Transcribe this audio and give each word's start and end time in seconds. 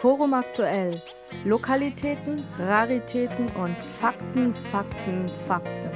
Forum 0.00 0.32
aktuell. 0.34 1.02
Lokalitäten, 1.44 2.44
Raritäten 2.56 3.48
und 3.56 3.76
Fakten, 4.00 4.54
Fakten, 4.70 5.26
Fakten. 5.46 5.90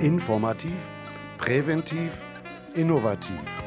Informativ, 0.00 0.76
präventiv, 1.38 2.20
innovativ. 2.74 3.65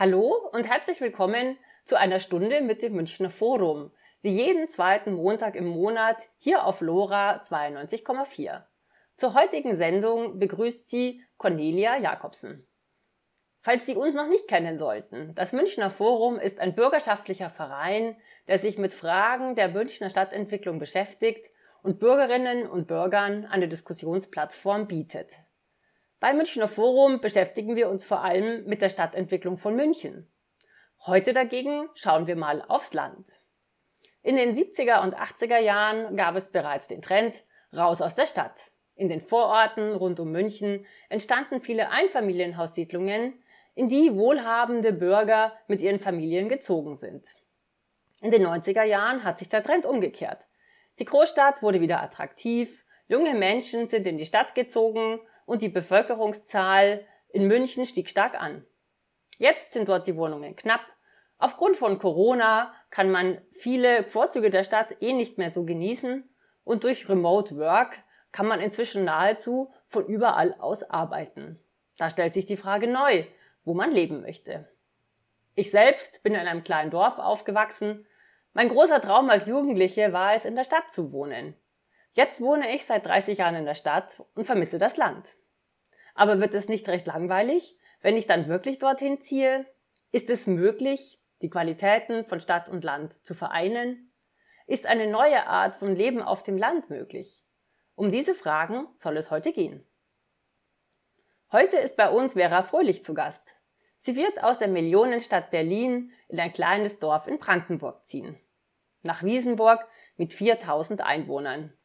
Hallo 0.00 0.48
und 0.52 0.66
herzlich 0.66 1.02
willkommen 1.02 1.58
zu 1.84 1.94
einer 1.94 2.20
Stunde 2.20 2.62
mit 2.62 2.82
dem 2.82 2.94
Münchner 2.94 3.28
Forum, 3.28 3.92
wie 4.22 4.30
jeden 4.30 4.66
zweiten 4.70 5.12
Montag 5.12 5.54
im 5.56 5.66
Monat 5.66 6.30
hier 6.38 6.64
auf 6.64 6.80
LoRa 6.80 7.42
92,4. 7.42 8.62
Zur 9.18 9.34
heutigen 9.34 9.76
Sendung 9.76 10.38
begrüßt 10.38 10.88
Sie 10.88 11.22
Cornelia 11.36 11.98
Jakobsen. 11.98 12.66
Falls 13.60 13.84
Sie 13.84 13.94
uns 13.94 14.14
noch 14.14 14.26
nicht 14.26 14.48
kennen 14.48 14.78
sollten, 14.78 15.34
das 15.34 15.52
Münchner 15.52 15.90
Forum 15.90 16.38
ist 16.38 16.60
ein 16.60 16.74
bürgerschaftlicher 16.74 17.50
Verein, 17.50 18.16
der 18.48 18.56
sich 18.56 18.78
mit 18.78 18.94
Fragen 18.94 19.54
der 19.54 19.68
Münchner 19.68 20.08
Stadtentwicklung 20.08 20.78
beschäftigt 20.78 21.50
und 21.82 21.98
Bürgerinnen 21.98 22.66
und 22.66 22.86
Bürgern 22.86 23.44
eine 23.44 23.68
Diskussionsplattform 23.68 24.88
bietet. 24.88 25.42
Beim 26.20 26.36
Münchner 26.36 26.68
Forum 26.68 27.22
beschäftigen 27.22 27.76
wir 27.76 27.88
uns 27.88 28.04
vor 28.04 28.22
allem 28.22 28.66
mit 28.66 28.82
der 28.82 28.90
Stadtentwicklung 28.90 29.56
von 29.56 29.74
München. 29.74 30.30
Heute 31.06 31.32
dagegen 31.32 31.88
schauen 31.94 32.26
wir 32.26 32.36
mal 32.36 32.62
aufs 32.68 32.92
Land. 32.92 33.26
In 34.22 34.36
den 34.36 34.54
70er 34.54 35.02
und 35.02 35.18
80er 35.18 35.58
Jahren 35.58 36.18
gab 36.18 36.36
es 36.36 36.52
bereits 36.52 36.88
den 36.88 37.00
Trend 37.00 37.42
raus 37.74 38.02
aus 38.02 38.16
der 38.16 38.26
Stadt. 38.26 38.70
In 38.96 39.08
den 39.08 39.22
Vororten 39.22 39.94
rund 39.94 40.20
um 40.20 40.30
München 40.30 40.84
entstanden 41.08 41.62
viele 41.62 41.88
Einfamilienhaussiedlungen, 41.88 43.42
in 43.74 43.88
die 43.88 44.14
wohlhabende 44.14 44.92
Bürger 44.92 45.54
mit 45.68 45.80
ihren 45.80 46.00
Familien 46.00 46.50
gezogen 46.50 46.96
sind. 46.96 47.24
In 48.20 48.30
den 48.30 48.46
90er 48.46 48.82
Jahren 48.82 49.24
hat 49.24 49.38
sich 49.38 49.48
der 49.48 49.62
Trend 49.62 49.86
umgekehrt. 49.86 50.46
Die 50.98 51.06
Großstadt 51.06 51.62
wurde 51.62 51.80
wieder 51.80 52.02
attraktiv, 52.02 52.84
junge 53.08 53.32
Menschen 53.32 53.88
sind 53.88 54.06
in 54.06 54.18
die 54.18 54.26
Stadt 54.26 54.54
gezogen 54.54 55.18
und 55.46 55.62
die 55.62 55.68
Bevölkerungszahl 55.68 57.04
in 57.28 57.46
München 57.46 57.86
stieg 57.86 58.10
stark 58.10 58.40
an. 58.40 58.64
Jetzt 59.38 59.72
sind 59.72 59.88
dort 59.88 60.06
die 60.06 60.16
Wohnungen 60.16 60.56
knapp. 60.56 60.82
Aufgrund 61.38 61.76
von 61.76 61.98
Corona 61.98 62.74
kann 62.90 63.10
man 63.10 63.40
viele 63.52 64.04
Vorzüge 64.04 64.50
der 64.50 64.64
Stadt 64.64 64.96
eh 65.00 65.12
nicht 65.12 65.38
mehr 65.38 65.50
so 65.50 65.64
genießen 65.64 66.28
und 66.64 66.84
durch 66.84 67.08
Remote 67.08 67.56
Work 67.56 67.98
kann 68.32 68.46
man 68.46 68.60
inzwischen 68.60 69.04
nahezu 69.04 69.72
von 69.86 70.06
überall 70.06 70.54
aus 70.58 70.82
arbeiten. 70.82 71.58
Da 71.96 72.10
stellt 72.10 72.34
sich 72.34 72.46
die 72.46 72.56
Frage 72.56 72.86
neu, 72.86 73.24
wo 73.64 73.74
man 73.74 73.90
leben 73.90 74.20
möchte. 74.22 74.68
Ich 75.54 75.70
selbst 75.70 76.22
bin 76.22 76.34
in 76.34 76.46
einem 76.46 76.64
kleinen 76.64 76.90
Dorf 76.90 77.18
aufgewachsen. 77.18 78.06
Mein 78.52 78.68
großer 78.68 79.00
Traum 79.00 79.30
als 79.30 79.46
Jugendliche 79.46 80.12
war 80.12 80.34
es, 80.34 80.44
in 80.44 80.56
der 80.56 80.64
Stadt 80.64 80.90
zu 80.90 81.12
wohnen. 81.12 81.54
Jetzt 82.12 82.40
wohne 82.40 82.74
ich 82.74 82.84
seit 82.84 83.06
30 83.06 83.38
Jahren 83.38 83.56
in 83.56 83.64
der 83.64 83.74
Stadt 83.74 84.22
und 84.34 84.44
vermisse 84.44 84.78
das 84.78 84.96
Land. 84.96 85.28
Aber 86.14 86.40
wird 86.40 86.54
es 86.54 86.68
nicht 86.68 86.88
recht 86.88 87.06
langweilig, 87.06 87.78
wenn 88.00 88.16
ich 88.16 88.26
dann 88.26 88.48
wirklich 88.48 88.78
dorthin 88.78 89.20
ziehe? 89.20 89.66
Ist 90.12 90.28
es 90.28 90.46
möglich, 90.46 91.20
die 91.40 91.50
Qualitäten 91.50 92.24
von 92.24 92.40
Stadt 92.40 92.68
und 92.68 92.84
Land 92.84 93.24
zu 93.24 93.34
vereinen? 93.34 94.12
Ist 94.66 94.86
eine 94.86 95.06
neue 95.06 95.46
Art 95.46 95.76
von 95.76 95.94
Leben 95.94 96.20
auf 96.22 96.42
dem 96.42 96.58
Land 96.58 96.90
möglich? 96.90 97.44
Um 97.94 98.10
diese 98.10 98.34
Fragen 98.34 98.88
soll 98.98 99.16
es 99.16 99.30
heute 99.30 99.52
gehen. 99.52 99.86
Heute 101.52 101.76
ist 101.76 101.96
bei 101.96 102.08
uns 102.10 102.34
Vera 102.34 102.62
Fröhlich 102.62 103.04
zu 103.04 103.14
Gast. 103.14 103.56
Sie 103.98 104.16
wird 104.16 104.42
aus 104.42 104.58
der 104.58 104.68
Millionenstadt 104.68 105.50
Berlin 105.50 106.12
in 106.28 106.40
ein 106.40 106.52
kleines 106.52 107.00
Dorf 107.00 107.26
in 107.26 107.38
Brandenburg 107.38 108.06
ziehen. 108.06 108.40
Nach 109.02 109.22
Wiesenburg 109.22 109.86
mit 110.16 110.32
4000 110.32 111.02
Einwohnern. 111.02 111.76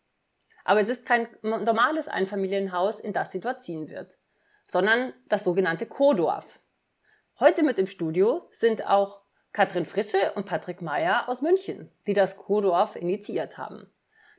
Aber 0.66 0.81
es 0.81 0.90
ist 0.90 1.06
kein 1.06 1.28
normales 1.42 2.09
Einfamilienhaus, 2.09 3.00
in 3.00 3.14
das 3.14 3.31
sie 3.31 3.40
dort 3.40 3.64
ziehen 3.64 3.90
wird 3.90 4.18
sondern 4.68 5.14
das 5.30 5.44
sogenannte 5.44 5.86
Co-Dorf. 5.86 6.59
Heute 7.40 7.64
mit 7.64 7.80
im 7.80 7.88
Studio 7.88 8.48
sind 8.52 8.88
auch 8.88 9.22
Katrin 9.52 9.86
Frische 9.86 10.34
und 10.36 10.46
Patrick 10.46 10.81
Meyer 10.81 11.30
aus 11.30 11.42
München, 11.42 11.92
die 12.08 12.14
das 12.14 12.38
Co-Dorf 12.38 12.96
initiiert 12.96 13.58
haben. 13.58 13.90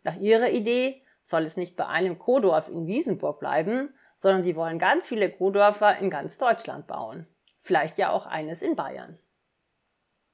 Nach 0.03 0.16
ihrer 0.16 0.50
Idee 0.50 1.03
soll 1.22 1.42
es 1.42 1.56
nicht 1.56 1.76
bei 1.76 1.86
einem 1.86 2.19
Co-Dorf 2.19 2.69
in 2.69 2.86
Wiesenburg 2.86 3.41
bleiben, 3.41 3.94
sondern 4.16 4.44
sie 4.44 4.56
wollen 4.56 4.78
ganz 4.78 5.09
viele 5.09 5.31
Co-Dörfer 5.31 5.98
in 5.98 6.10
ganz 6.10 6.38
Deutschland 6.38 6.86
bauen. 6.86 7.26
Vielleicht 7.60 7.98
ja 7.98 8.10
auch 8.10 8.26
eines 8.26 8.62
in 8.62 8.76
Bayern. 8.76 9.19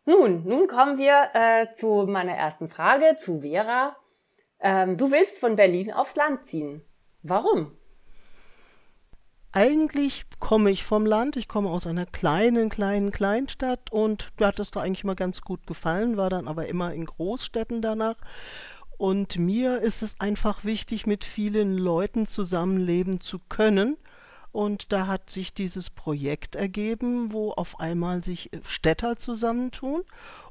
Nun, 0.04 0.44
nun 0.44 0.66
kommen 0.66 0.98
wir 0.98 1.31
äh, 1.32 1.72
zu 1.75 2.06
meiner 2.08 2.34
ersten 2.34 2.69
Frage, 2.69 3.16
zu 3.16 3.41
Vera. 3.41 3.97
Ähm, 4.62 4.96
du 4.96 5.10
willst 5.10 5.38
von 5.38 5.56
Berlin 5.56 5.92
aufs 5.92 6.16
Land 6.16 6.46
ziehen. 6.46 6.82
Warum? 7.22 7.76
eigentlich 9.52 10.24
komme 10.40 10.70
ich 10.70 10.84
vom 10.84 11.04
Land, 11.04 11.36
ich 11.36 11.46
komme 11.46 11.68
aus 11.68 11.86
einer 11.86 12.06
kleinen, 12.06 12.70
kleinen 12.70 13.10
Kleinstadt 13.10 13.92
und 13.92 14.32
mir 14.38 14.46
hat 14.46 14.58
es 14.58 14.70
da 14.70 14.80
eigentlich 14.80 15.04
immer 15.04 15.14
ganz 15.14 15.42
gut 15.42 15.66
gefallen, 15.66 16.16
war 16.16 16.30
dann 16.30 16.48
aber 16.48 16.68
immer 16.68 16.92
in 16.94 17.04
Großstädten 17.04 17.82
danach. 17.82 18.16
Und 18.96 19.38
mir 19.38 19.80
ist 19.80 20.02
es 20.02 20.18
einfach 20.20 20.64
wichtig, 20.64 21.06
mit 21.06 21.24
vielen 21.24 21.76
Leuten 21.76 22.26
zusammenleben 22.26 23.20
zu 23.20 23.38
können. 23.38 23.96
Und 24.52 24.92
da 24.92 25.06
hat 25.06 25.30
sich 25.30 25.54
dieses 25.54 25.88
Projekt 25.88 26.56
ergeben, 26.56 27.32
wo 27.32 27.52
auf 27.52 27.80
einmal 27.80 28.22
sich 28.22 28.50
Städter 28.64 29.16
zusammentun, 29.16 30.02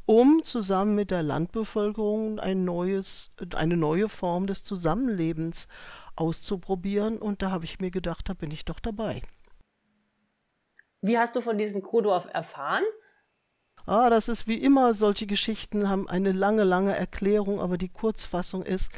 um 0.07 0.41
zusammen 0.43 0.95
mit 0.95 1.11
der 1.11 1.21
Landbevölkerung 1.21 2.39
ein 2.39 2.65
neues, 2.65 3.31
eine 3.55 3.77
neue 3.77 4.09
Form 4.09 4.47
des 4.47 4.63
Zusammenlebens 4.63 5.67
auszuprobieren. 6.15 7.17
Und 7.17 7.43
da 7.43 7.51
habe 7.51 7.65
ich 7.65 7.79
mir 7.79 7.91
gedacht, 7.91 8.27
da 8.27 8.33
bin 8.33 8.49
ich 8.49 8.65
doch 8.65 8.79
dabei. 8.79 9.21
Wie 11.01 11.17
hast 11.17 11.35
du 11.35 11.41
von 11.41 11.57
diesem 11.59 11.83
Krodorf 11.83 12.27
erfahren? 12.31 12.83
Ah, 13.85 14.09
das 14.09 14.27
ist 14.27 14.47
wie 14.47 14.57
immer, 14.57 14.93
solche 14.93 15.25
Geschichten 15.25 15.89
haben 15.89 16.07
eine 16.07 16.31
lange, 16.31 16.63
lange 16.63 16.95
Erklärung, 16.95 17.59
aber 17.59 17.77
die 17.77 17.89
Kurzfassung 17.89 18.63
ist, 18.63 18.91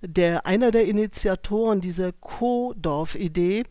der, 0.00 0.46
einer 0.46 0.70
der 0.70 0.86
Initiatoren 0.86 1.80
dieser 1.80 2.12
Co-Dorf-Idee, 2.12 3.64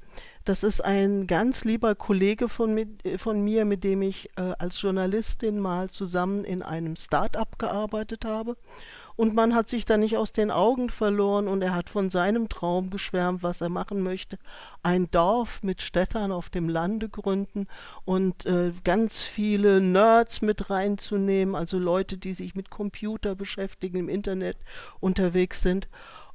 das 0.46 0.64
ist 0.64 0.84
ein 0.84 1.28
ganz 1.28 1.64
lieber 1.64 1.96
Kollege 1.96 2.50
von, 2.50 3.00
von 3.18 3.44
mir, 3.44 3.66
mit 3.66 3.84
dem 3.84 4.02
ich 4.02 4.30
äh, 4.38 4.54
als 4.58 4.82
Journalistin 4.82 5.60
mal 5.60 5.90
zusammen 5.90 6.44
in 6.44 6.64
einem 6.64 6.96
Start-up 6.96 7.60
gearbeitet 7.60 8.26
habe. 8.26 8.58
Und 9.16 9.36
man 9.36 9.54
hat 9.54 9.70
sich 9.70 9.86
da 9.86 9.98
nicht 9.98 10.18
aus 10.18 10.32
den 10.32 10.50
Augen 10.50 10.90
verloren 10.90 11.48
und 11.48 11.62
er 11.62 11.76
hat 11.76 11.90
von 11.90 12.10
seinem 12.10 12.50
Traum 12.50 12.90
geschwärmt, 12.90 13.44
was 13.44 13.62
er 13.62 13.70
machen 13.70 14.02
möchte. 14.02 14.40
Ein 14.82 15.12
Dorf 15.12 15.62
mit 15.62 15.82
Städtern 15.82 16.32
auf 16.32 16.50
dem 16.50 16.70
Lande 16.70 17.08
gründen 17.08 17.68
und 18.04 18.46
äh, 18.46 18.72
ganz 18.84 19.22
viele 19.22 19.80
Nerds 19.80 20.42
mit 20.42 20.72
reinzunehmen, 20.72 21.56
also 21.56 21.78
Leute, 21.78 22.18
die 22.18 22.34
sich 22.34 22.56
mit 22.56 22.72
Computer 22.72 23.36
beschäftigen, 23.36 23.98
im 23.98 24.10
Internet 24.10 24.58
unterwegs 25.00 25.62
sind. 25.62 25.88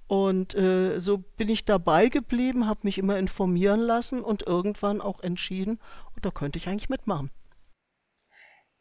Und 0.08 0.55
äh, 0.55 1.00
so 1.00 1.19
bin 1.19 1.49
ich 1.49 1.64
dabei 1.64 2.08
geblieben, 2.08 2.69
habe 2.69 2.81
mich 2.85 2.99
immer 2.99 3.19
informieren 3.19 3.81
lassen 3.81 4.23
und 4.23 4.47
irgendwann 4.47 5.00
auch 5.00 5.20
entschieden, 5.20 5.81
oh, 6.14 6.20
da 6.23 6.31
könnte 6.31 6.58
ich 6.58 6.69
eigentlich 6.69 6.88
mitmachen. 6.88 7.31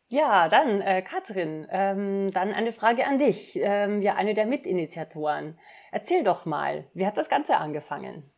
Ja, 0.07 0.50
dann, 0.50 0.81
äh, 0.81 1.01
Katrin, 1.01 1.66
ähm, 1.72 2.31
dann 2.31 2.54
eine 2.54 2.72
Frage 2.72 3.07
an 3.07 3.18
dich, 3.18 3.57
ähm, 3.60 4.04
ja, 4.04 4.13
eine 4.16 4.36
der 4.36 4.45
Mitinitiatoren. 4.45 5.57
Erzähl 5.92 6.24
doch 6.24 6.45
mal, 6.45 6.86
wie 6.94 7.07
hat 7.07 7.18
das 7.18 7.28
Ganze 7.28 7.57
angefangen? 7.57 8.30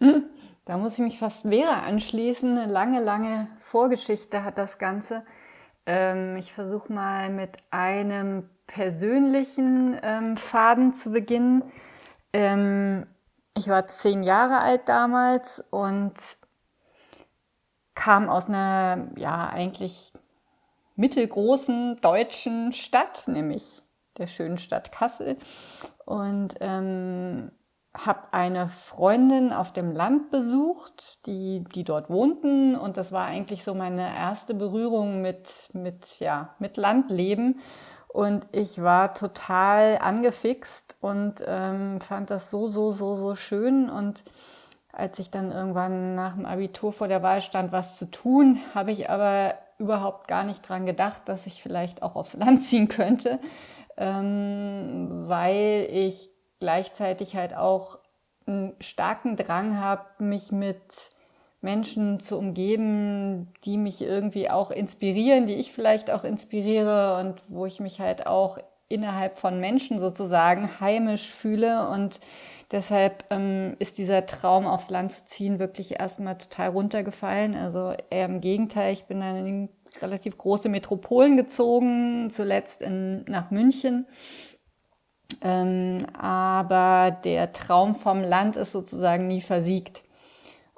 Hm, 0.00 0.24
da 0.64 0.78
muss 0.78 0.94
ich 0.94 1.04
mich 1.04 1.18
fast 1.18 1.42
Vera 1.42 1.82
anschließen. 1.82 2.56
Eine 2.56 2.72
lange, 2.72 3.02
lange 3.02 3.48
Vorgeschichte 3.58 4.44
hat 4.44 4.56
das 4.56 4.78
Ganze. 4.78 5.26
Ähm, 5.84 6.36
ich 6.36 6.52
versuche 6.52 6.90
mal 6.90 7.28
mit 7.28 7.58
einem 7.70 8.48
persönlichen 8.66 9.98
ähm, 10.02 10.36
Faden 10.36 10.94
zu 10.94 11.10
beginnen. 11.10 11.64
Ähm, 12.32 13.06
ich 13.56 13.68
war 13.68 13.86
zehn 13.86 14.22
Jahre 14.22 14.60
alt 14.60 14.88
damals 14.88 15.62
und 15.70 16.14
kam 17.94 18.28
aus 18.28 18.48
einer, 18.48 19.08
ja, 19.16 19.48
eigentlich 19.48 20.12
mittelgroßen 20.96 22.00
deutschen 22.00 22.72
Stadt, 22.72 23.24
nämlich 23.26 23.82
der 24.18 24.26
schönen 24.26 24.58
Stadt 24.58 24.92
Kassel. 24.92 25.36
Und 26.04 26.54
ähm, 26.60 27.52
habe 27.94 28.32
eine 28.32 28.68
Freundin 28.68 29.52
auf 29.52 29.72
dem 29.72 29.92
Land 29.92 30.30
besucht, 30.30 31.26
die, 31.26 31.62
die 31.74 31.84
dort 31.84 32.08
wohnten. 32.08 32.74
Und 32.74 32.96
das 32.96 33.12
war 33.12 33.26
eigentlich 33.26 33.64
so 33.64 33.74
meine 33.74 34.14
erste 34.16 34.54
Berührung 34.54 35.20
mit, 35.20 35.68
mit, 35.74 36.18
ja, 36.18 36.54
mit 36.58 36.76
Landleben. 36.76 37.60
Und 38.12 38.46
ich 38.52 38.82
war 38.82 39.14
total 39.14 39.96
angefixt 39.96 40.96
und 41.00 41.36
ähm, 41.46 41.98
fand 42.02 42.28
das 42.28 42.50
so, 42.50 42.68
so, 42.68 42.92
so, 42.92 43.16
so 43.16 43.34
schön. 43.34 43.88
Und 43.88 44.22
als 44.92 45.18
ich 45.18 45.30
dann 45.30 45.50
irgendwann 45.50 46.14
nach 46.14 46.34
dem 46.34 46.44
Abitur 46.44 46.92
vor 46.92 47.08
der 47.08 47.22
Wahl 47.22 47.40
stand, 47.40 47.72
was 47.72 47.96
zu 47.96 48.10
tun, 48.10 48.58
habe 48.74 48.92
ich 48.92 49.08
aber 49.08 49.54
überhaupt 49.78 50.28
gar 50.28 50.44
nicht 50.44 50.68
dran 50.68 50.84
gedacht, 50.84 51.22
dass 51.24 51.46
ich 51.46 51.62
vielleicht 51.62 52.02
auch 52.02 52.14
aufs 52.14 52.36
Land 52.36 52.62
ziehen 52.62 52.88
könnte, 52.88 53.40
ähm, 53.96 55.24
weil 55.26 55.88
ich 55.90 56.28
gleichzeitig 56.60 57.34
halt 57.34 57.56
auch 57.56 57.98
einen 58.46 58.74
starken 58.80 59.36
Drang 59.36 59.80
habe, 59.80 60.04
mich 60.18 60.52
mit 60.52 60.82
Menschen 61.62 62.20
zu 62.20 62.36
umgeben, 62.36 63.52
die 63.64 63.78
mich 63.78 64.02
irgendwie 64.02 64.50
auch 64.50 64.70
inspirieren, 64.70 65.46
die 65.46 65.54
ich 65.54 65.72
vielleicht 65.72 66.10
auch 66.10 66.24
inspiriere 66.24 67.18
und 67.20 67.40
wo 67.48 67.66
ich 67.66 67.80
mich 67.80 68.00
halt 68.00 68.26
auch 68.26 68.58
innerhalb 68.88 69.38
von 69.38 69.58
Menschen 69.58 69.98
sozusagen 69.98 70.80
heimisch 70.80 71.32
fühle. 71.32 71.88
Und 71.88 72.20
deshalb 72.72 73.24
ähm, 73.30 73.76
ist 73.78 73.98
dieser 73.98 74.26
Traum 74.26 74.66
aufs 74.66 74.90
Land 74.90 75.12
zu 75.12 75.24
ziehen 75.24 75.58
wirklich 75.58 75.98
erstmal 75.98 76.36
total 76.36 76.70
runtergefallen. 76.70 77.54
Also 77.54 77.94
eher 78.10 78.26
im 78.26 78.40
Gegenteil, 78.40 78.92
ich 78.92 79.04
bin 79.04 79.20
dann 79.20 79.36
in 79.46 79.68
relativ 80.00 80.36
große 80.36 80.68
Metropolen 80.68 81.36
gezogen, 81.36 82.30
zuletzt 82.30 82.82
in, 82.82 83.24
nach 83.24 83.50
München. 83.50 84.06
Ähm, 85.40 86.06
aber 86.20 87.16
der 87.24 87.52
Traum 87.52 87.94
vom 87.94 88.22
Land 88.22 88.56
ist 88.56 88.72
sozusagen 88.72 89.26
nie 89.26 89.40
versiegt. 89.40 90.01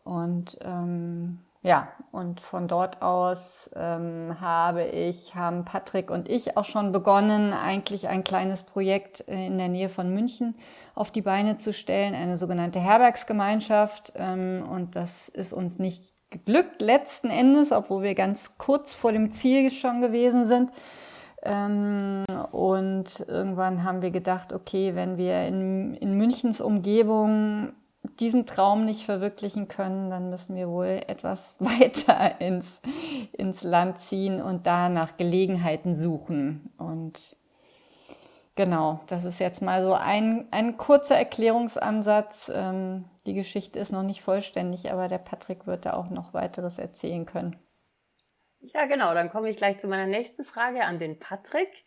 Und 0.05 0.59
ähm, 0.63 1.41
ja, 1.65 1.89
und 2.13 2.43
von 2.43 2.69
dort 2.69 3.01
aus 3.01 3.71
ähm, 3.75 4.37
habe 4.39 4.85
ich, 4.85 5.35
haben 5.35 5.65
Patrick 5.65 6.11
und 6.11 6.29
ich 6.29 6.59
auch 6.59 6.67
schon 6.67 6.93
begonnen, 6.93 7.55
eigentlich 7.55 8.07
ein 8.07 8.23
kleines 8.23 8.65
Projekt 8.65 9.27
äh, 9.29 9.47
in 9.47 9.57
der 9.57 9.71
Nähe 9.71 9.89
von 9.89 10.13
München 10.13 10.57
auf 10.95 11.11
die 11.11 11.23
Beine 11.23 11.57
zu 11.57 11.73
stellen, 11.73 12.15
eine 12.15 12.37
sogenannte 12.37 12.81
Herbergsgemeinschaft. 12.81 14.13
Ähm, 14.15 14.63
und 14.71 14.95
das 14.95 15.31
ist 15.31 15.55
uns 15.55 15.79
nicht 15.79 16.13
geglückt 16.29 16.83
letzten 16.83 17.31
Endes, 17.31 17.73
obwohl 17.73 18.03
wir 18.03 18.15
ganz 18.15 18.59
kurz 18.59 18.93
vor 18.93 19.13
dem 19.13 19.31
Ziel 19.31 19.71
schon 19.71 20.03
gewesen 20.03 20.45
sind. 20.45 20.71
Ähm, 21.45 22.25
und 22.53 23.25
irgendwann 23.27 23.85
haben 23.85 24.03
wir 24.03 24.11
gedacht, 24.11 24.53
okay, 24.53 24.95
wenn 24.95 25.17
wir 25.17 25.47
in, 25.47 25.95
in 25.95 26.19
Münchens 26.19 26.61
Umgebung 26.61 27.73
diesen 28.21 28.47
Traum 28.47 28.85
nicht 28.85 29.05
verwirklichen 29.05 29.69
können, 29.69 30.11
dann 30.11 30.31
müssen 30.31 30.55
wir 30.57 30.69
wohl 30.69 31.03
etwas 31.07 31.57
weiter 31.59 32.41
ins, 32.41 32.83
ins 33.33 33.63
Land 33.63 33.99
ziehen 33.99 34.41
und 34.41 34.67
da 34.67 34.89
nach 34.89 35.17
Gelegenheiten 35.17 35.95
suchen. 35.95 36.73
Und 36.79 37.37
genau, 38.55 39.01
das 39.07 39.25
ist 39.25 39.41
jetzt 39.41 39.63
mal 39.63 39.83
so 39.83 39.95
ein, 39.95 40.47
ein 40.51 40.77
kurzer 40.77 41.17
Erklärungsansatz. 41.17 42.53
Ähm, 42.55 43.07
die 43.27 43.35
Geschichte 43.35 43.79
ist 43.79 43.93
noch 43.93 44.03
nicht 44.03 44.23
vollständig, 44.23 44.93
aber 44.93 45.09
der 45.09 45.19
Patrick 45.19 45.67
wird 45.67 45.87
da 45.87 45.95
auch 45.95 46.11
noch 46.11 46.35
weiteres 46.35 46.79
erzählen 46.79 47.27
können. 47.27 47.57
Ja, 48.61 48.87
genau, 48.87 49.13
dann 49.13 49.31
komme 49.31 49.51
ich 49.51 49.57
gleich 49.57 49.79
zu 49.79 49.89
meiner 49.89 50.07
nächsten 50.07 50.45
Frage 50.45 50.85
an 50.85 50.99
den 50.99 51.19
Patrick. 51.19 51.85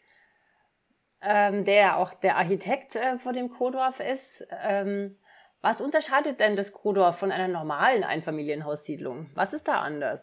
Ähm, 1.20 1.66
der 1.66 1.76
ja 1.76 1.96
auch 1.96 2.14
der 2.14 2.38
Architekt 2.38 2.96
äh, 2.96 3.18
vor 3.18 3.34
dem 3.34 3.50
Kodorf 3.50 4.00
ist. 4.00 4.46
Ähm, 4.62 5.18
was 5.62 5.82
unterscheidet 5.82 6.40
denn 6.40 6.56
das 6.56 6.72
Krodorf 6.72 7.18
von 7.18 7.32
einer 7.32 7.48
normalen 7.48 8.04
Einfamilienhaussiedlung? 8.04 9.30
Was 9.36 9.54
ist 9.54 9.68
da 9.68 9.82
anders? 9.82 10.22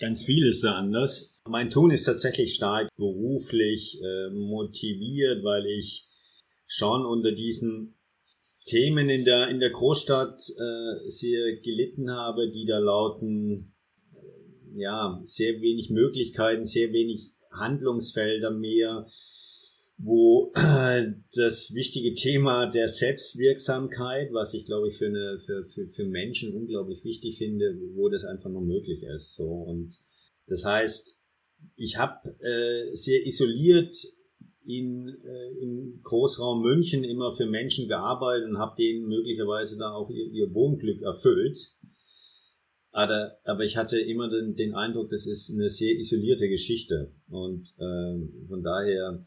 Ganz 0.00 0.24
viel 0.24 0.46
ist 0.46 0.64
da 0.64 0.74
anders. 0.74 1.40
Mein 1.46 1.70
Tun 1.70 1.90
ist 1.90 2.04
tatsächlich 2.04 2.54
stark 2.54 2.88
beruflich 2.96 4.00
äh, 4.02 4.30
motiviert, 4.30 5.44
weil 5.44 5.66
ich 5.66 6.08
schon 6.66 7.04
unter 7.04 7.32
diesen 7.32 7.94
Themen 8.66 9.10
in 9.10 9.24
der, 9.24 9.48
in 9.48 9.60
der 9.60 9.70
Großstadt 9.70 10.38
äh, 10.38 11.08
sehr 11.08 11.56
gelitten 11.56 12.10
habe, 12.10 12.50
die 12.50 12.64
da 12.64 12.78
lauten, 12.78 13.74
äh, 14.12 14.80
ja, 14.80 15.20
sehr 15.24 15.60
wenig 15.60 15.90
Möglichkeiten, 15.90 16.64
sehr 16.64 16.92
wenig 16.92 17.32
Handlungsfelder 17.50 18.50
mehr, 18.50 19.06
wo 19.98 20.52
das 21.34 21.74
wichtige 21.74 22.14
Thema 22.14 22.66
der 22.66 22.88
Selbstwirksamkeit, 22.88 24.32
was 24.32 24.54
ich 24.54 24.66
glaube 24.66 24.88
ich 24.88 24.96
für, 24.96 25.06
eine, 25.06 25.38
für, 25.38 25.64
für, 25.64 25.86
für 25.86 26.04
Menschen 26.04 26.54
unglaublich 26.54 27.04
wichtig 27.04 27.38
finde, 27.38 27.78
wo 27.94 28.08
das 28.08 28.24
einfach 28.24 28.50
nur 28.50 28.62
möglich 28.62 29.02
ist. 29.02 29.34
So. 29.34 29.48
Und 29.48 29.98
das 30.46 30.64
heißt, 30.64 31.20
ich 31.76 31.98
habe 31.98 32.28
äh, 32.40 32.94
sehr 32.94 33.24
isoliert 33.26 33.94
in, 34.64 35.08
äh, 35.24 35.62
im 35.62 36.00
Großraum 36.02 36.62
München 36.62 37.04
immer 37.04 37.34
für 37.34 37.46
Menschen 37.46 37.88
gearbeitet 37.88 38.48
und 38.48 38.58
habe 38.58 38.76
denen 38.76 39.06
möglicherweise 39.06 39.78
da 39.78 39.92
auch 39.92 40.10
ihr, 40.10 40.26
ihr 40.26 40.54
Wohnglück 40.54 41.02
erfüllt. 41.02 41.74
Aber, 42.90 43.38
aber 43.44 43.64
ich 43.64 43.76
hatte 43.76 43.98
immer 43.98 44.28
den, 44.28 44.54
den 44.54 44.74
Eindruck, 44.74 45.10
das 45.10 45.26
ist 45.26 45.50
eine 45.54 45.70
sehr 45.70 45.96
isolierte 45.96 46.48
Geschichte. 46.48 47.14
Und 47.28 47.74
äh, 47.78 48.46
von 48.48 48.62
daher 48.62 49.24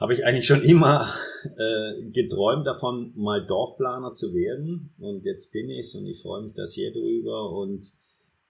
habe 0.00 0.14
ich 0.14 0.24
eigentlich 0.24 0.46
schon 0.46 0.62
immer 0.62 1.06
äh, 1.44 2.10
geträumt 2.10 2.66
davon, 2.66 3.12
mal 3.14 3.46
Dorfplaner 3.46 4.14
zu 4.14 4.34
werden. 4.34 4.94
Und 4.98 5.24
jetzt 5.24 5.52
bin 5.52 5.68
ich's 5.68 5.94
und 5.94 6.06
ich 6.06 6.22
freue 6.22 6.42
mich 6.42 6.54
da 6.54 6.64
sehr 6.64 6.90
drüber. 6.90 7.52
Und 7.52 7.84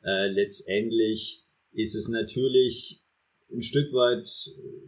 äh, 0.04 0.28
letztendlich 0.28 1.44
ist 1.72 1.96
es 1.96 2.08
natürlich 2.08 3.02
ein 3.52 3.62
Stück 3.62 3.92
weit, 3.92 4.30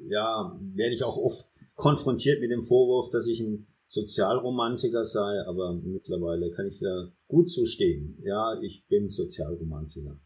ja, 0.09 0.57
werde 0.75 0.95
ich 0.95 1.03
auch 1.03 1.17
oft 1.17 1.47
konfrontiert 1.75 2.41
mit 2.41 2.53
dem 2.53 2.63
Vorwurf, 2.63 3.11
dass 3.11 3.27
ich 3.27 3.41
ein 3.41 3.67
Sozialromantiker 3.87 5.05
sei, 5.05 5.43
aber 5.47 5.75
mittlerweile 5.75 6.51
kann 6.53 6.69
ich 6.69 6.79
da 6.79 7.13
gut 7.27 7.51
zustehen. 7.51 8.19
Ja, 8.23 8.59
ich 8.63 8.87
bin 8.87 9.09
Sozialromantiker. 9.09 10.17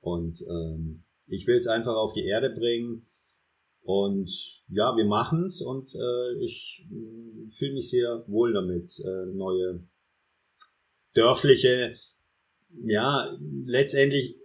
Und 0.00 0.44
ähm, 0.48 1.04
ich 1.26 1.46
will 1.46 1.56
es 1.56 1.66
einfach 1.66 1.96
auf 1.96 2.12
die 2.12 2.26
Erde 2.26 2.50
bringen 2.50 3.06
und 3.88 4.30
ja, 4.68 4.94
wir 4.98 5.06
machen's 5.06 5.62
und 5.62 5.94
äh, 5.94 6.44
ich 6.44 6.86
äh, 6.90 7.50
fühle 7.50 7.72
mich 7.72 7.88
sehr 7.88 8.22
wohl 8.26 8.52
damit, 8.52 9.00
äh, 9.02 9.32
neue 9.32 9.82
dörfliche, 11.14 11.94
ja, 12.84 13.34
letztendlich 13.64 14.36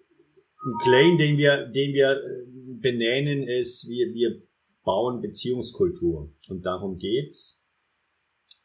ein 0.64 0.78
Claim, 0.82 1.18
den 1.18 1.38
wir, 1.38 1.66
den 1.66 1.94
wir 1.94 2.12
äh, 2.12 2.46
benennen, 2.80 3.46
ist, 3.46 3.90
wir, 3.90 4.14
wir 4.14 4.42
bauen 4.86 5.20
Beziehungskultur. 5.20 6.32
Und 6.48 6.66
darum 6.66 6.98
geht's. 6.98 7.68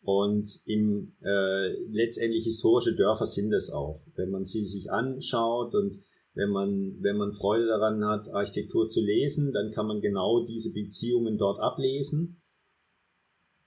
Und 0.02 0.60
im 0.66 1.16
äh, 1.24 1.72
letztendlich 1.90 2.44
historische 2.44 2.94
Dörfer 2.94 3.26
sind 3.26 3.52
es 3.52 3.72
auch. 3.72 4.06
Wenn 4.14 4.30
man 4.30 4.44
sie 4.44 4.64
sich 4.64 4.92
anschaut 4.92 5.74
und 5.74 5.98
wenn 6.38 6.50
man, 6.50 6.96
wenn 7.00 7.16
man 7.16 7.32
Freude 7.32 7.66
daran 7.66 8.04
hat, 8.04 8.32
Architektur 8.32 8.88
zu 8.88 9.00
lesen, 9.00 9.52
dann 9.52 9.72
kann 9.72 9.88
man 9.88 10.00
genau 10.00 10.46
diese 10.46 10.72
Beziehungen 10.72 11.36
dort 11.36 11.58
ablesen. 11.58 12.40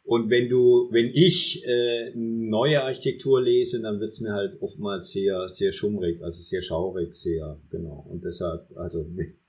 Und 0.03 0.29
wenn 0.29 0.47
du, 0.47 0.87
wenn 0.89 1.11
ich 1.13 1.65
äh, 1.65 2.13
neue 2.15 2.81
Architektur 2.81 3.41
lese, 3.41 3.81
dann 3.81 3.99
wird's 3.99 4.21
mir 4.21 4.31
halt 4.31 4.61
oftmals 4.61 5.11
sehr, 5.11 5.49
sehr 5.49 5.73
schummrig, 5.73 6.23
also 6.23 6.41
sehr 6.41 6.61
schaurig, 6.61 7.13
sehr, 7.13 7.59
genau. 7.69 8.07
Und 8.09 8.23
deshalb, 8.23 8.65
also, 8.77 9.05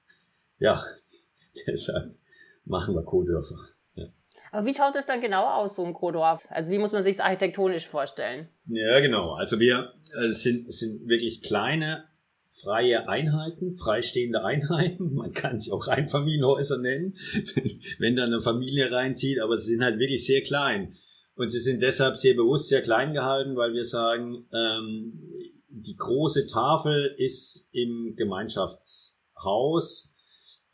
ja, 0.58 0.84
deshalb 1.68 2.16
machen 2.64 2.96
wir 2.96 3.04
Co-Dörfer. 3.04 3.68
Ja. 3.94 4.08
Aber 4.50 4.66
wie 4.66 4.74
schaut 4.74 4.96
es 4.96 5.06
dann 5.06 5.20
genau 5.20 5.46
aus, 5.46 5.76
so 5.76 5.84
ein 5.84 5.94
Co-Dorf? 5.94 6.48
Also 6.50 6.72
wie 6.72 6.78
muss 6.78 6.90
man 6.90 7.04
sich 7.04 7.20
architektonisch 7.20 7.86
vorstellen? 7.86 8.48
Ja, 8.66 8.98
genau. 8.98 9.34
Also 9.34 9.60
wir 9.60 9.92
äh, 10.20 10.28
sind, 10.30 10.72
sind 10.72 11.06
wirklich 11.08 11.40
kleine 11.42 12.10
freie 12.52 13.08
Einheiten, 13.08 13.74
freistehende 13.74 14.44
Einheiten. 14.44 15.14
Man 15.16 15.32
kann 15.32 15.58
sie 15.58 15.72
auch 15.72 15.88
Einfamilienhäuser 15.88 16.78
nennen, 16.78 17.14
wenn 17.98 18.16
da 18.16 18.24
eine 18.24 18.40
Familie 18.40 18.92
reinzieht, 18.92 19.40
aber 19.40 19.58
sie 19.58 19.72
sind 19.72 19.82
halt 19.82 19.98
wirklich 19.98 20.24
sehr 20.26 20.42
klein. 20.42 20.94
Und 21.34 21.48
sie 21.48 21.60
sind 21.60 21.82
deshalb 21.82 22.18
sehr 22.18 22.34
bewusst 22.34 22.68
sehr 22.68 22.82
klein 22.82 23.14
gehalten, 23.14 23.56
weil 23.56 23.72
wir 23.72 23.86
sagen, 23.86 24.46
ähm, 24.52 25.18
die 25.68 25.96
große 25.96 26.46
Tafel 26.46 27.14
ist 27.16 27.68
im 27.72 28.14
Gemeinschaftshaus. 28.16 30.14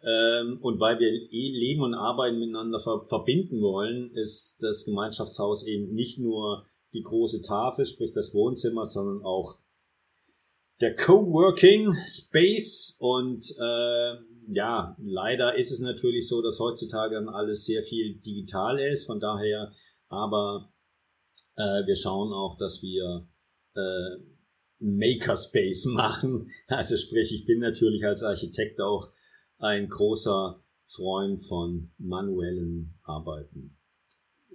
Ähm, 0.02 0.58
und 0.60 0.80
weil 0.80 0.98
wir 0.98 1.08
eh 1.08 1.50
Leben 1.52 1.82
und 1.82 1.94
Arbeiten 1.94 2.40
miteinander 2.40 2.80
ver 2.80 3.02
verbinden 3.02 3.60
wollen, 3.62 4.10
ist 4.12 4.58
das 4.60 4.84
Gemeinschaftshaus 4.84 5.64
eben 5.66 5.94
nicht 5.94 6.18
nur 6.18 6.66
die 6.92 7.02
große 7.02 7.42
Tafel, 7.42 7.86
sprich 7.86 8.12
das 8.12 8.34
Wohnzimmer, 8.34 8.86
sondern 8.86 9.24
auch 9.24 9.58
der 10.80 10.94
Coworking 10.94 11.94
Space 12.06 12.96
und 13.00 13.42
äh, 13.60 14.14
ja, 14.50 14.96
leider 14.98 15.56
ist 15.56 15.72
es 15.72 15.80
natürlich 15.80 16.26
so, 16.28 16.40
dass 16.42 16.58
heutzutage 16.58 17.14
dann 17.16 17.28
alles 17.28 17.66
sehr 17.66 17.82
viel 17.82 18.16
digital 18.20 18.78
ist, 18.80 19.06
von 19.06 19.20
daher 19.20 19.72
aber 20.08 20.72
Äh, 21.58 21.86
wir 21.86 21.96
schauen 21.96 22.32
auch, 22.32 22.56
dass 22.56 22.82
wir 22.82 23.26
äh, 23.74 24.22
Makerspace 24.78 25.86
machen. 25.92 26.50
Also 26.68 26.96
sprich, 26.96 27.32
ich 27.34 27.46
bin 27.46 27.58
natürlich 27.58 28.04
als 28.04 28.22
Architekt 28.22 28.80
auch 28.80 29.10
ein 29.58 29.88
großer 29.88 30.62
Freund 30.86 31.42
von 31.42 31.90
manuellen 31.98 32.94
Arbeiten. 33.02 33.76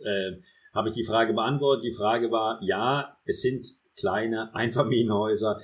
Äh, 0.02 0.32
Habe 0.74 0.90
ich 0.90 0.96
die 0.96 1.04
Frage 1.04 1.34
beantwortet? 1.34 1.84
Die 1.86 1.94
Frage 1.94 2.32
war, 2.32 2.60
ja, 2.64 3.18
es 3.26 3.42
sind 3.42 3.68
kleine 3.98 4.56
Einfamilienhäuser, 4.56 5.62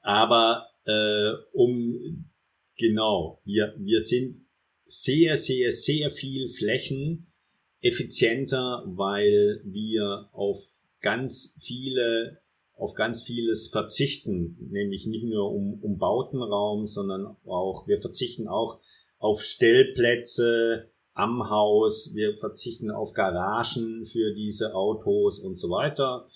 aber 0.00 0.66
äh, 0.84 1.32
um 1.52 2.30
genau, 2.78 3.40
wir, 3.44 3.74
wir 3.78 4.00
sind 4.00 4.46
sehr, 4.84 5.36
sehr, 5.36 5.72
sehr 5.72 6.10
viel 6.10 6.48
Flächen 6.48 7.32
effizienter, 7.80 8.84
weil 8.86 9.60
wir 9.64 10.28
auf 10.32 10.58
ganz 11.00 11.56
viele 11.60 12.40
auf 12.80 12.94
ganz 12.94 13.22
vieles 13.22 13.68
verzichten, 13.68 14.56
nämlich 14.70 15.04
nicht 15.04 15.24
nur 15.24 15.52
um, 15.52 15.78
um 15.82 15.98
Bautenraum, 15.98 16.86
sondern 16.86 17.36
auch, 17.44 17.86
wir 17.86 18.00
verzichten 18.00 18.48
auch 18.48 18.80
auf 19.18 19.42
Stellplätze 19.42 20.90
am 21.12 21.50
Haus, 21.50 22.14
wir 22.14 22.38
verzichten 22.38 22.90
auf 22.90 23.12
Garagen 23.12 24.06
für 24.06 24.32
diese 24.32 24.74
Autos 24.74 25.38
und 25.40 25.58
so 25.58 25.68
weiter. 25.68 26.26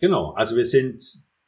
Genau, 0.00 0.32
also 0.32 0.56
wir 0.56 0.66
sind 0.66 1.00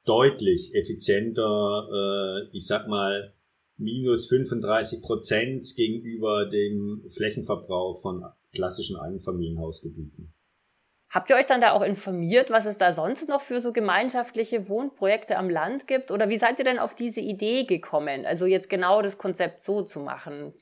deutlich 0.06 0.74
effizienter, 0.74 1.88
äh, 1.92 2.56
ich 2.56 2.66
sag 2.66 2.88
mal, 2.88 3.34
minus 3.76 4.26
35 4.28 5.02
Prozent 5.02 5.66
gegenüber 5.76 6.46
dem 6.46 7.04
Flächenverbrauch 7.10 8.00
von 8.00 8.24
klassischen 8.54 8.96
Einfamilienhausgebieten. 8.96 10.32
Habt 11.10 11.30
ihr 11.30 11.36
euch 11.36 11.46
dann 11.46 11.60
da 11.60 11.72
auch 11.72 11.82
informiert, 11.82 12.50
was 12.50 12.66
es 12.66 12.78
da 12.78 12.92
sonst 12.92 13.28
noch 13.28 13.40
für 13.40 13.60
so 13.60 13.72
gemeinschaftliche 13.72 14.68
Wohnprojekte 14.68 15.36
am 15.36 15.48
Land 15.48 15.86
gibt? 15.86 16.10
Oder 16.10 16.28
wie 16.28 16.36
seid 16.36 16.58
ihr 16.58 16.64
denn 16.64 16.78
auf 16.78 16.94
diese 16.94 17.20
Idee 17.20 17.64
gekommen, 17.64 18.26
also 18.26 18.46
jetzt 18.46 18.68
genau 18.68 19.02
das 19.02 19.16
Konzept 19.16 19.62
so 19.62 19.82
zu 19.82 20.00
machen? 20.00 20.52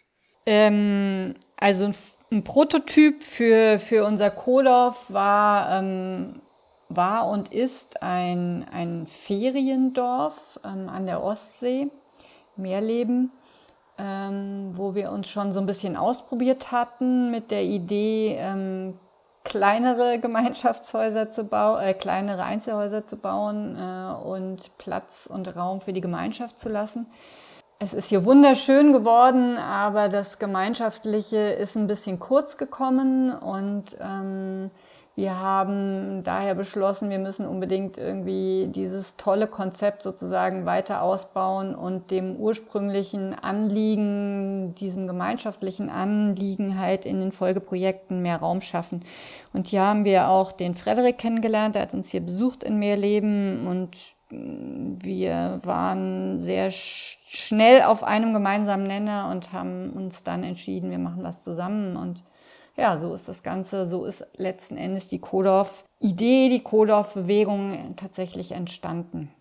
Ähm, 0.47 1.35
also 1.57 1.87
ein, 1.87 1.95
ein, 2.31 2.45
Prototyp 2.45 3.23
für, 3.23 3.79
für 3.79 4.05
unser 4.05 4.31
Kodorf 4.31 5.11
war, 5.11 5.81
ähm, 5.83 6.43
war 6.89 7.29
und 7.29 7.53
ist 7.53 8.03
ein, 8.03 8.67
ein 8.73 9.07
Feriendorf 9.07 10.61
ähm, 10.65 10.89
an 10.89 11.07
der 11.07 11.23
Ostsee, 11.23 11.91
Meerleben, 12.57 13.33
ähm, 13.99 14.73
wo 14.75 14.95
wir 14.95 15.11
uns 15.11 15.29
schon 15.29 15.53
so 15.53 15.61
ein 15.61 15.67
bisschen 15.67 15.97
ausprobiert 15.97 16.73
hatten 16.73 17.31
mit 17.31 17.51
der 17.51 17.65
Idee, 17.65 18.37
ähm, 18.39 18.99
kleinere 19.45 20.19
Gemeinschaftshäuser 20.21 21.31
zu 21.31 21.45
bauen, 21.45 21.83
äh, 21.83 21.95
kleinere 21.95 22.45
Einzelhäuser 22.45 23.07
zu 23.07 23.17
bauen 23.17 23.77
äh, 23.79 24.27
und 24.27 24.77
Platz 24.79 25.29
und 25.31 25.55
Raum 25.57 25.81
für 25.81 25.93
die 25.93 26.01
Gemeinschaft 26.01 26.59
zu 26.59 26.69
lassen. 26.69 27.07
Es 27.81 27.93
ist 27.93 28.09
hier 28.09 28.25
wunderschön 28.25 28.93
geworden, 28.93 29.59
aber 29.59 30.09
das 30.09 30.39
Gemeinschaftliche 30.39 31.39
ist 31.39 31.77
ein 31.77 31.87
bisschen 31.87 32.19
kurz 32.19 32.57
gekommen 32.57 33.33
und 33.33 33.97
ähm, 34.01 34.71
wir 35.17 35.39
haben 35.39 36.25
daher 36.25 36.57
beschlossen, 36.57 37.09
wir 37.09 37.21
müssen 37.21 37.47
unbedingt 37.47 37.99
irgendwie 37.99 38.69
dieses 38.75 39.17
tolle 39.17 39.47
Konzept 39.47 40.03
sozusagen 40.03 40.67
weiter 40.67 41.03
ausbauen 41.03 41.77
und 41.77 42.11
dem 42.11 42.35
ursprünglichen 42.35 43.33
Anliegen, 43.33 44.75
diesem 44.75 45.07
gemeinschaftlichen 45.07 45.89
Anliegen 45.89 46.81
halt 46.81 47.07
in 47.07 47.21
den 47.21 47.31
Folgeprojekten 47.31 48.23
mehr 48.23 48.39
Raum 48.39 48.61
schaffen. 48.61 49.05
Und 49.53 49.69
hier 49.69 49.87
haben 49.87 50.05
wir 50.05 50.29
auch 50.29 50.51
den 50.51 50.75
Frederik 50.75 51.17
kennengelernt, 51.17 51.77
der 51.77 51.83
hat 51.83 51.95
uns 51.95 52.11
hier 52.11 52.21
besucht 52.21 52.65
in 52.65 52.81
Mehrleben 52.81 53.69
und 53.69 53.97
wir 54.31 55.61
waren 55.63 56.41
sehr 56.41 56.73
schnell 56.73 57.83
auf 57.83 58.03
einem 58.03 58.33
gemeinsamen 58.33 58.89
Nenner 58.89 59.31
und 59.31 59.53
haben 59.53 59.91
uns 59.91 60.25
dann 60.25 60.43
entschieden, 60.43 60.91
wir 60.91 60.99
machen 60.99 61.23
das 61.23 61.45
zusammen 61.45 61.95
und 61.95 62.25
ja, 62.77 62.97
so 62.97 63.15
ist 63.15 63.29
das 63.29 63.43
Ganze, 63.43 63.87
so 63.87 64.05
ist 64.05 64.27
letzten 64.37 64.77
Endes 64.77 65.09
die 65.09 65.21
Kodorf-Idee, 65.21 66.49
die 66.49 66.63
Kodorf-Bewegung 66.63 67.95
tatsächlich 67.97 68.53
entstanden. 68.53 69.33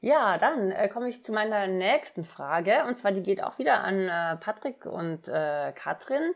Ja, 0.00 0.38
dann 0.38 0.70
äh, 0.70 0.88
komme 0.88 1.08
ich 1.08 1.24
zu 1.24 1.32
meiner 1.32 1.66
nächsten 1.66 2.24
Frage. 2.24 2.84
Und 2.86 2.96
zwar, 2.96 3.12
die 3.12 3.22
geht 3.22 3.42
auch 3.42 3.58
wieder 3.58 3.82
an 3.82 4.08
äh, 4.08 4.36
Patrick 4.36 4.86
und 4.86 5.26
äh, 5.28 5.72
Katrin. 5.72 6.32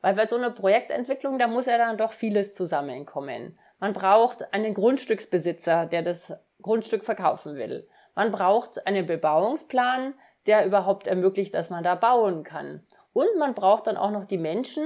Weil 0.00 0.14
bei 0.14 0.26
so 0.26 0.36
einer 0.36 0.50
Projektentwicklung, 0.50 1.38
da 1.38 1.46
muss 1.46 1.66
ja 1.66 1.78
dann 1.78 1.96
doch 1.96 2.12
vieles 2.12 2.54
zusammenkommen. 2.54 3.58
Man 3.78 3.92
braucht 3.92 4.52
einen 4.52 4.74
Grundstücksbesitzer, 4.74 5.86
der 5.86 6.02
das 6.02 6.34
Grundstück 6.60 7.04
verkaufen 7.04 7.56
will. 7.56 7.88
Man 8.14 8.30
braucht 8.30 8.86
einen 8.86 9.06
Bebauungsplan, 9.06 10.14
der 10.46 10.66
überhaupt 10.66 11.06
ermöglicht, 11.06 11.54
dass 11.54 11.70
man 11.70 11.84
da 11.84 11.94
bauen 11.94 12.44
kann. 12.44 12.82
Und 13.12 13.38
man 13.38 13.54
braucht 13.54 13.86
dann 13.86 13.96
auch 13.96 14.10
noch 14.10 14.24
die 14.24 14.38
Menschen, 14.38 14.84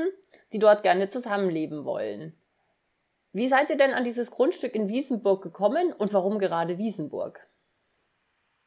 die 0.53 0.59
dort 0.59 0.83
gerne 0.83 1.09
zusammenleben 1.09 1.85
wollen. 1.85 2.35
Wie 3.33 3.49
seid 3.49 3.71
ihr 3.71 3.77
denn 3.77 3.93
an 3.93 4.05
dieses 4.05 4.31
Grundstück 4.31 4.75
in 4.75 4.89
Wiesenburg 4.89 5.43
gekommen 5.43 5.93
und 5.93 6.13
warum 6.13 6.39
gerade 6.39 6.79
Wiesenburg? 6.79 7.41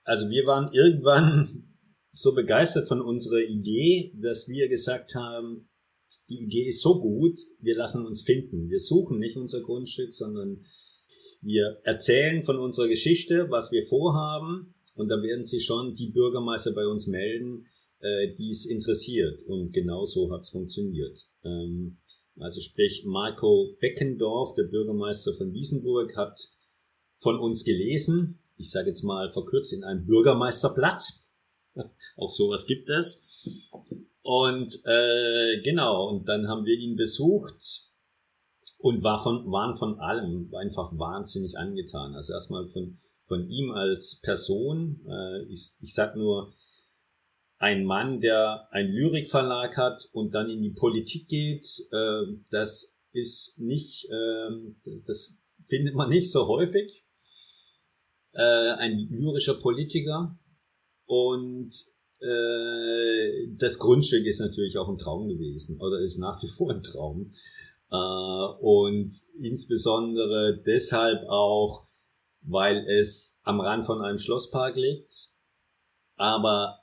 Also 0.03 0.29
wir 0.29 0.45
waren 0.45 0.69
irgendwann 0.73 1.75
so 2.13 2.35
begeistert 2.35 2.87
von 2.87 3.01
unserer 3.01 3.41
Idee, 3.41 4.13
dass 4.21 4.47
wir 4.47 4.67
gesagt 4.67 5.15
haben, 5.15 5.69
die 6.29 6.43
Idee 6.43 6.69
ist 6.69 6.81
so 6.81 7.01
gut, 7.01 7.37
wir 7.59 7.75
lassen 7.75 8.05
uns 8.05 8.21
finden. 8.21 8.69
Wir 8.69 8.79
suchen 8.79 9.19
nicht 9.19 9.35
unser 9.35 9.61
Grundstück, 9.61 10.13
sondern 10.13 10.63
wir 11.41 11.81
erzählen 11.83 12.43
von 12.43 12.57
unserer 12.59 12.87
Geschichte, 12.87 13.49
was 13.49 13.71
wir 13.71 13.85
vorhaben 13.85 14.75
und 14.93 15.09
da 15.09 15.21
werden 15.21 15.43
sich 15.43 15.65
schon 15.65 15.95
die 15.95 16.11
Bürgermeister 16.11 16.73
bei 16.73 16.85
uns 16.85 17.07
melden, 17.07 17.65
äh, 18.01 18.33
die 18.35 18.51
es 18.51 18.65
interessiert. 18.65 19.43
Und 19.43 19.71
genau 19.71 20.05
so 20.05 20.31
hat 20.31 20.41
es 20.41 20.49
funktioniert. 20.49 21.27
Ähm, 21.43 21.97
also 22.39 22.61
sprich, 22.61 23.03
Marco 23.05 23.75
Beckendorf, 23.79 24.53
der 24.55 24.63
Bürgermeister 24.63 25.33
von 25.33 25.53
Wiesenburg, 25.53 26.15
hat 26.15 26.39
von 27.19 27.39
uns 27.39 27.63
gelesen, 27.63 28.39
ich 28.57 28.71
sage 28.71 28.89
jetzt 28.89 29.03
mal 29.03 29.29
verkürzt 29.29 29.73
in 29.73 29.83
einem 29.83 30.05
Bürgermeisterblatt. 30.05 31.03
Auch 32.17 32.29
sowas 32.29 32.65
gibt 32.65 32.89
es. 32.89 33.63
Und 34.23 34.73
äh, 34.85 35.61
genau, 35.63 36.09
und 36.09 36.27
dann 36.27 36.47
haben 36.47 36.65
wir 36.65 36.77
ihn 36.77 36.95
besucht 36.95 37.89
und 38.77 39.03
war 39.03 39.21
von, 39.21 39.51
waren 39.51 39.75
von 39.75 39.99
allem 39.99 40.53
einfach 40.55 40.97
wahnsinnig 40.97 41.57
angetan. 41.57 42.15
Also 42.15 42.33
erstmal 42.33 42.67
von, 42.69 42.99
von 43.25 43.47
ihm 43.47 43.71
als 43.71 44.21
Person. 44.21 45.01
Äh, 45.07 45.43
ich, 45.51 45.71
ich 45.81 45.93
sag 45.93 46.15
nur, 46.15 46.53
ein 47.61 47.85
Mann, 47.85 48.19
der 48.21 48.67
einen 48.71 48.91
Lyrikverlag 48.91 49.77
hat 49.77 50.09
und 50.13 50.33
dann 50.33 50.49
in 50.49 50.63
die 50.63 50.71
Politik 50.71 51.27
geht, 51.27 51.67
äh, 51.91 52.23
das 52.49 52.99
ist 53.13 53.59
nicht, 53.59 54.05
äh, 54.05 54.49
das 55.05 55.39
findet 55.67 55.93
man 55.93 56.09
nicht 56.09 56.31
so 56.31 56.47
häufig. 56.47 57.05
Äh, 58.33 58.71
ein 58.79 59.07
lyrischer 59.11 59.59
Politiker 59.59 60.39
und 61.05 61.71
äh, 62.19 63.55
das 63.57 63.77
Grundstück 63.77 64.25
ist 64.25 64.39
natürlich 64.39 64.79
auch 64.79 64.89
ein 64.89 64.97
Traum 64.97 65.27
gewesen 65.27 65.79
oder 65.79 65.99
ist 65.99 66.17
nach 66.17 66.41
wie 66.41 66.47
vor 66.47 66.71
ein 66.71 66.81
Traum. 66.81 67.31
Äh, 67.91 67.95
und 67.95 69.13
insbesondere 69.39 70.63
deshalb 70.65 71.27
auch, 71.27 71.85
weil 72.41 72.83
es 72.87 73.39
am 73.43 73.61
Rand 73.61 73.85
von 73.85 74.01
einem 74.01 74.17
Schlosspark 74.17 74.75
liegt, 74.77 75.35
aber 76.15 76.80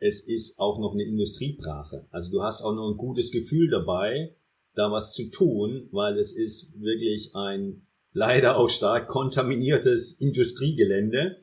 es 0.00 0.26
ist 0.26 0.58
auch 0.58 0.78
noch 0.78 0.92
eine 0.92 1.04
Industriebrache. 1.04 2.06
Also 2.10 2.30
du 2.30 2.42
hast 2.42 2.62
auch 2.62 2.74
noch 2.74 2.90
ein 2.90 2.96
gutes 2.96 3.32
Gefühl 3.32 3.68
dabei, 3.70 4.34
da 4.74 4.92
was 4.92 5.12
zu 5.12 5.30
tun, 5.30 5.88
weil 5.90 6.16
es 6.18 6.32
ist 6.32 6.80
wirklich 6.80 7.34
ein 7.34 7.86
leider 8.12 8.56
auch 8.56 8.70
stark 8.70 9.08
kontaminiertes 9.08 10.20
Industriegelände. 10.20 11.36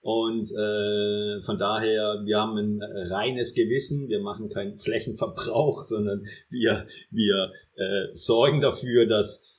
Und 0.00 0.48
äh, 0.52 1.42
von 1.42 1.58
daher, 1.58 2.22
wir 2.24 2.38
haben 2.38 2.56
ein 2.56 2.80
reines 3.10 3.54
Gewissen, 3.54 4.08
wir 4.08 4.20
machen 4.20 4.48
keinen 4.48 4.78
Flächenverbrauch, 4.78 5.82
sondern 5.84 6.24
wir, 6.48 6.86
wir 7.10 7.52
äh, 7.74 8.14
sorgen 8.14 8.60
dafür, 8.60 9.06
dass 9.06 9.56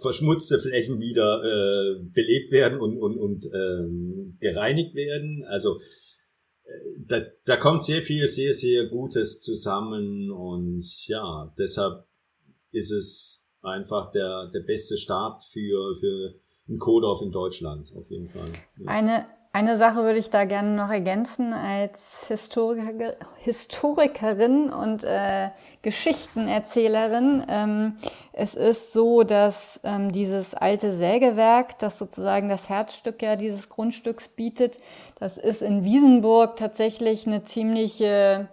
verschmutzte 0.00 0.58
Flächen 0.58 1.00
wieder 1.00 1.42
äh, 1.42 2.02
belebt 2.12 2.50
werden 2.50 2.80
und, 2.80 2.98
und, 2.98 3.18
und 3.18 3.46
ähm, 3.54 4.36
gereinigt 4.40 4.94
werden. 4.94 5.44
Also 5.48 5.80
da, 7.06 7.20
da 7.44 7.56
kommt 7.56 7.82
sehr 7.84 8.02
viel, 8.02 8.28
sehr, 8.28 8.54
sehr 8.54 8.86
Gutes 8.86 9.40
zusammen 9.40 10.30
und 10.30 10.84
ja, 11.06 11.52
deshalb 11.58 12.06
ist 12.72 12.90
es 12.90 13.52
einfach 13.62 14.10
der, 14.12 14.50
der 14.52 14.60
beste 14.60 14.96
Start 14.98 15.42
für, 15.42 15.94
für 15.96 16.34
ein 16.68 16.78
Kodorf 16.78 17.22
in 17.22 17.32
Deutschland, 17.32 17.92
auf 17.96 18.10
jeden 18.10 18.28
Fall. 18.28 18.48
Ja. 18.78 18.86
Eine, 18.86 19.26
Eine 19.58 19.76
Sache 19.76 20.04
würde 20.04 20.20
ich 20.20 20.30
da 20.30 20.44
gerne 20.44 20.76
noch 20.76 20.88
ergänzen 20.88 21.52
als 21.52 22.28
Historiker, 22.28 23.16
Historikerin 23.38 24.70
und 24.70 25.02
äh, 25.02 25.48
Geschichtenerzählerin. 25.82 27.44
Ähm, 27.48 27.96
es 28.32 28.54
ist 28.54 28.92
so, 28.92 29.24
dass 29.24 29.80
ähm, 29.82 30.12
dieses 30.12 30.54
alte 30.54 30.92
Sägewerk, 30.92 31.76
das 31.80 31.98
sozusagen 31.98 32.48
das 32.48 32.68
Herzstück 32.68 33.20
ja 33.20 33.34
dieses 33.34 33.68
Grundstücks 33.68 34.28
bietet, 34.28 34.78
das 35.18 35.38
ist 35.38 35.62
in 35.62 35.82
Wiesenburg 35.82 36.54
tatsächlich 36.54 37.26
eine 37.26 37.42
ziemliche 37.42 38.46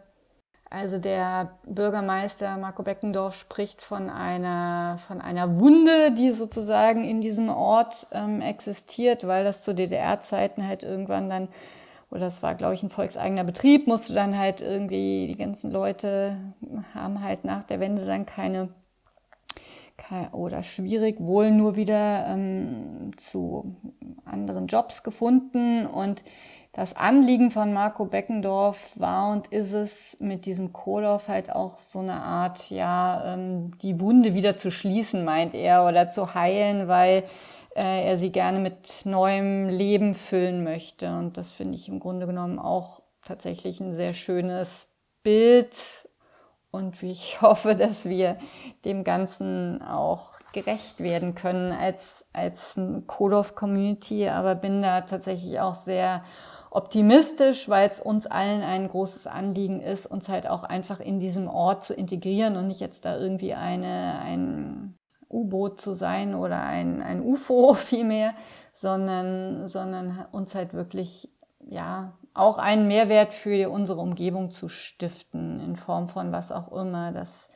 also 0.69 0.97
der 0.97 1.51
Bürgermeister 1.65 2.57
Marco 2.57 2.83
Beckendorf 2.83 3.35
spricht 3.35 3.81
von 3.81 4.09
einer, 4.09 4.99
von 5.07 5.21
einer 5.21 5.57
Wunde, 5.59 6.11
die 6.11 6.31
sozusagen 6.31 7.03
in 7.03 7.21
diesem 7.21 7.49
Ort 7.49 8.07
ähm, 8.11 8.41
existiert, 8.41 9.27
weil 9.27 9.43
das 9.43 9.63
zu 9.63 9.75
DDR-Zeiten 9.75 10.67
halt 10.67 10.83
irgendwann 10.83 11.29
dann, 11.29 11.47
oder 12.09 12.21
das 12.21 12.41
war, 12.41 12.55
glaube 12.55 12.73
ich, 12.73 12.83
ein 12.83 12.89
volkseigener 12.89 13.43
Betrieb, 13.43 13.87
musste 13.87 14.13
dann 14.13 14.37
halt 14.37 14.59
irgendwie, 14.59 15.27
die 15.27 15.37
ganzen 15.37 15.71
Leute 15.71 16.37
haben 16.93 17.21
halt 17.21 17.45
nach 17.45 17.63
der 17.63 17.79
Wende 17.79 18.03
dann 18.03 18.25
keine, 18.25 18.69
keine 19.97 20.31
oder 20.31 20.63
schwierig 20.63 21.19
wohl 21.19 21.51
nur 21.51 21.75
wieder 21.75 22.25
ähm, 22.27 23.11
zu 23.17 23.75
anderen 24.25 24.65
Jobs 24.65 25.03
gefunden 25.03 25.85
und 25.85 26.23
das 26.75 26.93
Anliegen 26.93 27.51
von 27.51 27.71
Marco 27.71 28.03
Beckendorf 28.03 28.99
war 28.99 29.31
und 29.31 29.47
ist 29.47 29.71
es, 29.71 30.17
mit 30.19 30.45
diesem 30.45 30.73
Kohlhoff 30.73 31.29
halt 31.29 31.49
auch 31.49 31.79
so 31.79 31.99
eine 31.99 32.21
Art, 32.21 32.69
ja, 32.69 33.33
ähm, 33.33 33.71
die 33.77 34.01
Wunde 34.01 34.33
wieder 34.33 34.57
zu 34.57 34.71
schließen, 34.71 35.23
meint 35.23 35.53
er, 35.53 35.85
oder 35.85 36.09
zu 36.09 36.33
heilen, 36.33 36.89
weil 36.89 37.23
äh, 37.77 38.05
er 38.05 38.17
sie 38.17 38.29
gerne 38.29 38.59
mit 38.59 39.05
neuem 39.05 39.69
Leben 39.69 40.15
füllen 40.15 40.65
möchte. 40.65 41.17
Und 41.17 41.37
das 41.37 41.51
finde 41.51 41.75
ich 41.75 41.87
im 41.87 42.01
Grunde 42.01 42.25
genommen 42.27 42.59
auch 42.59 43.01
tatsächlich 43.23 43.79
ein 43.79 43.93
sehr 43.93 44.11
schönes 44.11 44.89
Bild. 45.23 45.77
Und 46.71 47.01
ich 47.03 47.41
hoffe, 47.41 47.75
dass 47.77 48.09
wir 48.09 48.35
dem 48.83 49.05
Ganzen 49.05 49.81
auch 49.81 50.33
gerecht 50.51 50.99
werden 50.99 51.35
können 51.35 51.71
als, 51.71 52.27
als 52.33 52.77
Kodorf-Community, 53.07 54.27
aber 54.27 54.55
bin 54.55 54.81
da 54.81 55.01
tatsächlich 55.01 55.61
auch 55.61 55.75
sehr 55.75 56.21
optimistisch, 56.75 57.69
weil 57.69 57.89
es 57.89 58.01
uns 58.01 58.27
allen 58.27 58.61
ein 58.61 58.89
großes 58.89 59.27
Anliegen 59.27 59.79
ist, 59.79 60.05
uns 60.05 60.27
halt 60.27 60.45
auch 60.45 60.63
einfach 60.63 60.99
in 60.99 61.19
diesem 61.19 61.47
Ort 61.47 61.85
zu 61.85 61.93
integrieren 61.93 62.57
und 62.57 62.67
nicht 62.67 62.81
jetzt 62.81 63.05
da 63.05 63.17
irgendwie 63.17 63.53
eine, 63.53 64.19
ein 64.19 64.99
U-Boot 65.29 65.79
zu 65.79 65.93
sein 65.93 66.35
oder 66.35 66.61
ein, 66.61 67.01
ein 67.01 67.21
UFO 67.21 67.73
vielmehr, 67.73 68.33
sondern, 68.73 69.69
sondern 69.69 70.25
uns 70.33 70.53
halt 70.53 70.73
wirklich, 70.73 71.31
ja, 71.65 72.17
auch 72.33 72.57
einen 72.57 72.89
Mehrwert 72.89 73.33
für 73.33 73.69
unsere 73.69 74.01
Umgebung 74.01 74.51
zu 74.51 74.67
stiften, 74.67 75.61
in 75.61 75.77
Form 75.77 76.09
von 76.09 76.33
was 76.33 76.51
auch 76.51 76.73
immer, 76.73 77.13
dass 77.13 77.47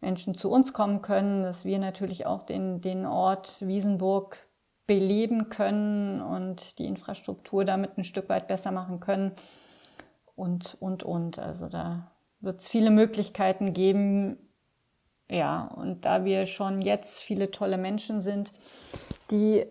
Menschen 0.00 0.36
zu 0.36 0.52
uns 0.52 0.72
kommen 0.72 1.02
können, 1.02 1.42
dass 1.42 1.64
wir 1.64 1.80
natürlich 1.80 2.26
auch 2.26 2.44
den, 2.44 2.80
den 2.80 3.04
Ort 3.04 3.66
Wiesenburg 3.66 4.47
beleben 4.88 5.50
können 5.50 6.20
und 6.20 6.78
die 6.78 6.86
Infrastruktur 6.86 7.64
damit 7.64 7.96
ein 7.98 8.04
Stück 8.04 8.28
weit 8.30 8.48
besser 8.48 8.72
machen 8.72 8.98
können 8.98 9.32
und, 10.34 10.76
und, 10.80 11.04
und. 11.04 11.38
Also 11.38 11.68
da 11.68 12.10
wird 12.40 12.60
es 12.60 12.68
viele 12.68 12.90
Möglichkeiten 12.90 13.74
geben. 13.74 14.38
Ja, 15.30 15.64
und 15.76 16.06
da 16.06 16.24
wir 16.24 16.46
schon 16.46 16.80
jetzt 16.80 17.20
viele 17.20 17.50
tolle 17.50 17.76
Menschen 17.76 18.22
sind, 18.22 18.50
die 19.30 19.66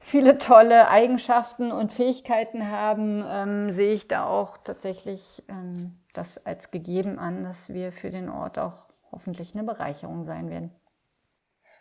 viele 0.00 0.36
tolle 0.38 0.88
Eigenschaften 0.88 1.70
und 1.70 1.92
Fähigkeiten 1.92 2.68
haben, 2.70 3.24
ähm, 3.28 3.72
sehe 3.72 3.94
ich 3.94 4.08
da 4.08 4.26
auch 4.26 4.58
tatsächlich 4.58 5.44
ähm, 5.48 6.00
das 6.12 6.44
als 6.44 6.72
gegeben 6.72 7.20
an, 7.20 7.44
dass 7.44 7.68
wir 7.68 7.92
für 7.92 8.10
den 8.10 8.28
Ort 8.28 8.58
auch 8.58 8.84
hoffentlich 9.12 9.54
eine 9.54 9.62
Bereicherung 9.62 10.24
sein 10.24 10.50
werden. 10.50 10.72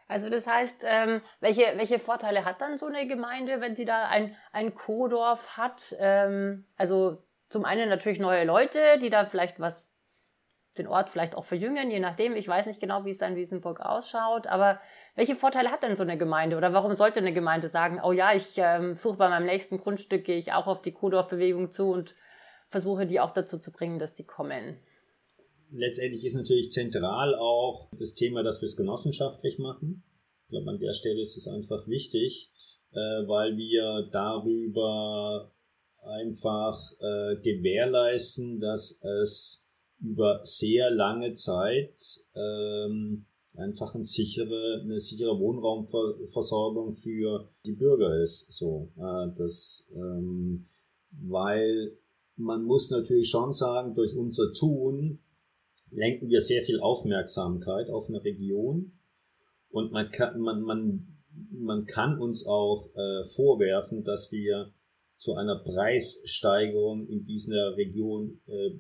Also 0.08 0.30
das 0.30 0.48
heißt, 0.48 0.84
ähm, 0.86 1.22
welche, 1.40 1.74
welche 1.76 2.00
Vorteile 2.00 2.46
hat 2.46 2.62
dann 2.62 2.78
so 2.78 2.86
eine 2.86 3.08
Gemeinde, 3.08 3.62
wenn 3.62 3.76
sie 3.76 3.86
da 3.86 4.08
ein, 4.08 4.36
ein 4.52 4.76
Co-Dorf 4.76 5.58
hat? 5.58 5.96
Ähm, 6.00 6.66
also 6.78 7.24
zum 7.50 7.66
einen 7.66 7.90
natürlich 7.90 8.20
neue 8.20 8.46
Leute, 8.46 8.98
die 9.02 9.10
da 9.10 9.26
vielleicht 9.26 9.60
was, 9.60 9.88
den 10.78 10.88
Ort 10.88 11.10
vielleicht 11.10 11.36
auch 11.36 11.46
verjüngen, 11.46 11.92
je 11.92 12.00
nachdem. 12.00 12.36
Ich 12.36 12.48
weiß 12.48 12.66
nicht 12.66 12.82
genau, 12.82 13.06
wie 13.06 13.12
es 13.12 13.20
da 13.20 13.28
in 13.28 13.36
Wiesenburg 13.36 13.80
ausschaut, 13.80 14.48
aber 14.48 14.82
welche 15.16 15.36
Vorteile 15.36 15.72
hat 15.72 15.84
denn 15.84 15.96
so 15.96 16.04
eine 16.04 16.18
Gemeinde? 16.18 16.58
Oder 16.58 16.74
warum 16.74 16.96
sollte 16.96 17.20
eine 17.20 17.34
Gemeinde 17.34 17.68
sagen, 17.68 18.02
oh 18.04 18.12
ja, 18.12 18.34
ich 18.34 18.56
ähm, 18.58 18.96
suche 18.96 19.18
bei 19.18 19.30
meinem 19.30 19.46
nächsten 19.46 19.78
Grundstück, 19.78 20.26
gehe 20.26 20.38
ich 20.38 20.52
auch 20.52 20.68
auf 20.68 20.82
die 20.82 20.94
Co-Dorf-Bewegung 20.94 21.72
zu 21.72 21.92
und 21.92 22.16
versuche 22.70 23.06
die 23.06 23.20
auch 23.20 23.32
dazu 23.32 23.60
zu 23.60 23.72
bringen, 23.72 24.00
dass 24.00 24.16
die 24.16 24.26
kommen? 24.26 24.80
Letztendlich 25.74 26.24
ist 26.26 26.36
natürlich 26.36 26.72
zentral 26.72 27.36
auch 27.36 27.90
das 28.00 28.14
Thema, 28.14 28.44
dass 28.44 28.62
wir 28.62 28.68
es 28.68 28.78
genossenschaftlich 28.78 29.60
machen. 29.60 30.04
Ich 30.46 30.50
glaube, 30.50 30.70
an 30.70 30.80
der 30.80 30.94
Stelle 30.94 31.22
ist 31.22 31.38
es 31.38 31.48
einfach 31.48 31.88
wichtig, 31.88 32.52
äh, 32.92 33.28
weil 33.28 33.58
wir 33.58 34.10
darüber 34.12 35.52
einfach 36.02 36.80
äh, 37.00 37.38
gewährleisten, 37.42 38.60
dass 38.60 39.02
es 39.02 39.68
über 40.00 40.42
sehr 40.44 40.92
lange 40.92 41.34
Zeit 41.34 41.96
ähm, 42.36 43.26
einfach 43.56 43.96
ein 43.96 44.04
sichere, 44.04 44.82
eine 44.82 45.00
sichere 45.00 45.40
Wohnraumversorgung 45.40 46.94
für 46.94 47.50
die 47.66 47.72
Bürger 47.72 48.22
ist. 48.22 48.52
So, 48.52 48.92
äh, 48.98 49.34
das, 49.38 49.90
ähm, 49.96 50.68
weil 51.12 51.98
man 52.36 52.64
muss 52.64 52.90
natürlich 52.90 53.30
schon 53.30 53.54
sagen, 53.54 53.96
durch 53.96 54.16
unser 54.16 54.52
Tun 54.54 55.20
lenken 55.94 56.30
wir 56.30 56.42
sehr 56.42 56.64
viel 56.64 56.80
Aufmerksamkeit 56.80 57.90
auf 57.90 58.10
eine 58.10 58.24
Region 58.24 58.94
und 59.70 59.92
man 59.92 60.12
kann, 60.12 60.40
man, 60.40 60.62
man, 60.62 61.08
man 61.52 61.86
kann 61.86 62.20
uns 62.20 62.46
auch 62.46 62.90
äh, 62.96 63.24
vorwerfen, 63.24 64.04
dass 64.04 64.32
wir 64.32 64.72
zu 65.18 65.34
einer 65.34 65.64
Preissteigerung 65.64 67.08
in 67.08 67.24
dieser 67.26 67.76
Region 67.78 68.42
äh, 68.48 68.78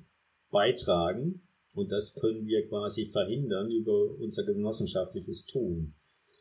beitragen. 0.52 1.48
Und 1.74 1.92
das 1.92 2.14
können 2.14 2.46
wir 2.46 2.68
quasi 2.68 3.08
verhindern 3.08 3.72
über 3.72 4.20
unser 4.20 4.44
genossenschaftliches 4.44 5.48
Tun. 5.48 5.96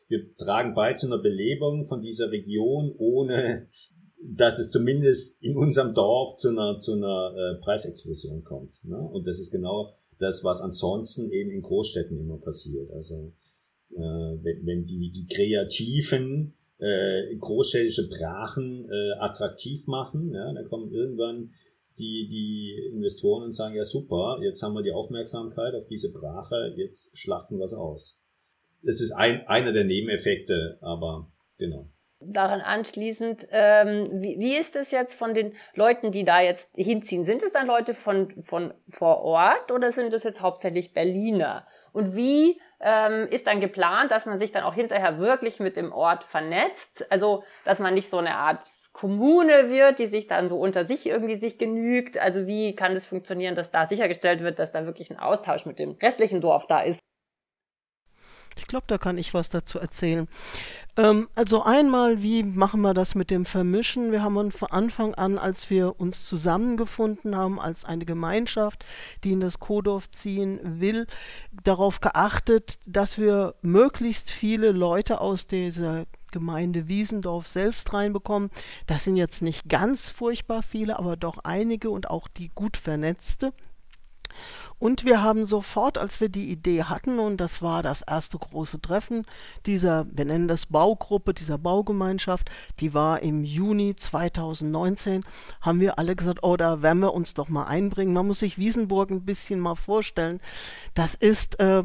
Wir 0.07 0.35
tragen 0.35 0.75
bei 0.75 0.93
zu 0.93 1.07
einer 1.07 1.17
Belebung 1.17 1.87
von 1.87 2.01
dieser 2.01 2.29
Region, 2.29 2.93
ohne 2.97 3.69
dass 4.21 4.59
es 4.59 4.69
zumindest 4.69 5.41
in 5.41 5.57
unserem 5.57 5.95
Dorf 5.95 6.37
zu 6.37 6.49
einer, 6.49 6.77
zu 6.77 6.93
einer 6.93 7.33
äh, 7.35 7.59
Preisexplosion 7.61 8.43
kommt. 8.43 8.83
Ne? 8.83 8.97
Und 8.97 9.25
das 9.25 9.39
ist 9.39 9.51
genau 9.51 9.97
das, 10.19 10.43
was 10.43 10.61
ansonsten 10.61 11.31
eben 11.31 11.51
in 11.51 11.61
Großstädten 11.61 12.19
immer 12.19 12.37
passiert. 12.37 12.91
Also 12.91 13.33
äh, 13.91 13.97
wenn, 13.97 14.65
wenn 14.65 14.85
die, 14.85 15.11
die 15.11 15.27
kreativen 15.27 16.53
äh, 16.79 17.35
großstädtische 17.35 18.09
Brachen 18.09 18.89
äh, 18.89 19.11
attraktiv 19.19 19.87
machen, 19.87 20.33
ja, 20.33 20.51
dann 20.53 20.67
kommen 20.67 20.91
irgendwann 20.91 21.51
die, 21.97 22.27
die 22.27 22.89
Investoren 22.91 23.43
und 23.43 23.51
sagen, 23.51 23.75
ja 23.75 23.85
super, 23.85 24.39
jetzt 24.41 24.63
haben 24.63 24.73
wir 24.73 24.81
die 24.81 24.91
Aufmerksamkeit 24.91 25.75
auf 25.75 25.87
diese 25.87 26.11
Brache, 26.11 26.73
jetzt 26.75 27.17
schlachten 27.17 27.57
wir 27.57 27.65
es 27.65 27.73
aus. 27.73 28.21
Das 28.81 28.99
ist 28.99 29.11
ein, 29.11 29.47
einer 29.47 29.71
der 29.71 29.85
Nebeneffekte, 29.85 30.77
aber 30.81 31.31
genau 31.57 31.92
daran 32.25 32.61
anschließend, 32.61 33.47
ähm, 33.51 34.09
wie, 34.13 34.39
wie 34.39 34.55
ist 34.55 34.75
es 34.75 34.91
jetzt 34.91 35.15
von 35.15 35.33
den 35.33 35.55
Leuten, 35.75 36.11
die 36.11 36.25
da 36.25 36.41
jetzt 36.41 36.69
hinziehen? 36.75 37.25
Sind 37.25 37.43
es 37.43 37.51
dann 37.51 37.67
Leute 37.67 37.93
von, 37.93 38.33
von 38.41 38.73
vor 38.89 39.21
Ort 39.23 39.71
oder 39.71 39.91
sind 39.91 40.13
es 40.13 40.23
jetzt 40.23 40.41
hauptsächlich 40.41 40.93
Berliner? 40.93 41.65
Und 41.91 42.15
wie 42.15 42.59
ähm, 42.79 43.27
ist 43.29 43.47
dann 43.47 43.61
geplant, 43.61 44.11
dass 44.11 44.25
man 44.25 44.39
sich 44.39 44.51
dann 44.51 44.63
auch 44.63 44.73
hinterher 44.73 45.19
wirklich 45.19 45.59
mit 45.59 45.75
dem 45.75 45.91
Ort 45.91 46.23
vernetzt? 46.23 47.05
Also, 47.11 47.43
dass 47.65 47.79
man 47.79 47.93
nicht 47.93 48.09
so 48.09 48.17
eine 48.17 48.35
Art 48.35 48.63
Kommune 48.93 49.69
wird, 49.69 49.97
die 49.99 50.05
sich 50.05 50.27
dann 50.27 50.47
so 50.47 50.57
unter 50.57 50.85
sich 50.85 51.07
irgendwie 51.07 51.39
sich 51.39 51.57
genügt. 51.57 52.17
Also 52.17 52.45
wie 52.45 52.75
kann 52.75 52.91
es 52.91 53.03
das 53.03 53.07
funktionieren, 53.07 53.55
dass 53.55 53.71
da 53.71 53.87
sichergestellt 53.87 54.41
wird, 54.41 54.59
dass 54.59 54.71
da 54.71 54.85
wirklich 54.85 55.09
ein 55.09 55.17
Austausch 55.17 55.65
mit 55.65 55.79
dem 55.79 55.97
restlichen 56.01 56.41
Dorf 56.41 56.67
da 56.67 56.81
ist? 56.81 56.99
Ich 58.57 58.67
glaube, 58.67 58.85
da 58.87 58.97
kann 58.97 59.17
ich 59.17 59.33
was 59.33 59.49
dazu 59.49 59.79
erzählen. 59.79 60.27
Ähm, 60.95 61.27
also 61.35 61.63
einmal, 61.63 62.21
wie 62.21 62.43
machen 62.43 62.81
wir 62.81 62.93
das 62.93 63.15
mit 63.15 63.31
dem 63.31 63.45
Vermischen? 63.45 64.11
Wir 64.11 64.23
haben 64.23 64.51
von 64.51 64.71
Anfang 64.71 65.15
an, 65.15 65.37
als 65.37 65.69
wir 65.69 65.99
uns 65.99 66.25
zusammengefunden 66.25 67.35
haben 67.35 67.59
als 67.59 67.85
eine 67.85 68.05
Gemeinschaft, 68.05 68.85
die 69.23 69.31
in 69.31 69.39
das 69.39 69.59
Kodorf 69.59 70.11
ziehen 70.11 70.59
will, 70.79 71.07
darauf 71.63 71.99
geachtet, 71.99 72.77
dass 72.85 73.17
wir 73.17 73.55
möglichst 73.61 74.29
viele 74.29 74.71
Leute 74.71 75.19
aus 75.21 75.47
dieser 75.47 76.05
Gemeinde 76.31 76.87
Wiesendorf 76.87 77.47
selbst 77.47 77.93
reinbekommen. 77.93 78.49
Das 78.87 79.03
sind 79.03 79.15
jetzt 79.15 79.41
nicht 79.41 79.69
ganz 79.69 80.09
furchtbar 80.09 80.63
viele, 80.63 80.99
aber 80.99 81.15
doch 81.15 81.37
einige 81.43 81.89
und 81.89 82.09
auch 82.09 82.27
die 82.27 82.49
gut 82.53 82.75
vernetzte. 82.75 83.53
Und 84.83 85.05
wir 85.05 85.23
haben 85.23 85.45
sofort, 85.45 85.97
als 85.97 86.19
wir 86.19 86.27
die 86.27 86.51
Idee 86.51 86.83
hatten, 86.83 87.17
und 87.17 87.37
das 87.37 87.61
war 87.61 87.83
das 87.83 88.01
erste 88.01 88.37
große 88.37 88.81
Treffen 88.81 89.25
dieser, 89.65 90.05
wir 90.11 90.25
nennen 90.25 90.49
das 90.49 90.65
Baugruppe, 90.65 91.33
dieser 91.33 91.57
Baugemeinschaft, 91.57 92.51
die 92.81 92.93
war 92.93 93.23
im 93.23 93.45
Juni 93.45 93.95
2019, 93.95 95.23
haben 95.61 95.79
wir 95.79 95.97
alle 95.99 96.17
gesagt, 96.17 96.39
oh, 96.41 96.57
da 96.57 96.81
werden 96.81 96.99
wir 96.99 97.13
uns 97.13 97.33
doch 97.33 97.47
mal 97.47 97.63
einbringen. 97.63 98.13
Man 98.13 98.27
muss 98.27 98.39
sich 98.39 98.57
Wiesenburg 98.57 99.09
ein 99.09 99.23
bisschen 99.23 99.61
mal 99.61 99.75
vorstellen. 99.75 100.41
Das 100.95 101.15
ist 101.15 101.61
äh, 101.61 101.83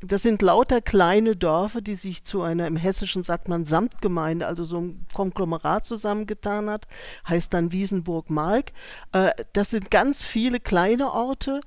das 0.00 0.22
sind 0.22 0.42
lauter 0.42 0.80
kleine 0.80 1.34
Dörfer, 1.34 1.80
die 1.80 1.96
sich 1.96 2.22
zu 2.22 2.42
einer, 2.42 2.68
im 2.68 2.76
Hessischen 2.76 3.24
sagt 3.24 3.48
man 3.48 3.64
Samtgemeinde, 3.64 4.46
also 4.46 4.64
so 4.64 4.78
ein 4.78 5.06
Konglomerat 5.12 5.84
zusammengetan 5.84 6.70
hat, 6.70 6.86
heißt 7.28 7.52
dann 7.52 7.72
Wiesenburg-Mark. 7.72 8.72
Äh, 9.12 9.30
das 9.54 9.70
sind 9.70 9.90
ganz 9.90 10.24
viele 10.24 10.60
kleine 10.60 11.12
Orte, 11.12 11.60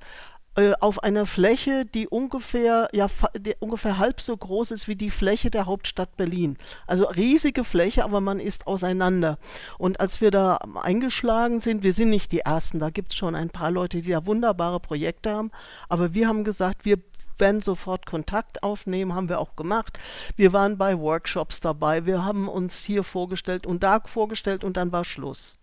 äh, 0.54 0.72
auf 0.80 1.02
einer 1.02 1.24
Fläche, 1.24 1.86
die 1.86 2.06
ungefähr, 2.06 2.88
ja, 2.92 3.06
die 3.38 3.54
ungefähr 3.58 3.96
halb 3.96 4.20
so 4.20 4.36
groß 4.36 4.70
ist 4.72 4.86
wie 4.86 4.96
die 4.96 5.10
Fläche 5.10 5.50
der 5.50 5.64
Hauptstadt 5.64 6.16
Berlin. 6.18 6.58
Also 6.86 7.04
riesige 7.04 7.64
Fläche, 7.64 8.04
aber 8.04 8.20
man 8.20 8.38
ist 8.38 8.66
auseinander. 8.66 9.38
Und 9.78 10.00
als 10.00 10.20
wir 10.20 10.30
da 10.30 10.58
eingeschlagen 10.82 11.62
sind, 11.62 11.82
wir 11.84 11.94
sind 11.94 12.10
nicht 12.10 12.32
die 12.32 12.40
Ersten, 12.40 12.80
da 12.80 12.90
gibt 12.90 13.12
es 13.12 13.16
schon 13.16 13.34
ein 13.34 13.48
paar 13.48 13.70
Leute, 13.70 14.02
die 14.02 14.10
da 14.10 14.26
wunderbare 14.26 14.78
Projekte 14.78 15.30
haben, 15.32 15.50
aber 15.88 16.12
wir 16.12 16.28
haben 16.28 16.44
gesagt, 16.44 16.84
wir 16.84 16.98
werden 17.38 17.62
sofort 17.62 18.04
Kontakt 18.04 18.62
aufnehmen, 18.62 19.14
haben 19.14 19.30
wir 19.30 19.40
auch 19.40 19.56
gemacht. 19.56 19.98
Wir 20.36 20.52
waren 20.52 20.76
bei 20.76 20.98
Workshops 20.98 21.60
dabei, 21.60 22.04
wir 22.04 22.26
haben 22.26 22.46
uns 22.46 22.84
hier 22.84 23.04
vorgestellt 23.04 23.66
und 23.66 23.82
da 23.82 24.00
vorgestellt 24.00 24.64
und 24.64 24.76
dann 24.76 24.92
war 24.92 25.06
Schluss 25.06 25.58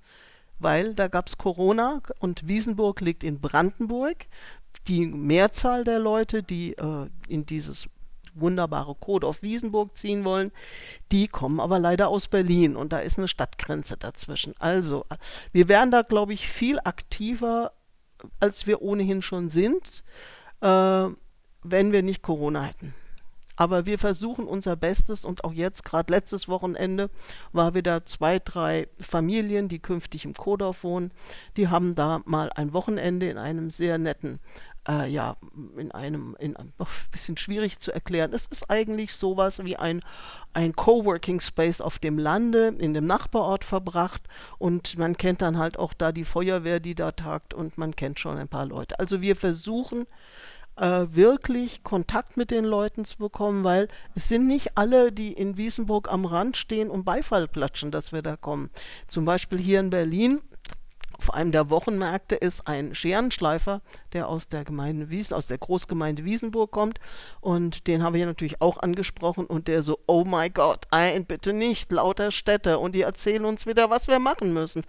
weil 0.60 0.94
da 0.94 1.08
gab 1.08 1.28
es 1.28 1.38
Corona 1.38 2.02
und 2.20 2.48
Wiesenburg 2.48 3.02
liegt 3.02 3.24
in 3.24 3.40
Brandenburg 3.40 4.28
die 4.88 5.06
Mehrzahl 5.06 5.84
der 5.84 6.00
Leute, 6.00 6.44
die 6.44 6.74
äh, 6.74 7.10
in 7.28 7.46
dieses 7.46 7.88
wunderbare 8.34 8.96
Code 8.96 9.28
auf 9.28 9.42
Wiesenburg 9.42 9.96
ziehen 9.96 10.24
wollen, 10.24 10.52
die 11.12 11.28
kommen 11.28 11.60
aber 11.60 11.80
leider 11.80 12.10
aus 12.10 12.28
Berlin 12.28 12.76
und 12.76 12.94
da 12.94 13.00
ist 13.00 13.18
eine 13.18 13.28
Stadtgrenze 13.28 13.98
dazwischen. 13.98 14.54
Also, 14.60 15.06
wir 15.52 15.68
wären 15.68 15.92
da, 15.92 16.02
glaube 16.02 16.34
ich, 16.34 16.48
viel 16.48 16.80
aktiver, 16.84 17.74
als 18.40 18.68
wir 18.68 18.82
ohnehin 18.82 19.22
schon 19.22 19.50
sind, 19.50 20.04
äh, 20.62 21.08
wenn 21.64 21.92
wir 21.92 22.04
nicht 22.04 22.22
Corona 22.22 22.64
hätten. 22.64 22.94
Aber 23.60 23.86
wir 23.86 24.00
versuchen 24.00 24.48
unser 24.48 24.78
Bestes 24.78 25.26
und 25.26 25.44
auch 25.44 25.52
jetzt, 25.52 25.84
gerade 25.84 26.14
letztes 26.14 26.48
Wochenende, 26.48 27.10
war 27.52 27.74
wieder 27.74 28.06
zwei, 28.06 28.40
drei 28.40 28.88
Familien, 29.02 29.68
die 29.68 29.80
künftig 29.80 30.24
im 30.24 30.34
Kodorf 30.34 30.86
wohnen, 30.86 31.12
die 31.58 31.68
haben 31.68 31.94
da 31.94 32.22
mal 32.24 32.50
ein 32.56 32.72
Wochenende 32.72 33.30
in 33.30 33.38
einem 33.38 33.70
sehr 33.70 33.98
netten 33.98 34.40
äh, 34.90 35.08
ja, 35.08 35.38
in 35.78 35.92
einem, 35.92 36.36
in 36.40 36.56
ein 36.58 36.74
bisschen 37.12 37.38
schwierig 37.38 37.80
zu 37.80 37.92
erklären. 37.92 38.34
Es 38.34 38.48
ist 38.48 38.70
eigentlich 38.70 39.14
sowas 39.14 39.64
wie 39.64 39.76
ein, 39.76 40.02
ein 40.54 40.76
Coworking 40.76 41.40
Space 41.40 41.82
auf 41.82 42.00
dem 42.00 42.18
Lande, 42.18 42.74
in 42.80 42.94
dem 42.94 43.06
Nachbarort 43.06 43.64
verbracht 43.64 44.24
und 44.58 44.98
man 44.98 45.16
kennt 45.16 45.42
dann 45.42 45.58
halt 45.58 45.78
auch 45.78 45.94
da 45.94 46.12
die 46.12 46.26
Feuerwehr, 46.26 46.80
die 46.80 46.96
da 46.96 47.12
tagt 47.12 47.54
und 47.54 47.78
man 47.78 47.96
kennt 47.96 48.20
schon 48.20 48.38
ein 48.38 48.48
paar 48.48 48.66
Leute. 48.66 49.00
Also 49.00 49.22
wir 49.22 49.36
versuchen, 49.36 50.06
äh, 50.78 51.06
wirklich 51.12 51.84
Kontakt 51.84 52.38
mit 52.38 52.52
den 52.52 52.66
Leuten 52.66 53.06
zu 53.06 53.18
bekommen, 53.18 53.64
weil 53.64 53.90
es 54.16 54.30
sind 54.30 54.48
nicht 54.48 54.78
alle, 54.78 55.12
die 55.12 55.34
in 55.34 55.58
Wiesenburg 55.58 56.12
am 56.12 56.26
Rand 56.26 56.58
stehen 56.58 56.90
und 56.90 57.04
Beifall 57.04 57.48
klatschen, 57.48 57.92
dass 57.92 58.12
wir 58.12 58.22
da 58.22 58.38
kommen. 58.38 58.70
Zum 59.08 59.26
Beispiel 59.26 59.60
hier 59.60 59.82
in 59.82 59.90
Berlin 59.90 60.42
auf 61.20 61.34
einem 61.34 61.52
der 61.52 61.70
Wochenmärkte 61.70 62.36
ist 62.36 62.66
ein 62.66 62.96
Scherenschleifer, 62.96 63.82
der 64.14 64.30
aus 64.30 64.48
der 64.48 64.64
Gemeinde 64.64 65.10
Wiesen, 65.10 65.36
aus 65.36 65.48
der 65.48 65.58
Großgemeinde 65.58 66.24
Wiesenburg 66.24 66.72
kommt. 66.72 67.02
Und 67.42 67.88
den 67.88 68.04
haben 68.04 68.14
wir 68.14 68.26
natürlich 68.26 68.62
auch 68.62 68.78
angesprochen 68.78 69.46
und 69.46 69.68
der 69.68 69.84
so, 69.84 70.00
oh 70.08 70.24
my 70.24 70.50
Gott, 70.50 70.88
ein, 70.92 71.26
bitte 71.26 71.52
nicht, 71.52 71.92
lauter 71.92 72.32
Städte. 72.32 72.80
Und 72.80 72.96
die 72.96 73.02
erzählen 73.02 73.44
uns 73.44 73.66
wieder, 73.66 73.90
was 73.90 74.08
wir 74.08 74.20
machen 74.20 74.54
müssen. 74.54 74.84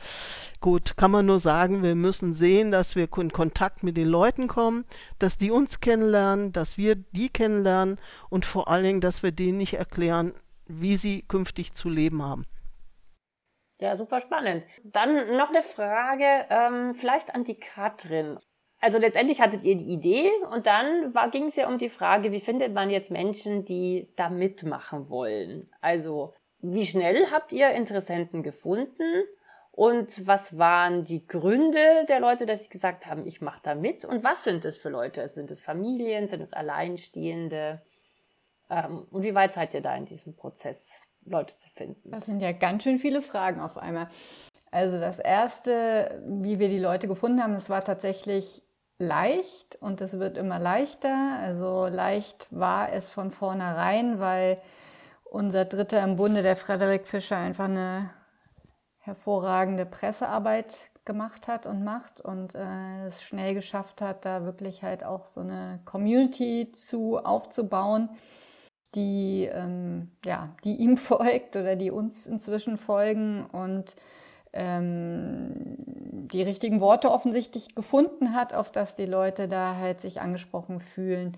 Gut, 0.60 0.96
kann 0.96 1.10
man 1.10 1.26
nur 1.26 1.40
sagen, 1.40 1.82
wir 1.82 1.96
müssen 1.96 2.32
sehen, 2.32 2.70
dass 2.70 2.94
wir 2.94 3.08
in 3.16 3.32
Kontakt 3.32 3.82
mit 3.82 3.96
den 3.96 4.08
Leuten 4.08 4.46
kommen, 4.46 4.84
dass 5.18 5.36
die 5.36 5.50
uns 5.50 5.80
kennenlernen, 5.80 6.52
dass 6.52 6.78
wir 6.78 6.94
die 6.94 7.28
kennenlernen 7.28 7.98
und 8.28 8.46
vor 8.46 8.68
allen 8.68 8.84
Dingen, 8.84 9.00
dass 9.00 9.24
wir 9.24 9.32
denen 9.32 9.58
nicht 9.58 9.74
erklären, 9.74 10.32
wie 10.68 10.96
sie 10.96 11.22
künftig 11.22 11.74
zu 11.74 11.88
leben 11.88 12.22
haben. 12.22 12.46
Ja, 13.80 13.96
super 13.96 14.20
spannend. 14.20 14.64
Dann 14.84 15.36
noch 15.36 15.48
eine 15.48 15.62
Frage, 15.62 16.46
ähm, 16.50 16.94
vielleicht 16.94 17.34
an 17.34 17.44
die 17.44 17.58
Katrin. 17.58 18.38
Also 18.78 18.98
letztendlich 18.98 19.40
hattet 19.40 19.62
ihr 19.62 19.76
die 19.76 19.92
Idee 19.92 20.30
und 20.52 20.66
dann 20.66 21.12
ging 21.30 21.46
es 21.46 21.56
ja 21.56 21.68
um 21.68 21.78
die 21.78 21.90
Frage, 21.90 22.32
wie 22.32 22.40
findet 22.40 22.72
man 22.72 22.88
jetzt 22.88 23.10
Menschen, 23.10 23.64
die 23.64 24.08
da 24.16 24.30
mitmachen 24.30 25.10
wollen? 25.10 25.66
Also 25.80 26.34
wie 26.60 26.86
schnell 26.86 27.26
habt 27.30 27.52
ihr 27.52 27.70
Interessenten 27.70 28.42
gefunden 28.42 29.24
und 29.72 30.26
was 30.26 30.58
waren 30.58 31.04
die 31.04 31.26
Gründe 31.26 32.06
der 32.08 32.20
Leute, 32.20 32.44
dass 32.44 32.64
sie 32.64 32.70
gesagt 32.70 33.06
haben, 33.06 33.26
ich 33.26 33.40
mache 33.40 33.60
da 33.62 33.74
mit? 33.74 34.04
Und 34.04 34.24
was 34.24 34.44
sind 34.44 34.64
es 34.64 34.76
für 34.78 34.90
Leute? 34.90 35.26
Sind 35.28 35.50
es 35.50 35.62
Familien? 35.62 36.28
Sind 36.28 36.40
es 36.40 36.52
Alleinstehende? 36.52 37.82
Ähm, 38.70 39.06
und 39.10 39.22
wie 39.22 39.34
weit 39.34 39.54
seid 39.54 39.74
ihr 39.74 39.80
da 39.80 39.94
in 39.96 40.06
diesem 40.06 40.34
Prozess? 40.34 41.00
Leute 41.24 41.56
zu 41.56 41.68
finden? 41.70 42.10
Das 42.10 42.26
sind 42.26 42.40
ja 42.40 42.52
ganz 42.52 42.84
schön 42.84 42.98
viele 42.98 43.22
Fragen 43.22 43.60
auf 43.60 43.78
einmal. 43.78 44.08
Also 44.70 45.00
das 45.00 45.18
Erste, 45.18 46.22
wie 46.26 46.58
wir 46.58 46.68
die 46.68 46.78
Leute 46.78 47.08
gefunden 47.08 47.42
haben, 47.42 47.54
das 47.54 47.70
war 47.70 47.82
tatsächlich 47.82 48.62
leicht 48.98 49.76
und 49.80 50.00
es 50.00 50.18
wird 50.18 50.36
immer 50.36 50.58
leichter. 50.58 51.38
Also 51.40 51.86
leicht 51.86 52.46
war 52.50 52.92
es 52.92 53.08
von 53.08 53.30
vornherein, 53.30 54.20
weil 54.20 54.58
unser 55.24 55.64
Dritter 55.64 56.02
im 56.04 56.16
Bunde, 56.16 56.42
der 56.42 56.56
Frederik 56.56 57.06
Fischer, 57.06 57.36
einfach 57.36 57.64
eine 57.64 58.10
hervorragende 58.98 59.86
Pressearbeit 59.86 60.90
gemacht 61.04 61.48
hat 61.48 61.66
und 61.66 61.82
macht 61.82 62.20
und 62.20 62.54
äh, 62.54 63.06
es 63.06 63.22
schnell 63.22 63.54
geschafft 63.54 64.02
hat, 64.02 64.24
da 64.24 64.44
wirklich 64.44 64.82
halt 64.82 65.02
auch 65.02 65.26
so 65.26 65.40
eine 65.40 65.80
Community 65.84 66.70
zu 66.72 67.18
aufzubauen 67.18 68.10
die, 68.94 69.48
ähm, 69.52 70.10
ja, 70.24 70.54
die 70.64 70.76
ihm 70.76 70.96
folgt 70.98 71.56
oder 71.56 71.76
die 71.76 71.90
uns 71.90 72.26
inzwischen 72.26 72.78
folgen 72.78 73.46
und 73.46 73.96
ähm, 74.52 75.52
die 76.32 76.42
richtigen 76.42 76.80
Worte 76.80 77.10
offensichtlich 77.10 77.74
gefunden 77.74 78.34
hat, 78.34 78.54
auf 78.54 78.72
dass 78.72 78.94
die 78.94 79.06
Leute 79.06 79.48
da 79.48 79.76
halt 79.76 80.00
sich 80.00 80.20
angesprochen 80.20 80.80
fühlen. 80.80 81.36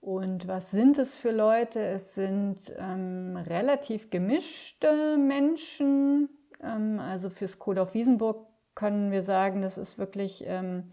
Und 0.00 0.48
was 0.48 0.70
sind 0.70 0.98
es 0.98 1.16
für 1.16 1.30
Leute? 1.30 1.80
Es 1.80 2.14
sind 2.14 2.72
ähm, 2.78 3.36
relativ 3.36 4.10
gemischte 4.10 5.18
Menschen. 5.18 6.30
Ähm, 6.62 6.98
also 6.98 7.28
fürs 7.28 7.58
Code 7.58 7.82
auf 7.82 7.94
Wiesenburg 7.94 8.46
können 8.74 9.10
wir 9.10 9.22
sagen, 9.22 9.60
das 9.60 9.76
ist 9.76 9.98
wirklich 9.98 10.44
ähm, 10.46 10.90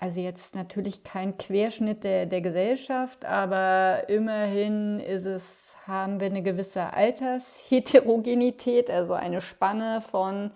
also 0.00 0.20
jetzt 0.20 0.54
natürlich 0.54 1.02
kein 1.02 1.36
Querschnitt 1.38 2.04
der, 2.04 2.26
der 2.26 2.40
Gesellschaft, 2.40 3.24
aber 3.24 4.08
immerhin 4.08 5.00
ist 5.00 5.24
es, 5.24 5.74
haben 5.88 6.20
wir 6.20 6.28
eine 6.28 6.42
gewisse 6.42 6.92
Altersheterogenität, 6.92 8.92
also 8.92 9.14
eine 9.14 9.40
Spanne 9.40 10.00
von, 10.00 10.52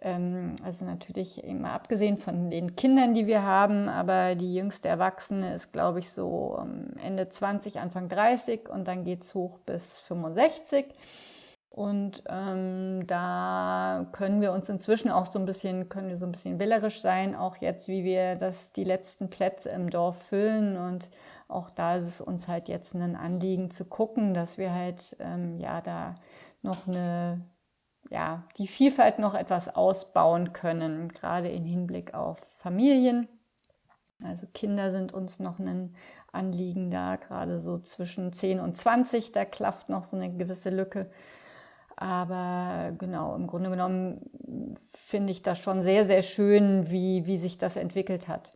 ähm, 0.00 0.56
also 0.64 0.84
natürlich 0.86 1.44
immer 1.44 1.70
abgesehen 1.70 2.18
von 2.18 2.50
den 2.50 2.74
Kindern, 2.74 3.14
die 3.14 3.28
wir 3.28 3.44
haben, 3.44 3.88
aber 3.88 4.34
die 4.34 4.56
jüngste 4.56 4.88
Erwachsene 4.88 5.54
ist, 5.54 5.72
glaube 5.72 6.00
ich, 6.00 6.10
so 6.10 6.58
ähm, 6.60 6.96
Ende 7.00 7.28
20, 7.28 7.78
Anfang 7.78 8.08
30 8.08 8.68
und 8.68 8.88
dann 8.88 9.04
geht 9.04 9.22
es 9.22 9.36
hoch 9.36 9.60
bis 9.60 10.00
65. 10.00 10.86
Und 11.74 12.22
ähm, 12.28 13.04
da 13.08 14.06
können 14.12 14.40
wir 14.40 14.52
uns 14.52 14.68
inzwischen 14.68 15.10
auch 15.10 15.26
so 15.26 15.40
ein 15.40 15.44
bisschen, 15.44 15.88
können 15.88 16.08
wir 16.08 16.16
so 16.16 16.24
ein 16.24 16.30
bisschen 16.30 16.60
wählerisch 16.60 17.00
sein, 17.00 17.34
auch 17.34 17.56
jetzt, 17.56 17.88
wie 17.88 18.04
wir 18.04 18.36
das, 18.36 18.72
die 18.72 18.84
letzten 18.84 19.28
Plätze 19.28 19.70
im 19.70 19.90
Dorf 19.90 20.22
füllen. 20.22 20.76
Und 20.76 21.10
auch 21.48 21.70
da 21.70 21.96
ist 21.96 22.06
es 22.06 22.20
uns 22.20 22.46
halt 22.46 22.68
jetzt 22.68 22.94
ein 22.94 23.16
Anliegen 23.16 23.72
zu 23.72 23.84
gucken, 23.86 24.34
dass 24.34 24.56
wir 24.56 24.72
halt 24.72 25.16
ähm, 25.18 25.58
ja 25.58 25.80
da 25.80 26.14
noch 26.62 26.86
eine, 26.86 27.40
ja, 28.08 28.44
die 28.56 28.68
Vielfalt 28.68 29.18
noch 29.18 29.34
etwas 29.34 29.74
ausbauen 29.74 30.52
können, 30.52 31.08
gerade 31.08 31.48
im 31.48 31.64
Hinblick 31.64 32.14
auf 32.14 32.38
Familien. 32.56 33.26
Also 34.22 34.46
Kinder 34.54 34.92
sind 34.92 35.12
uns 35.12 35.40
noch 35.40 35.58
ein 35.58 35.96
Anliegen 36.30 36.92
da, 36.92 37.16
gerade 37.16 37.58
so 37.58 37.78
zwischen 37.78 38.32
10 38.32 38.60
und 38.60 38.76
20, 38.76 39.32
da 39.32 39.44
klafft 39.44 39.88
noch 39.88 40.04
so 40.04 40.16
eine 40.16 40.32
gewisse 40.32 40.70
Lücke. 40.70 41.10
Aber 42.04 42.92
genau, 42.98 43.34
im 43.34 43.46
Grunde 43.46 43.70
genommen 43.70 44.20
finde 44.92 45.32
ich 45.32 45.40
das 45.40 45.58
schon 45.58 45.82
sehr, 45.82 46.04
sehr 46.04 46.20
schön, 46.20 46.90
wie, 46.90 47.26
wie 47.26 47.38
sich 47.38 47.56
das 47.56 47.76
entwickelt 47.76 48.28
hat. 48.28 48.50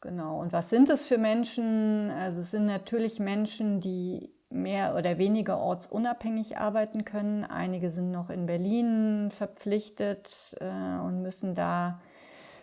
Genau. 0.00 0.40
Und 0.40 0.52
was 0.52 0.68
sind 0.68 0.90
es 0.90 1.04
für 1.04 1.16
Menschen? 1.16 2.10
Also 2.10 2.40
es 2.40 2.50
sind 2.50 2.66
natürlich 2.66 3.20
Menschen, 3.20 3.80
die 3.80 4.30
mehr 4.48 4.96
oder 4.96 5.16
weniger 5.16 5.58
ortsunabhängig 5.58 6.58
arbeiten 6.58 7.04
können. 7.04 7.44
Einige 7.44 7.88
sind 7.88 8.10
noch 8.10 8.30
in 8.30 8.46
Berlin 8.46 9.30
verpflichtet 9.30 10.56
äh, 10.58 10.98
und 11.06 11.22
müssen 11.22 11.54
da 11.54 12.00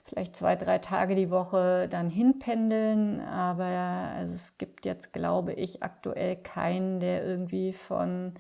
vielleicht 0.03 0.35
zwei, 0.35 0.57
drei 0.57 0.79
Tage 0.79 1.15
die 1.15 1.31
Woche 1.31 1.87
dann 1.89 2.09
hinpendeln. 2.09 3.21
Aber 3.21 3.63
also 3.63 4.35
es 4.35 4.57
gibt 4.57 4.85
jetzt, 4.85 5.13
glaube 5.13 5.53
ich, 5.53 5.81
aktuell 5.81 6.35
keinen, 6.35 6.99
der 6.99 7.23
irgendwie 7.23 7.71
von 7.71 8.33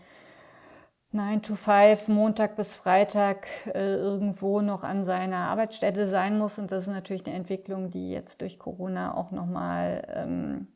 9 1.11 1.41
to 1.41 1.55
5, 1.55 2.09
Montag 2.09 2.57
bis 2.57 2.75
Freitag 2.75 3.47
äh, 3.67 3.95
irgendwo 3.95 4.61
noch 4.61 4.83
an 4.83 5.03
seiner 5.03 5.49
Arbeitsstätte 5.49 6.05
sein 6.07 6.37
muss. 6.37 6.59
Und 6.59 6.71
das 6.71 6.83
ist 6.83 6.93
natürlich 6.93 7.25
eine 7.25 7.35
Entwicklung, 7.35 7.89
die 7.89 8.11
jetzt 8.11 8.41
durch 8.41 8.59
Corona 8.59 9.15
auch 9.15 9.31
nochmal 9.31 10.05
ähm, 10.13 10.67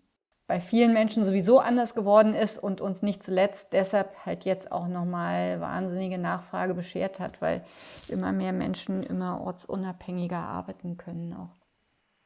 bei 0.48 0.60
vielen 0.60 0.94
Menschen 0.94 1.24
sowieso 1.24 1.60
anders 1.60 1.96
geworden 1.96 2.34
ist 2.34 2.58
und 2.58 2.82
uns 2.82 3.02
nicht 3.02 3.24
zuletzt 3.24 3.74
deshalb 3.74 4.26
halt 4.26 4.44
jetzt 4.44 4.72
auch 4.72 4.88
nochmal 4.88 5.62
wahnsinnige 5.62 6.18
Nachfrage 6.18 6.74
beschert 6.74 7.20
hat, 7.20 7.42
weil 7.42 7.64
immer 8.10 8.34
mehr 8.34 8.52
Menschen 8.52 9.04
immer 9.04 9.40
ortsunabhängiger 9.42 10.40
arbeiten 10.40 10.98
können 10.98 11.34
auch. 11.34 11.56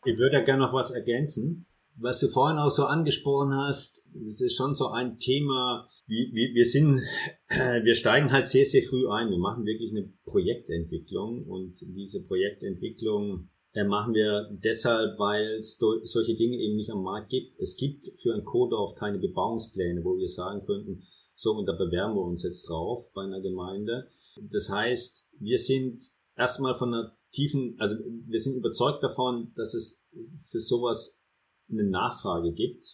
Ich 0.05 0.17
würde 0.17 0.39
da 0.39 0.43
gerne 0.43 0.63
noch 0.63 0.73
was 0.73 0.91
ergänzen. 0.91 1.67
Was 1.97 2.19
du 2.19 2.27
vorhin 2.27 2.57
auch 2.57 2.71
so 2.71 2.85
angesprochen 2.85 3.53
hast, 3.55 4.05
das 4.13 4.41
ist 4.41 4.55
schon 4.55 4.73
so 4.73 4.89
ein 4.89 5.17
Thema, 5.17 5.87
wie, 6.07 6.31
wie, 6.33 6.53
wir 6.53 6.65
sind, 6.65 7.01
wir 7.49 7.95
steigen 7.95 8.31
halt 8.31 8.47
sehr, 8.47 8.65
sehr 8.65 8.83
früh 8.83 9.07
ein. 9.07 9.29
Wir 9.29 9.37
machen 9.37 9.65
wirklich 9.65 9.91
eine 9.91 10.11
Projektentwicklung 10.25 11.45
und 11.45 11.75
diese 11.81 12.23
Projektentwicklung 12.23 13.49
machen 13.83 14.13
wir 14.13 14.49
deshalb, 14.63 15.19
weil 15.19 15.59
es 15.59 15.77
solche 15.77 16.35
Dinge 16.35 16.57
eben 16.57 16.77
nicht 16.77 16.91
am 16.91 17.03
Markt 17.03 17.29
gibt. 17.29 17.59
Es 17.59 17.75
gibt 17.75 18.05
für 18.21 18.33
ein 18.33 18.45
Kodorf 18.45 18.95
keine 18.95 19.19
Bebauungspläne, 19.19 20.03
wo 20.03 20.17
wir 20.17 20.29
sagen 20.29 20.65
könnten, 20.65 21.03
so 21.33 21.51
und 21.51 21.65
da 21.65 21.73
bewerben 21.73 22.15
wir 22.15 22.21
uns 22.21 22.43
jetzt 22.43 22.69
drauf 22.69 23.11
bei 23.13 23.23
einer 23.23 23.41
Gemeinde. 23.41 24.09
Das 24.49 24.69
heißt, 24.69 25.31
wir 25.39 25.59
sind 25.59 26.01
erstmal 26.37 26.75
von 26.75 26.93
einer 26.93 27.17
tiefen, 27.31 27.75
also 27.77 27.97
wir 28.27 28.39
sind 28.39 28.55
überzeugt 28.55 29.03
davon, 29.03 29.51
dass 29.55 29.73
es 29.73 30.07
für 30.41 30.59
sowas 30.59 31.21
eine 31.69 31.89
Nachfrage 31.89 32.53
gibt. 32.53 32.85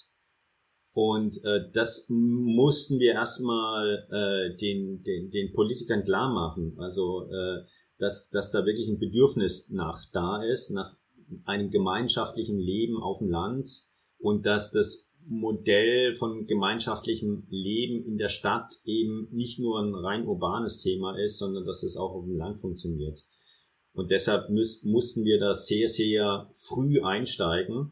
Und 0.93 1.37
äh, 1.45 1.71
das 1.73 2.07
mussten 2.09 2.99
wir 2.99 3.13
erstmal 3.13 4.07
äh, 4.11 4.57
den, 4.57 5.03
den, 5.03 5.29
den 5.29 5.53
Politikern 5.53 6.03
klar 6.03 6.33
machen. 6.33 6.75
Also 6.77 7.29
äh, 7.31 7.63
dass, 7.97 8.29
dass 8.29 8.51
da 8.51 8.65
wirklich 8.65 8.89
ein 8.89 8.99
Bedürfnis 8.99 9.69
nach 9.69 10.03
da 10.11 10.43
ist, 10.43 10.71
nach 10.71 10.97
einem 11.45 11.69
gemeinschaftlichen 11.69 12.59
Leben 12.59 13.01
auf 13.01 13.19
dem 13.19 13.29
Land 13.29 13.69
und 14.17 14.45
dass 14.45 14.71
das 14.71 15.11
Modell 15.27 16.15
von 16.15 16.47
gemeinschaftlichem 16.47 17.45
Leben 17.49 18.03
in 18.03 18.17
der 18.17 18.29
Stadt 18.29 18.73
eben 18.85 19.29
nicht 19.31 19.59
nur 19.59 19.79
ein 19.79 19.93
rein 19.93 20.27
urbanes 20.27 20.79
Thema 20.79 21.15
ist, 21.17 21.37
sondern 21.37 21.65
dass 21.65 21.83
es 21.83 21.95
auch 21.95 22.11
auf 22.15 22.25
dem 22.25 22.37
Land 22.37 22.59
funktioniert. 22.59 23.23
Und 23.93 24.09
deshalb 24.11 24.49
müß, 24.49 24.83
mussten 24.83 25.23
wir 25.23 25.39
da 25.39 25.53
sehr, 25.53 25.87
sehr 25.87 26.49
früh 26.53 27.01
einsteigen 27.01 27.91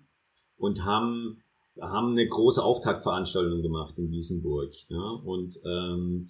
und 0.59 0.85
haben, 0.85 1.41
haben 1.81 2.11
eine 2.11 2.27
große 2.27 2.63
Auftaktveranstaltung 2.63 3.63
gemacht 3.63 3.95
in 3.97 4.11
Wiesenburg. 4.11 4.73
Ja? 4.89 5.09
Und 5.23 5.59
ähm, 5.65 6.29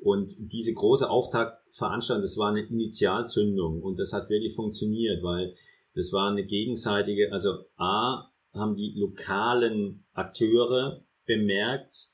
und 0.00 0.32
diese 0.52 0.72
große 0.74 1.10
Auftaktveranstaltung, 1.10 2.22
das 2.22 2.38
war 2.38 2.50
eine 2.50 2.60
Initialzündung 2.60 3.82
und 3.82 3.98
das 3.98 4.12
hat 4.12 4.30
wirklich 4.30 4.54
funktioniert, 4.54 5.22
weil 5.24 5.54
das 5.94 6.12
war 6.12 6.30
eine 6.30 6.46
gegenseitige, 6.46 7.32
also 7.32 7.64
A, 7.76 8.30
haben 8.54 8.76
die 8.76 8.94
lokalen 8.96 10.04
Akteure 10.12 11.04
bemerkt, 11.26 12.10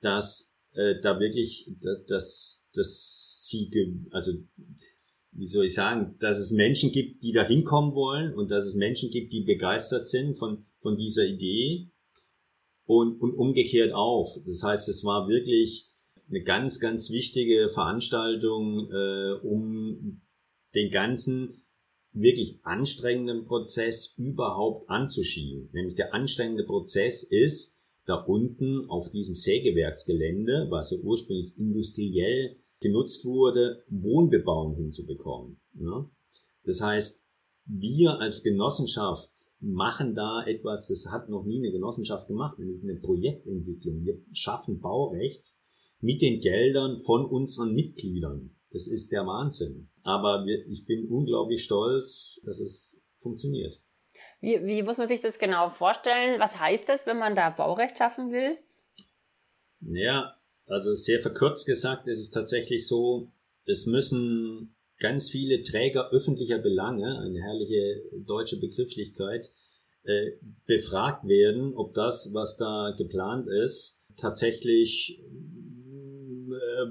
dass 0.00 0.58
äh, 0.72 0.94
da 1.02 1.20
wirklich, 1.20 1.70
dass, 2.08 2.68
dass 2.74 3.46
sie, 3.48 3.70
also 4.12 4.32
wie 5.32 5.46
soll 5.46 5.66
ich 5.66 5.74
sagen, 5.74 6.16
dass 6.18 6.38
es 6.38 6.52
Menschen 6.52 6.90
gibt, 6.90 7.22
die 7.22 7.32
da 7.32 7.42
hinkommen 7.42 7.94
wollen 7.94 8.34
und 8.34 8.50
dass 8.50 8.64
es 8.64 8.74
Menschen 8.74 9.10
gibt, 9.10 9.32
die 9.34 9.42
begeistert 9.42 10.06
sind 10.06 10.34
von, 10.34 10.64
von 10.86 10.96
dieser 10.96 11.26
Idee 11.26 11.90
und, 12.84 13.20
und 13.20 13.34
umgekehrt 13.34 13.92
auch. 13.92 14.36
Das 14.46 14.62
heißt, 14.62 14.88
es 14.88 15.02
war 15.02 15.28
wirklich 15.28 15.90
eine 16.28 16.44
ganz, 16.44 16.78
ganz 16.78 17.10
wichtige 17.10 17.68
Veranstaltung, 17.68 18.88
äh, 18.92 19.32
um 19.42 20.22
den 20.76 20.92
ganzen 20.92 21.64
wirklich 22.12 22.60
anstrengenden 22.62 23.44
Prozess 23.44 24.14
überhaupt 24.16 24.88
anzuschieben. 24.88 25.70
Nämlich 25.72 25.96
der 25.96 26.14
anstrengende 26.14 26.64
Prozess 26.64 27.24
ist, 27.24 27.80
da 28.06 28.14
unten 28.14 28.88
auf 28.88 29.10
diesem 29.10 29.34
Sägewerksgelände, 29.34 30.68
was 30.70 30.92
ja 30.92 30.98
ursprünglich 30.98 31.58
industriell 31.58 32.60
genutzt 32.78 33.24
wurde, 33.24 33.82
Wohnbebauung 33.88 34.76
hinzubekommen. 34.76 35.60
Ja? 35.74 36.08
Das 36.62 36.80
heißt, 36.80 37.25
wir 37.66 38.20
als 38.20 38.42
Genossenschaft 38.42 39.30
machen 39.60 40.14
da 40.14 40.44
etwas, 40.46 40.88
das 40.88 41.10
hat 41.10 41.28
noch 41.28 41.44
nie 41.44 41.58
eine 41.58 41.72
Genossenschaft 41.72 42.28
gemacht, 42.28 42.58
nämlich 42.58 42.82
eine 42.82 43.00
Projektentwicklung. 43.00 44.04
Wir 44.04 44.18
schaffen 44.32 44.80
Baurecht 44.80 45.52
mit 46.00 46.22
den 46.22 46.40
Geldern 46.40 46.98
von 47.00 47.26
unseren 47.26 47.74
Mitgliedern. 47.74 48.56
Das 48.70 48.86
ist 48.86 49.10
der 49.10 49.26
Wahnsinn. 49.26 49.88
Aber 50.02 50.44
wir, 50.46 50.64
ich 50.66 50.84
bin 50.84 51.08
unglaublich 51.08 51.64
stolz, 51.64 52.40
dass 52.44 52.60
es 52.60 53.02
funktioniert. 53.16 53.80
Wie, 54.40 54.64
wie 54.64 54.82
muss 54.82 54.98
man 54.98 55.08
sich 55.08 55.20
das 55.20 55.38
genau 55.38 55.70
vorstellen? 55.70 56.38
Was 56.38 56.60
heißt 56.60 56.88
das, 56.88 57.06
wenn 57.06 57.18
man 57.18 57.34
da 57.34 57.50
Baurecht 57.50 57.98
schaffen 57.98 58.30
will? 58.30 58.58
Naja, 59.80 60.36
also 60.66 60.94
sehr 60.94 61.20
verkürzt 61.20 61.66
gesagt 61.66 62.06
ist 62.06 62.20
es 62.20 62.30
tatsächlich 62.30 62.86
so, 62.86 63.32
es 63.64 63.86
müssen 63.86 64.75
ganz 64.98 65.30
viele 65.30 65.62
Träger 65.62 66.10
öffentlicher 66.10 66.58
Belange, 66.58 67.18
eine 67.20 67.40
herrliche 67.40 68.02
deutsche 68.26 68.58
Begrifflichkeit, 68.58 69.50
äh, 70.06 70.32
befragt 70.66 71.26
werden, 71.26 71.74
ob 71.74 71.92
das, 71.94 72.30
was 72.32 72.56
da 72.56 72.94
geplant 72.96 73.48
ist, 73.48 74.04
tatsächlich 74.16 75.20
äh, 76.48 76.86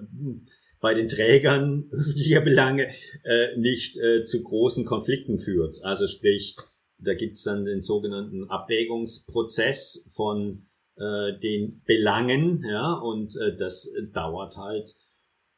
bei 0.81 0.93
den 0.93 1.07
Trägern 1.07 1.87
öffentlicher 1.91 2.41
Belange 2.41 2.89
äh, 3.23 3.57
nicht 3.57 3.97
zu 4.25 4.43
großen 4.43 4.83
Konflikten 4.85 5.39
führt. 5.39 5.81
Also 5.83 6.07
sprich, 6.07 6.57
da 6.97 7.13
gibt's 7.13 7.43
dann 7.43 7.63
den 7.63 7.79
sogenannten 7.79 8.49
Abwägungsprozess 8.49 10.09
von 10.13 10.67
den 10.97 11.81
Belangen, 11.85 12.63
ja, 12.69 12.93
und 12.93 13.35
das 13.57 13.91
dauert 14.13 14.55
halt 14.55 14.95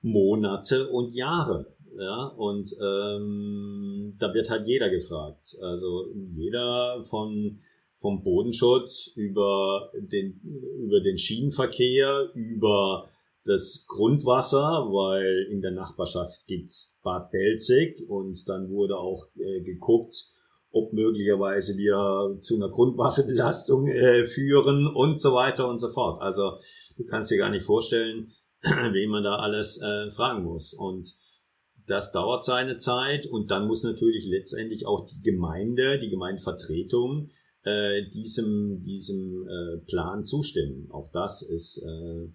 Monate 0.02 0.90
und 0.90 1.14
Jahre. 1.14 1.77
Ja, 2.00 2.28
und 2.38 2.72
ähm, 2.80 4.16
da 4.20 4.32
wird 4.34 4.52
halt 4.52 4.68
jeder 4.68 4.90
gefragt. 4.92 5.58
Also 5.62 6.06
jeder 6.32 7.04
von 7.04 7.60
vom 7.96 8.24
Bodenschutz 8.24 9.08
über 9.16 9.90
den 9.96 10.40
über 10.80 11.02
den 11.02 11.18
Schienenverkehr 11.18 12.30
über 12.36 13.10
das 13.46 13.86
Grundwasser, 13.88 14.60
weil 14.92 15.48
in 15.50 15.62
der 15.62 15.72
Nachbarschaft 15.72 16.46
gibt's 16.46 17.00
Bad 17.02 17.32
Belzig 17.32 18.08
und 18.08 18.48
dann 18.48 18.70
wurde 18.70 18.98
auch 18.98 19.26
äh, 19.36 19.62
geguckt, 19.62 20.28
ob 20.72 20.94
möglicherweise 20.94 21.78
wir 21.78 22.38
zu 22.42 22.58
einer 22.58 22.70
Grundwasserbelastung 22.70 23.88
äh, 23.88 24.26
führen 24.26 24.86
und 24.86 25.20
so 25.20 25.34
weiter 25.34 25.68
und 25.68 25.80
so 25.80 25.90
fort. 25.90 26.22
Also 26.22 26.60
du 26.98 27.06
kannst 27.06 27.32
dir 27.32 27.38
gar 27.38 27.50
nicht 27.50 27.66
vorstellen, 27.66 28.32
wen 28.62 29.10
man 29.10 29.24
da 29.24 29.38
alles 29.38 29.82
äh, 29.82 30.12
fragen 30.12 30.44
muss. 30.44 30.76
Und 30.76 31.16
das 31.88 32.12
dauert 32.12 32.43
seine 32.43 32.78
Zeit 32.78 33.26
und 33.26 33.50
dann 33.50 33.65
muss 33.65 33.84
natürlich 33.84 34.26
letztendlich 34.26 34.86
auch 34.86 35.06
die 35.06 35.21
Gemeinde, 35.21 36.00
die 36.00 36.10
Gemeindevertretung 36.10 37.30
äh, 37.63 38.04
diesem, 38.10 38.84
diesem 38.84 39.47
äh, 39.47 39.78
Plan 39.86 40.26
zustimmen. 40.26 40.89
Auch 40.91 41.10
das 41.12 41.41
ist 41.41 41.82
äh, 41.84 42.28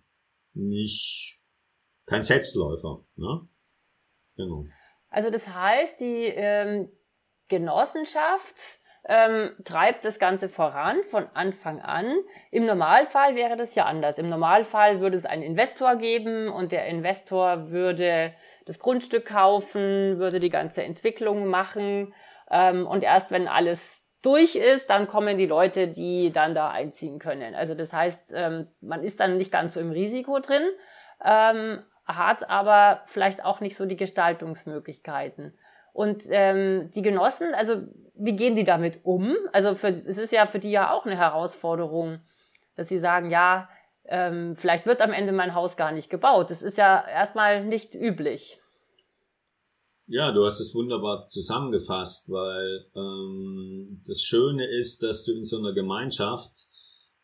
nicht 0.54 1.40
kein 2.06 2.22
Selbstläufer. 2.22 3.06
Ne? 3.16 3.48
Genau. 4.36 4.64
Also 5.10 5.30
das 5.30 5.46
heißt, 5.46 6.00
die 6.00 6.24
ähm, 6.34 6.90
Genossenschaft 7.48 8.80
ähm, 9.08 9.50
treibt 9.64 10.04
das 10.04 10.18
Ganze 10.18 10.48
voran 10.48 11.02
von 11.04 11.26
Anfang 11.34 11.80
an. 11.80 12.14
Im 12.50 12.66
Normalfall 12.66 13.34
wäre 13.34 13.56
das 13.56 13.74
ja 13.74 13.84
anders. 13.86 14.18
Im 14.18 14.28
Normalfall 14.28 15.00
würde 15.00 15.16
es 15.16 15.26
einen 15.26 15.42
Investor 15.42 15.96
geben 15.96 16.48
und 16.48 16.72
der 16.72 16.86
Investor 16.86 17.70
würde 17.70 18.32
das 18.66 18.78
Grundstück 18.78 19.26
kaufen, 19.26 20.18
würde 20.18 20.38
die 20.38 20.50
ganze 20.50 20.84
Entwicklung 20.84 21.46
machen 21.46 22.14
ähm, 22.50 22.86
und 22.86 23.02
erst 23.02 23.30
wenn 23.30 23.48
alles 23.48 24.06
durch 24.20 24.54
ist, 24.54 24.88
dann 24.88 25.08
kommen 25.08 25.36
die 25.36 25.46
Leute, 25.46 25.88
die 25.88 26.30
dann 26.32 26.54
da 26.54 26.70
einziehen 26.70 27.18
können. 27.18 27.56
Also 27.56 27.74
das 27.74 27.92
heißt, 27.92 28.32
ähm, 28.36 28.68
man 28.80 29.02
ist 29.02 29.18
dann 29.18 29.36
nicht 29.36 29.50
ganz 29.50 29.74
so 29.74 29.80
im 29.80 29.90
Risiko 29.90 30.38
drin, 30.38 30.62
ähm, 31.24 31.82
hat 32.06 32.48
aber 32.48 33.02
vielleicht 33.06 33.44
auch 33.44 33.60
nicht 33.60 33.76
so 33.76 33.84
die 33.86 33.96
Gestaltungsmöglichkeiten. 33.96 35.58
Und 35.92 36.24
ähm, 36.28 36.90
die 36.94 37.02
Genossen, 37.02 37.54
also 37.54 37.82
wie 38.14 38.36
gehen 38.36 38.56
die 38.56 38.64
damit 38.64 39.00
um? 39.04 39.36
Also 39.52 39.74
für, 39.74 39.88
es 39.88 40.18
ist 40.18 40.32
ja 40.32 40.46
für 40.46 40.58
die 40.58 40.70
ja 40.70 40.92
auch 40.92 41.06
eine 41.06 41.16
Herausforderung, 41.16 42.20
dass 42.76 42.88
sie 42.88 42.98
sagen, 42.98 43.30
ja, 43.30 43.68
ähm, 44.04 44.56
vielleicht 44.56 44.86
wird 44.86 45.00
am 45.00 45.12
Ende 45.12 45.32
mein 45.32 45.54
Haus 45.54 45.76
gar 45.76 45.92
nicht 45.92 46.10
gebaut. 46.10 46.50
Das 46.50 46.62
ist 46.62 46.78
ja 46.78 47.06
erstmal 47.06 47.64
nicht 47.64 47.94
üblich. 47.94 48.58
Ja, 50.06 50.32
du 50.32 50.44
hast 50.44 50.60
es 50.60 50.74
wunderbar 50.74 51.26
zusammengefasst, 51.26 52.28
weil 52.28 52.84
ähm, 52.94 54.02
das 54.06 54.20
Schöne 54.20 54.66
ist, 54.66 55.02
dass 55.02 55.24
du 55.24 55.32
in 55.32 55.44
so 55.44 55.58
einer 55.58 55.72
Gemeinschaft 55.72 56.52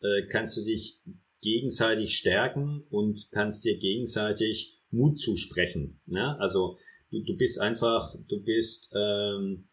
äh, 0.00 0.26
kannst 0.28 0.56
du 0.56 0.64
dich 0.64 1.00
gegenseitig 1.40 2.16
stärken 2.16 2.84
und 2.90 3.28
kannst 3.32 3.64
dir 3.64 3.78
gegenseitig 3.78 4.80
Mut 4.90 5.20
zusprechen. 5.20 6.00
Ne? 6.06 6.38
Also 6.40 6.78
du, 7.10 7.22
du 7.24 7.36
bist 7.36 7.60
einfach, 7.60 8.14
du 8.28 8.42
bist, 8.42 8.92
ähm, 8.96 9.67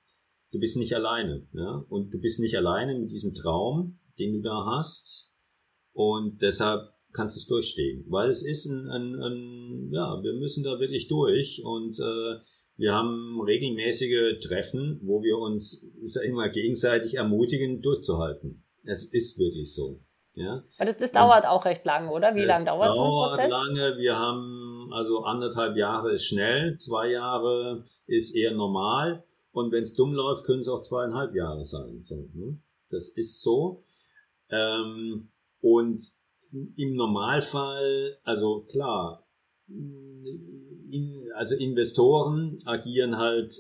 du 0.55 0.59
bist 0.59 0.77
nicht 0.77 0.95
alleine. 0.95 1.45
Ne? 1.51 1.85
Und 1.89 2.13
du 2.13 2.19
bist 2.19 2.39
nicht 2.39 2.55
alleine 2.55 2.97
mit 2.97 3.11
diesem 3.11 3.33
Traum, 3.33 3.99
den 4.17 4.33
du 4.33 4.41
da 4.41 4.65
hast. 4.65 5.33
Und 5.91 6.41
deshalb 6.41 6.81
kannst 7.11 7.35
du 7.35 7.39
es 7.39 7.47
durchstehen. 7.47 8.05
Weil 8.07 8.29
es 8.29 8.45
ist 8.45 8.65
ein, 8.65 8.87
ein, 8.89 9.15
ein 9.15 9.89
ja, 9.91 10.21
wir 10.23 10.33
müssen 10.33 10.63
da 10.63 10.79
wirklich 10.79 11.07
durch 11.07 11.61
und 11.63 11.99
äh, 11.99 12.39
wir 12.77 12.93
haben 12.93 13.41
regelmäßige 13.41 14.39
Treffen, 14.39 14.99
wo 15.03 15.21
wir 15.21 15.37
uns, 15.37 15.87
ich 16.01 16.13
sag 16.13 16.23
immer, 16.23 16.49
gegenseitig 16.49 17.15
ermutigen, 17.15 17.81
durchzuhalten. 17.81 18.63
Es 18.83 19.05
ist 19.11 19.37
wirklich 19.37 19.73
so. 19.73 20.01
Ja. 20.35 20.63
Aber 20.77 20.85
das, 20.85 20.97
das 20.97 21.11
dauert 21.11 21.45
auch 21.45 21.65
recht 21.65 21.85
lang, 21.85 22.09
oder? 22.09 22.35
Wie 22.35 22.43
lange 22.43 22.65
dauert 22.65 22.93
so 22.93 23.01
ein 23.01 23.29
Prozess? 23.29 23.49
lange. 23.49 23.97
Wir 23.97 24.17
haben 24.17 24.75
also 24.93 25.23
anderthalb 25.23 25.75
Jahre 25.75 26.13
ist 26.13 26.25
schnell, 26.25 26.77
zwei 26.77 27.09
Jahre 27.11 27.83
ist 28.07 28.35
eher 28.35 28.53
normal 28.53 29.24
und 29.55 29.71
wenn 29.71 29.83
es 29.83 29.93
dumm 29.93 30.13
läuft, 30.13 30.45
können 30.45 30.59
es 30.59 30.67
auch 30.67 30.81
zweieinhalb 30.81 31.33
Jahre 31.33 31.63
sein. 31.63 32.03
So, 32.03 32.29
ne? 32.33 32.59
Das 32.89 33.07
ist 33.07 33.41
so. 33.41 33.85
Ähm, 34.49 35.29
und 35.61 36.01
im 36.75 36.95
Normalfall, 36.95 38.17
also 38.23 38.65
klar, 38.69 39.23
in, 39.67 41.29
also 41.35 41.55
Investoren 41.55 42.59
agieren 42.65 43.17
halt, 43.17 43.53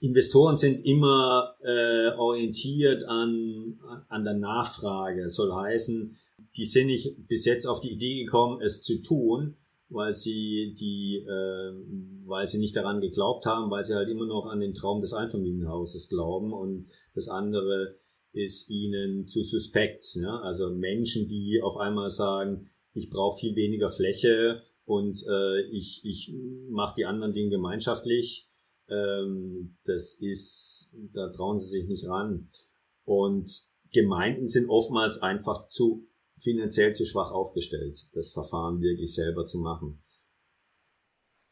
Investoren 0.00 0.56
sind 0.56 0.84
immer 0.84 1.54
äh, 1.62 2.10
orientiert 2.16 3.04
an, 3.04 3.78
an 4.08 4.24
der 4.24 4.34
Nachfrage. 4.34 5.30
Soll 5.30 5.52
heißen, 5.52 6.16
die 6.56 6.66
sind 6.66 6.88
nicht 6.88 7.28
bis 7.28 7.44
jetzt 7.44 7.66
auf 7.66 7.80
die 7.80 7.92
Idee 7.92 8.24
gekommen, 8.24 8.60
es 8.60 8.82
zu 8.82 9.00
tun, 9.02 9.56
weil 9.92 10.12
sie 10.12 10.74
die, 10.78 11.24
äh, 11.26 12.26
weil 12.26 12.46
sie 12.46 12.58
nicht 12.58 12.76
daran 12.76 13.00
geglaubt 13.00 13.46
haben, 13.46 13.70
weil 13.70 13.84
sie 13.84 13.94
halt 13.94 14.08
immer 14.08 14.26
noch 14.26 14.46
an 14.46 14.60
den 14.60 14.74
Traum 14.74 15.00
des 15.00 15.12
Einfamilienhauses 15.12 16.08
glauben 16.08 16.52
und 16.52 16.88
das 17.14 17.28
andere 17.28 17.96
ist 18.32 18.70
ihnen 18.70 19.26
zu 19.26 19.42
suspekt. 19.42 20.16
Ne? 20.16 20.40
Also 20.42 20.70
Menschen, 20.70 21.28
die 21.28 21.60
auf 21.62 21.76
einmal 21.76 22.10
sagen, 22.10 22.70
ich 22.94 23.10
brauche 23.10 23.38
viel 23.38 23.54
weniger 23.56 23.90
Fläche 23.90 24.62
und 24.84 25.22
äh, 25.28 25.60
ich, 25.70 26.02
ich 26.04 26.32
mache 26.70 26.94
die 26.96 27.04
anderen 27.04 27.32
Dinge 27.32 27.50
gemeinschaftlich. 27.50 28.48
Ähm, 28.88 29.74
das 29.84 30.14
ist, 30.14 30.96
da 31.12 31.28
trauen 31.28 31.58
sie 31.58 31.80
sich 31.80 31.88
nicht 31.88 32.08
ran. 32.08 32.48
Und 33.04 33.48
Gemeinden 33.92 34.48
sind 34.48 34.68
oftmals 34.68 35.20
einfach 35.20 35.66
zu 35.66 36.08
finanziell 36.42 36.94
zu 36.94 37.06
schwach 37.06 37.32
aufgestellt, 37.32 38.08
das 38.14 38.30
Verfahren 38.30 38.80
wirklich 38.80 39.14
selber 39.14 39.46
zu 39.46 39.58
machen. 39.58 40.02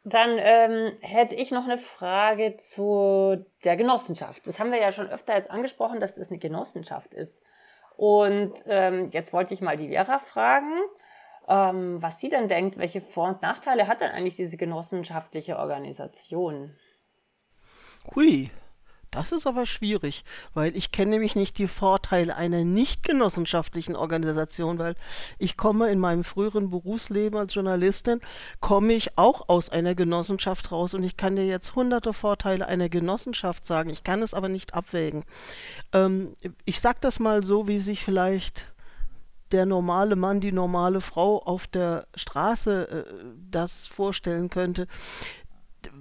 Dann 0.03 0.38
ähm, 0.38 0.92
hätte 1.00 1.35
ich 1.35 1.50
noch 1.50 1.64
eine 1.64 1.76
Frage 1.76 2.57
zu 2.57 3.44
der 3.64 3.76
Genossenschaft. 3.76 4.46
Das 4.46 4.59
haben 4.59 4.72
wir 4.72 4.81
ja 4.81 4.92
schon 4.92 5.09
öfter 5.09 5.37
jetzt 5.37 5.50
angesprochen, 5.50 6.00
dass 6.00 6.14
das 6.14 6.31
eine 6.31 6.38
Genossenschaft 6.38 7.12
ist. 7.12 7.42
Und 7.96 8.55
ähm, 8.64 9.11
jetzt 9.12 9.35
wollte 9.35 9.53
ich 9.53 9.61
mal 9.61 9.76
die 9.76 9.88
Vera 9.88 10.18
fragen, 10.18 10.72
ähm, 11.48 12.00
was 12.00 12.18
sie 12.18 12.31
denn 12.31 12.48
denkt, 12.48 12.79
welche 12.79 13.03
Vor- 13.03 13.29
und 13.29 13.42
Nachteile 13.42 13.88
hat 13.88 14.00
denn 14.00 14.11
eigentlich 14.11 14.37
diese 14.37 14.57
genossenschaftliche 14.57 15.59
Organisation? 15.59 16.74
Hui, 18.14 18.50
das 19.11 19.33
ist 19.33 19.46
aber 19.46 19.66
schwierig, 19.66 20.25
weil 20.55 20.77
ich 20.77 20.92
kenne 20.92 21.12
nämlich 21.12 21.35
nicht 21.35 21.59
die 21.59 21.68
Vorteile 21.68 22.37
einer 22.37 22.64
nicht 22.64 23.03
genossenschaftlichen 23.03 23.96
Organisation, 23.96 24.79
weil 24.79 24.94
ich 25.38 25.57
komme 25.57 25.90
in 25.90 25.99
meinem 25.99 26.23
früheren 26.23 26.70
Berufsleben 26.70 27.38
als 27.38 27.55
Journalistin, 27.55 28.20
komme 28.61 28.92
ich 28.92 29.18
auch 29.18 29.49
aus 29.49 29.68
einer 29.68 29.94
Genossenschaft 29.94 30.70
raus 30.70 30.94
und 30.94 31.03
ich 31.03 31.16
kann 31.16 31.37
dir 31.37 31.46
jetzt 31.46 31.75
hunderte 31.75 32.12
Vorteile 32.12 32.68
einer 32.68 32.88
Genossenschaft 32.88 33.66
sagen, 33.66 33.90
ich 33.90 34.05
kann 34.05 34.23
es 34.23 34.33
aber 34.33 34.49
nicht 34.49 34.75
abwägen. 34.75 35.25
Ähm, 35.92 36.37
ich 36.64 36.81
sage 36.81 36.99
das 37.01 37.18
mal 37.18 37.42
so, 37.42 37.66
wie 37.66 37.79
sich 37.79 38.05
vielleicht 38.05 38.66
der 39.53 39.66
normale 39.66 40.14
Mann, 40.14 40.40
die 40.40 40.53
normale 40.53 41.01
Frau 41.01 41.42
auf 41.42 41.66
der 41.66 42.07
Straße 42.14 42.88
äh, 42.88 43.25
das 43.51 43.87
vorstellen 43.87 44.49
könnte 44.49 44.87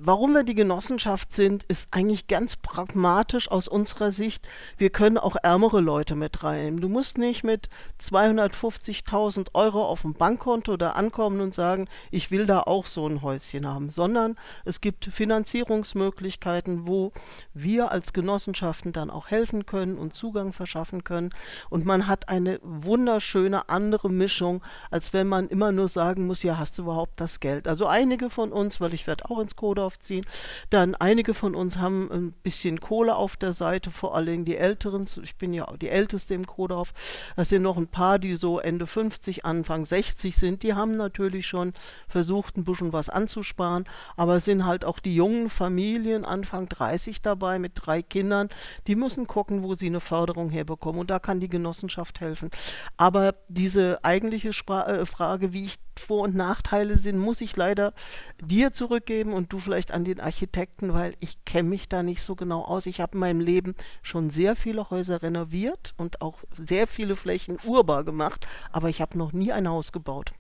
warum 0.01 0.33
wir 0.33 0.43
die 0.43 0.55
Genossenschaft 0.55 1.33
sind, 1.33 1.63
ist 1.63 1.87
eigentlich 1.91 2.27
ganz 2.27 2.55
pragmatisch 2.55 3.49
aus 3.51 3.67
unserer 3.67 4.11
Sicht. 4.11 4.47
Wir 4.77 4.89
können 4.89 5.17
auch 5.17 5.35
ärmere 5.41 5.81
Leute 5.81 6.15
mit 6.15 6.43
reinnehmen. 6.43 6.81
Du 6.81 6.89
musst 6.89 7.17
nicht 7.17 7.43
mit 7.43 7.69
250.000 8.01 9.49
Euro 9.53 9.85
auf 9.85 10.01
dem 10.01 10.13
Bankkonto 10.13 10.77
da 10.77 10.91
ankommen 10.91 11.41
und 11.41 11.53
sagen, 11.53 11.87
ich 12.11 12.31
will 12.31 12.45
da 12.45 12.61
auch 12.61 12.85
so 12.85 13.07
ein 13.07 13.21
Häuschen 13.21 13.67
haben, 13.67 13.89
sondern 13.89 14.35
es 14.65 14.81
gibt 14.81 15.05
Finanzierungsmöglichkeiten, 15.05 16.87
wo 16.87 17.11
wir 17.53 17.91
als 17.91 18.13
Genossenschaften 18.13 18.93
dann 18.93 19.09
auch 19.09 19.27
helfen 19.27 19.65
können 19.65 19.97
und 19.97 20.13
Zugang 20.13 20.53
verschaffen 20.53 21.03
können. 21.03 21.29
Und 21.69 21.85
man 21.85 22.07
hat 22.07 22.29
eine 22.29 22.59
wunderschöne 22.63 23.69
andere 23.69 24.09
Mischung, 24.09 24.63
als 24.91 25.13
wenn 25.13 25.27
man 25.27 25.47
immer 25.47 25.71
nur 25.71 25.87
sagen 25.87 26.27
muss, 26.27 26.43
ja, 26.43 26.57
hast 26.57 26.77
du 26.77 26.83
überhaupt 26.83 27.19
das 27.19 27.39
Geld? 27.39 27.67
Also 27.67 27.85
einige 27.85 28.29
von 28.29 28.51
uns, 28.51 28.79
weil 28.81 28.93
ich 28.93 29.07
werde 29.07 29.29
auch 29.29 29.39
ins 29.39 29.55
Co 29.55 29.68
Kodorf 29.69 29.99
ziehen. 29.99 30.25
Dann 30.71 30.95
einige 30.95 31.35
von 31.35 31.53
uns 31.53 31.77
haben 31.77 32.09
ein 32.11 32.31
bisschen 32.31 32.79
Kohle 32.79 33.15
auf 33.15 33.37
der 33.37 33.53
Seite, 33.53 33.91
vor 33.91 34.15
allem 34.15 34.43
die 34.43 34.57
Älteren. 34.57 35.05
Ich 35.21 35.35
bin 35.35 35.53
ja 35.53 35.71
die 35.79 35.89
Älteste 35.89 36.33
im 36.33 36.47
Kodorf. 36.47 36.91
Das 37.35 37.49
sind 37.49 37.61
noch 37.61 37.77
ein 37.77 37.87
paar, 37.87 38.17
die 38.17 38.35
so 38.35 38.59
Ende 38.59 38.87
50, 38.87 39.45
Anfang 39.45 39.85
60 39.85 40.35
sind. 40.35 40.63
Die 40.63 40.73
haben 40.73 40.97
natürlich 40.97 41.45
schon 41.45 41.73
versucht, 42.07 42.57
ein 42.57 42.63
bisschen 42.63 42.93
was 42.93 43.09
anzusparen. 43.09 43.85
Aber 44.17 44.37
es 44.37 44.45
sind 44.45 44.65
halt 44.65 44.85
auch 44.85 44.97
die 44.97 45.13
jungen 45.13 45.51
Familien, 45.51 46.25
Anfang 46.25 46.67
30 46.67 47.21
dabei 47.21 47.59
mit 47.59 47.73
drei 47.75 48.01
Kindern. 48.01 48.49
Die 48.87 48.95
müssen 48.95 49.27
gucken, 49.27 49.61
wo 49.61 49.75
sie 49.75 49.85
eine 49.85 49.99
Förderung 49.99 50.49
herbekommen. 50.49 50.99
Und 50.99 51.11
da 51.11 51.19
kann 51.19 51.39
die 51.39 51.49
Genossenschaft 51.49 52.21
helfen. 52.21 52.49
Aber 52.97 53.35
diese 53.49 54.03
eigentliche 54.03 54.51
Spra 54.51 54.87
äh, 54.87 55.05
Frage, 55.05 55.53
wie 55.53 55.65
ich 55.65 55.77
vor- 55.99 56.23
und 56.23 56.35
Nachteile 56.35 56.97
sind, 56.97 57.17
muss 57.17 57.41
ich 57.41 57.55
leider 57.55 57.93
dir 58.41 58.71
zurückgeben 58.71 59.33
und 59.33 59.53
du 59.53 59.58
vielleicht 59.59 59.91
an 59.91 60.03
den 60.03 60.19
Architekten, 60.19 60.93
weil 60.93 61.15
ich 61.19 61.43
kenne 61.45 61.69
mich 61.69 61.89
da 61.89 62.03
nicht 62.03 62.21
so 62.21 62.35
genau 62.35 62.63
aus. 62.63 62.85
Ich 62.85 62.99
habe 62.99 63.13
in 63.13 63.19
meinem 63.19 63.39
Leben 63.39 63.75
schon 64.01 64.29
sehr 64.29 64.55
viele 64.55 64.89
Häuser 64.89 65.21
renoviert 65.21 65.93
und 65.97 66.21
auch 66.21 66.43
sehr 66.57 66.87
viele 66.87 67.15
Flächen 67.15 67.57
urbar 67.65 68.03
gemacht, 68.03 68.47
aber 68.71 68.89
ich 68.89 69.01
habe 69.01 69.17
noch 69.17 69.33
nie 69.33 69.51
ein 69.51 69.67
Haus 69.67 69.91
gebaut. 69.91 70.31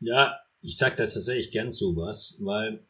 Ja, 0.00 0.36
ich 0.62 0.76
sage 0.76 0.96
da 0.96 1.06
tatsächlich 1.06 1.50
gern 1.50 1.72
zu 1.72 1.96
was, 1.96 2.40
weil, 2.44 2.86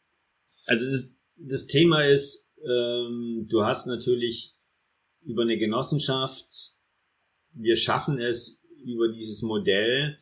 also 0.65 0.85
das, 0.85 1.15
das 1.35 1.67
Thema 1.67 2.05
ist, 2.05 2.51
ähm, 2.65 3.47
du 3.49 3.63
hast 3.63 3.87
natürlich 3.87 4.55
über 5.21 5.43
eine 5.43 5.57
Genossenschaft, 5.57 6.47
wir 7.51 7.75
schaffen 7.75 8.19
es 8.19 8.63
über 8.83 9.11
dieses 9.11 9.41
Modell, 9.41 10.17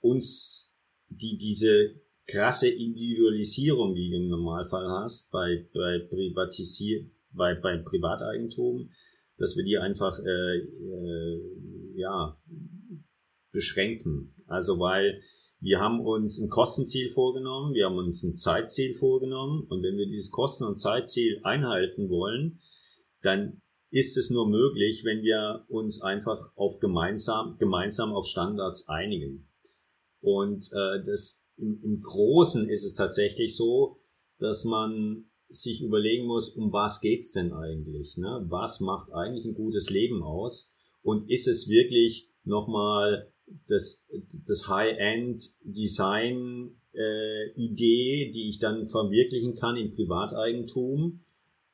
uns 0.00 0.74
die, 1.08 1.38
diese 1.38 2.01
krasse 2.26 2.68
Individualisierung, 2.68 3.94
die 3.94 4.10
du 4.10 4.16
im 4.16 4.28
Normalfall 4.28 4.88
hast 4.88 5.30
bei, 5.30 5.66
bei, 5.74 5.98
Privatisier 6.08 7.10
bei, 7.32 7.54
bei 7.54 7.78
Privateigentum, 7.78 8.90
dass 9.38 9.56
wir 9.56 9.64
die 9.64 9.78
einfach 9.78 10.18
äh, 10.18 10.58
äh, 10.58 11.40
ja, 11.96 12.38
beschränken. 13.50 14.34
Also 14.46 14.78
weil 14.78 15.22
wir 15.60 15.80
haben 15.80 16.00
uns 16.00 16.40
ein 16.40 16.48
Kostenziel 16.48 17.10
vorgenommen, 17.10 17.74
wir 17.74 17.86
haben 17.86 17.96
uns 17.96 18.22
ein 18.22 18.34
Zeitziel 18.34 18.94
vorgenommen 18.94 19.66
und 19.68 19.82
wenn 19.82 19.96
wir 19.96 20.06
dieses 20.06 20.30
Kosten- 20.30 20.64
und 20.64 20.78
Zeitziel 20.78 21.40
einhalten 21.44 22.08
wollen, 22.08 22.60
dann 23.22 23.62
ist 23.90 24.16
es 24.16 24.30
nur 24.30 24.48
möglich, 24.48 25.04
wenn 25.04 25.22
wir 25.22 25.64
uns 25.68 26.02
einfach 26.02 26.56
auf 26.56 26.80
gemeinsam, 26.80 27.58
gemeinsam 27.58 28.12
auf 28.12 28.26
Standards 28.26 28.88
einigen. 28.88 29.48
Und 30.20 30.64
äh, 30.72 31.04
das 31.04 31.41
im, 31.62 31.80
im 31.82 32.00
Großen 32.00 32.68
ist 32.68 32.84
es 32.84 32.94
tatsächlich 32.94 33.56
so, 33.56 33.98
dass 34.38 34.64
man 34.64 35.24
sich 35.48 35.82
überlegen 35.82 36.26
muss, 36.26 36.50
um 36.50 36.72
was 36.72 37.00
geht's 37.00 37.32
denn 37.32 37.52
eigentlich? 37.52 38.16
Ne? 38.16 38.46
Was 38.48 38.80
macht 38.80 39.12
eigentlich 39.12 39.44
ein 39.44 39.54
gutes 39.54 39.90
Leben 39.90 40.22
aus? 40.22 40.76
Und 41.02 41.30
ist 41.30 41.46
es 41.46 41.68
wirklich 41.68 42.30
nochmal 42.44 43.30
das, 43.68 44.08
das 44.46 44.68
High-End-Design 44.68 46.76
äh, 46.94 47.54
die 47.56 48.50
ich 48.50 48.58
dann 48.58 48.86
verwirklichen 48.86 49.54
kann 49.54 49.76
im 49.76 49.92
Privateigentum? 49.92 51.24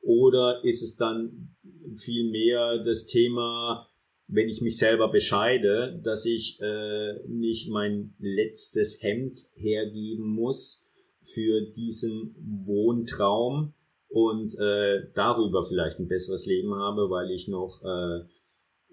Oder 0.01 0.63
ist 0.63 0.81
es 0.81 0.95
dann 0.95 1.55
vielmehr 1.95 2.83
das 2.83 3.05
Thema, 3.05 3.88
wenn 4.31 4.47
ich 4.47 4.61
mich 4.61 4.77
selber 4.77 5.09
bescheide, 5.09 5.99
dass 6.03 6.25
ich 6.25 6.59
äh, 6.61 7.19
nicht 7.27 7.69
mein 7.69 8.13
letztes 8.19 9.01
Hemd 9.01 9.37
hergeben 9.55 10.27
muss 10.27 10.87
für 11.21 11.61
diesen 11.61 12.35
Wohntraum 12.65 13.73
und 14.07 14.53
äh, 14.59 15.07
darüber 15.15 15.63
vielleicht 15.63 15.99
ein 15.99 16.07
besseres 16.07 16.45
Leben 16.45 16.75
habe, 16.75 17.09
weil 17.09 17.31
ich 17.31 17.47
noch 17.47 17.81
äh, 17.83 18.19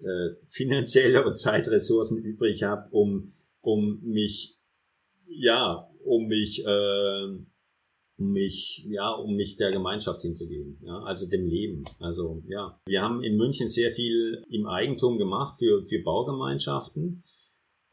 äh, 0.02 0.36
finanzielle 0.48 1.24
und 1.24 1.36
Zeitressourcen 1.36 2.22
übrig 2.22 2.62
habe, 2.62 2.88
um, 2.90 3.34
um 3.60 4.00
mich, 4.02 4.58
ja, 5.26 5.90
um 6.04 6.26
mich, 6.26 6.64
äh, 6.64 7.28
um 8.18 8.32
mich, 8.32 8.86
ja, 8.88 9.10
um 9.10 9.36
mich 9.36 9.56
der 9.56 9.70
Gemeinschaft 9.70 10.22
hinzugeben, 10.22 10.78
ja, 10.82 11.02
also 11.02 11.28
dem 11.28 11.46
Leben. 11.46 11.84
Also 11.98 12.42
ja, 12.48 12.80
wir 12.86 13.02
haben 13.02 13.22
in 13.22 13.36
München 13.36 13.68
sehr 13.68 13.92
viel 13.92 14.42
im 14.50 14.66
Eigentum 14.66 15.18
gemacht 15.18 15.58
für 15.58 15.82
für 15.84 16.02
Baugemeinschaften 16.02 17.22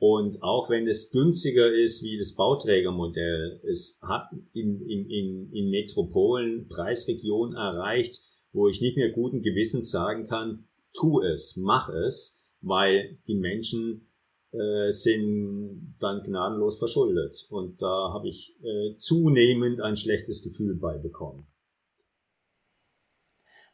und 0.05 0.43
auch 0.43 0.69
wenn 0.69 0.85
es 0.85 1.11
günstiger 1.11 1.73
ist 1.73 2.03
wie 2.03 2.17
das 2.17 2.35
Bauträgermodell, 2.35 3.57
es 3.69 4.01
hat 4.05 4.27
in, 4.51 4.81
in, 4.81 5.09
in, 5.09 5.49
in 5.53 5.69
Metropolen 5.69 6.67
Preisregionen 6.67 7.55
erreicht, 7.55 8.21
wo 8.51 8.67
ich 8.67 8.81
nicht 8.81 8.97
mehr 8.97 9.11
guten 9.11 9.41
Gewissens 9.41 9.91
sagen 9.91 10.25
kann, 10.25 10.67
tu 10.93 11.21
es, 11.21 11.55
mach 11.55 11.87
es, 11.87 12.43
weil 12.59 13.17
die 13.27 13.35
Menschen 13.35 14.09
äh, 14.53 14.91
sind 14.91 15.95
dann 15.99 16.21
gnadenlos 16.23 16.77
verschuldet. 16.77 17.47
Und 17.49 17.81
da 17.81 18.13
habe 18.13 18.27
ich 18.29 18.55
äh, 18.61 18.95
zunehmend 18.97 19.81
ein 19.81 19.97
schlechtes 19.97 20.43
Gefühl 20.43 20.75
beibekommen. 20.75 21.47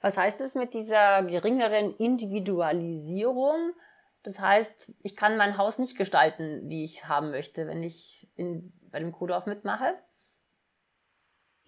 Was 0.02 0.16
heißt 0.16 0.40
es 0.42 0.56
mit 0.56 0.74
dieser 0.74 1.24
geringeren 1.24 1.94
Individualisierung? 1.98 3.74
Das 4.24 4.40
heißt, 4.40 4.94
ich 5.02 5.16
kann 5.16 5.38
mein 5.38 5.58
Haus 5.58 5.78
nicht 5.78 5.98
gestalten, 5.98 6.70
wie 6.70 6.84
ich 6.84 7.08
haben 7.08 7.32
möchte, 7.32 7.68
wenn 7.68 7.84
ich 7.84 8.30
in, 8.36 8.74
bei 8.90 9.00
dem 9.00 9.12
Kodorf 9.12 9.46
mitmache. 9.46 9.96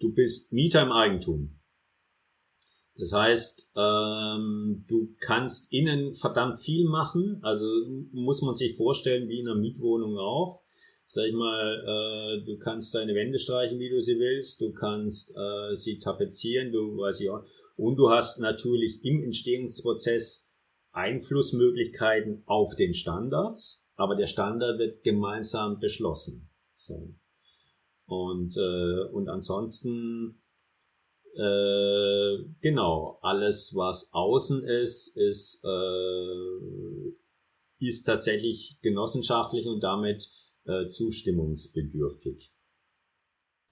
Du 0.00 0.12
bist 0.12 0.52
Mieter 0.52 0.82
im 0.82 0.92
Eigentum. 0.92 1.60
Das 3.02 3.12
heißt, 3.12 3.72
ähm, 3.74 4.84
du 4.86 5.16
kannst 5.18 5.72
innen 5.72 6.14
verdammt 6.14 6.60
viel 6.60 6.88
machen. 6.88 7.40
Also 7.42 7.66
muss 8.12 8.42
man 8.42 8.54
sich 8.54 8.76
vorstellen, 8.76 9.28
wie 9.28 9.40
in 9.40 9.48
einer 9.48 9.58
Mietwohnung 9.58 10.16
auch. 10.18 10.62
Sag 11.08 11.26
ich 11.26 11.34
mal, 11.34 11.82
äh, 11.84 12.44
du 12.44 12.58
kannst 12.58 12.94
deine 12.94 13.16
Wände 13.16 13.40
streichen, 13.40 13.80
wie 13.80 13.90
du 13.90 14.00
sie 14.00 14.20
willst. 14.20 14.60
Du 14.60 14.72
kannst 14.72 15.34
äh, 15.36 15.74
sie 15.74 15.98
tapezieren, 15.98 16.70
du 16.70 16.96
weiß 16.96 17.20
ich 17.22 17.30
auch. 17.30 17.42
Und 17.74 17.96
du 17.96 18.08
hast 18.08 18.38
natürlich 18.38 19.04
im 19.04 19.20
Entstehungsprozess 19.20 20.52
Einflussmöglichkeiten 20.92 22.44
auf 22.46 22.76
den 22.76 22.94
Standards, 22.94 23.84
aber 23.96 24.14
der 24.14 24.28
Standard 24.28 24.78
wird 24.78 25.02
gemeinsam 25.02 25.80
beschlossen. 25.80 26.48
So. 26.74 27.16
Und, 28.06 28.56
äh, 28.56 29.08
und 29.10 29.28
ansonsten, 29.28 30.41
äh, 31.36 32.44
genau, 32.60 33.18
alles, 33.22 33.72
was 33.74 34.12
außen 34.12 34.64
ist, 34.64 35.16
ist, 35.16 35.64
äh, 35.64 37.12
ist 37.78 38.04
tatsächlich 38.04 38.78
genossenschaftlich 38.82 39.66
und 39.66 39.80
damit 39.82 40.28
äh, 40.66 40.88
zustimmungsbedürftig. 40.88 42.52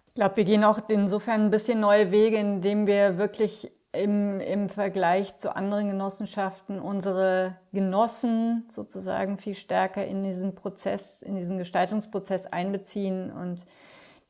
Ich 0.07 0.15
glaube, 0.15 0.39
wir 0.39 0.45
gehen 0.45 0.65
auch 0.65 0.81
insofern 0.89 1.43
ein 1.43 1.51
bisschen 1.51 1.81
neue 1.81 2.11
Wege, 2.11 2.37
indem 2.37 2.87
wir 2.87 3.19
wirklich 3.19 3.71
im, 3.93 4.41
im 4.41 4.69
Vergleich 4.69 5.37
zu 5.37 5.55
anderen 5.55 5.89
Genossenschaften 5.89 6.81
unsere 6.81 7.57
Genossen 7.73 8.67
sozusagen 8.71 9.39
viel 9.39 9.55
stärker 9.55 10.07
in 10.07 10.23
diesen 10.23 10.55
Prozess, 10.55 11.23
in 11.23 11.35
diesen 11.35 11.59
Gestaltungsprozess 11.59 12.47
einbeziehen 12.47 13.31
und 13.31 13.67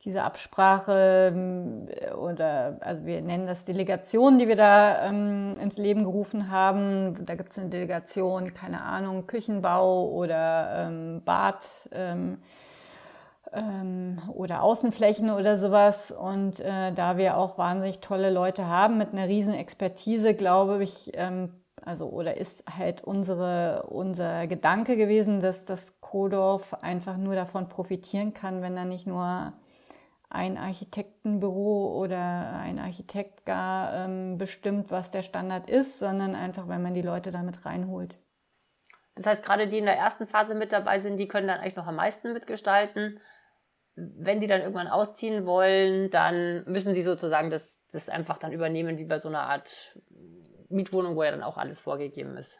diese 0.03 0.23
Absprache 0.23 1.33
ähm, 1.35 1.87
oder 2.19 2.77
also 2.81 3.05
wir 3.05 3.21
nennen 3.21 3.45
das 3.45 3.65
Delegation, 3.65 4.39
die 4.39 4.47
wir 4.47 4.55
da 4.55 5.07
ähm, 5.07 5.53
ins 5.61 5.77
Leben 5.77 6.03
gerufen 6.03 6.49
haben. 6.49 7.25
Da 7.25 7.35
gibt 7.35 7.51
es 7.51 7.59
eine 7.59 7.69
Delegation, 7.69 8.53
keine 8.53 8.81
Ahnung, 8.81 9.27
Küchenbau 9.27 10.09
oder 10.09 10.87
ähm, 10.87 11.21
Bad. 11.23 11.65
Ähm, 11.91 12.39
ähm, 13.53 14.17
oder 14.33 14.63
Außenflächen 14.63 15.29
oder 15.29 15.57
sowas. 15.57 16.11
Und 16.11 16.59
äh, 16.61 16.93
da 16.93 17.17
wir 17.17 17.37
auch 17.37 17.57
wahnsinnig 17.57 17.99
tolle 17.99 18.31
Leute 18.31 18.67
haben 18.67 18.97
mit 18.97 19.13
einer 19.13 19.27
riesen 19.27 19.53
Expertise, 19.53 20.33
glaube 20.33 20.83
ich, 20.83 21.11
ähm, 21.15 21.49
also 21.85 22.07
oder 22.07 22.37
ist 22.37 22.63
halt 22.77 23.03
unsere, 23.03 23.87
unser 23.89 24.47
Gedanke 24.47 24.97
gewesen, 24.97 25.39
dass 25.39 25.65
das 25.65 25.99
Kodorf 25.99 26.75
einfach 26.75 27.17
nur 27.17 27.35
davon 27.35 27.69
profitieren 27.69 28.33
kann, 28.33 28.61
wenn 28.61 28.75
da 28.75 28.85
nicht 28.85 29.07
nur 29.07 29.53
ein 30.31 30.57
Architektenbüro 30.57 31.99
oder 31.99 32.59
ein 32.59 32.79
Architekt 32.79 33.45
gar 33.45 33.93
ähm, 33.93 34.37
bestimmt, 34.37 34.89
was 34.89 35.11
der 35.11 35.21
Standard 35.21 35.69
ist, 35.69 35.99
sondern 35.99 36.35
einfach, 36.35 36.67
wenn 36.67 36.81
man 36.81 36.93
die 36.93 37.01
Leute 37.01 37.31
damit 37.31 37.65
reinholt. 37.65 38.17
Das 39.15 39.25
heißt, 39.25 39.43
gerade 39.43 39.67
die 39.67 39.77
in 39.77 39.85
der 39.85 39.97
ersten 39.97 40.25
Phase 40.25 40.55
mit 40.55 40.71
dabei 40.71 40.99
sind, 40.99 41.17
die 41.17 41.27
können 41.27 41.47
dann 41.47 41.59
eigentlich 41.59 41.75
noch 41.75 41.87
am 41.87 41.97
meisten 41.97 42.33
mitgestalten 42.33 43.19
wenn 43.95 44.39
die 44.39 44.47
dann 44.47 44.61
irgendwann 44.61 44.87
ausziehen 44.87 45.45
wollen, 45.45 46.09
dann 46.09 46.63
müssen 46.65 46.93
sie 46.93 47.03
sozusagen 47.03 47.49
das, 47.49 47.81
das 47.91 48.09
einfach 48.09 48.37
dann 48.37 48.53
übernehmen, 48.53 48.97
wie 48.97 49.05
bei 49.05 49.19
so 49.19 49.27
einer 49.27 49.43
Art 49.43 49.99
Mietwohnung, 50.69 51.15
wo 51.15 51.23
ja 51.23 51.31
dann 51.31 51.43
auch 51.43 51.57
alles 51.57 51.79
vorgegeben 51.79 52.37
ist. 52.37 52.59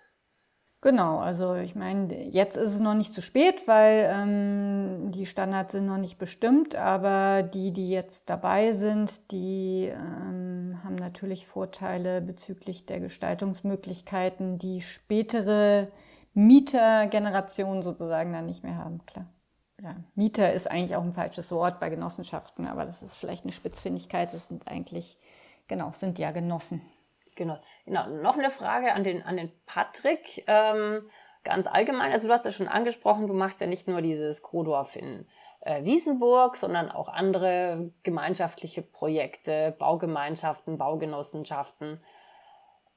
Genau, 0.82 1.20
also 1.20 1.54
ich 1.56 1.76
meine, 1.76 2.30
jetzt 2.30 2.58
ist 2.58 2.74
es 2.74 2.80
noch 2.80 2.96
nicht 2.96 3.14
zu 3.14 3.22
spät, 3.22 3.68
weil 3.68 4.10
ähm, 4.12 5.12
die 5.12 5.28
Standards 5.28 5.74
sind 5.74 5.86
noch 5.86 6.00
nicht 6.00 6.18
bestimmt, 6.18 6.76
aber 6.76 7.44
die, 7.44 7.72
die 7.72 7.90
jetzt 7.92 8.32
dabei 8.32 8.72
sind, 8.72 9.32
die 9.32 9.92
ähm, 9.94 10.80
haben 10.84 10.96
natürlich 10.96 11.46
Vorteile 11.46 12.20
bezüglich 12.20 12.88
der 12.88 13.00
Gestaltungsmöglichkeiten, 13.00 14.58
die 14.58 14.82
spätere 14.82 15.90
Mietergenerationen 16.34 17.84
sozusagen 17.84 18.34
dann 18.34 18.48
nicht 18.48 18.64
mehr 18.64 18.78
haben, 18.78 19.06
klar 19.06 19.28
ja, 19.84 19.96
Mieter 20.16 20.54
ist 20.54 20.70
eigentlich 20.70 20.96
auch 20.96 21.04
ein 21.04 21.14
falsches 21.14 21.52
Wort 21.52 21.80
bei 21.80 21.90
Genossenschaften, 21.90 22.68
aber 22.68 22.86
das 22.86 23.02
ist 23.02 23.16
vielleicht 23.16 23.44
eine 23.46 23.52
Spitzfindigkeit. 23.52 24.34
Das 24.34 24.48
sind 24.48 24.68
eigentlich, 24.68 25.18
genau, 25.68 25.92
sind 25.92 26.20
ja 26.20 26.32
Genossen. 26.32 26.82
Genau. 27.42 27.58
genau. 27.86 28.08
Noch 28.08 28.38
eine 28.38 28.52
Frage 28.52 28.94
an 28.94 29.04
den, 29.04 29.24
an 29.24 29.36
den 29.36 29.52
Patrick. 29.66 30.44
Ähm, 30.46 31.10
ganz 31.44 31.66
allgemein, 31.66 32.12
also 32.12 32.28
du 32.28 32.34
hast 32.34 32.46
ja 32.46 32.52
schon 32.52 32.68
angesprochen, 32.68 33.26
du 33.26 33.34
machst 33.34 33.60
ja 33.62 33.66
nicht 33.66 33.88
nur 33.88 34.04
dieses 34.04 34.44
Krodorf 34.44 34.96
in 34.96 35.28
äh, 35.62 35.84
Wiesenburg, 35.84 36.56
sondern 36.56 36.92
auch 36.92 37.08
andere 37.08 37.90
gemeinschaftliche 38.04 38.84
Projekte, 38.84 39.76
Baugemeinschaften, 39.80 40.78
Baugenossenschaften. 40.78 42.00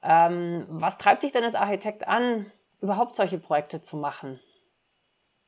Ähm, 0.03 0.67
was 0.69 0.99
treibt 0.99 1.23
dich 1.23 1.31
denn 1.31 1.43
als 1.43 1.55
Architekt 1.55 2.07
an, 2.07 2.45
überhaupt 2.81 3.15
solche 3.15 3.39
Projekte 3.39 3.81
zu 3.81 3.97
machen? 3.97 4.39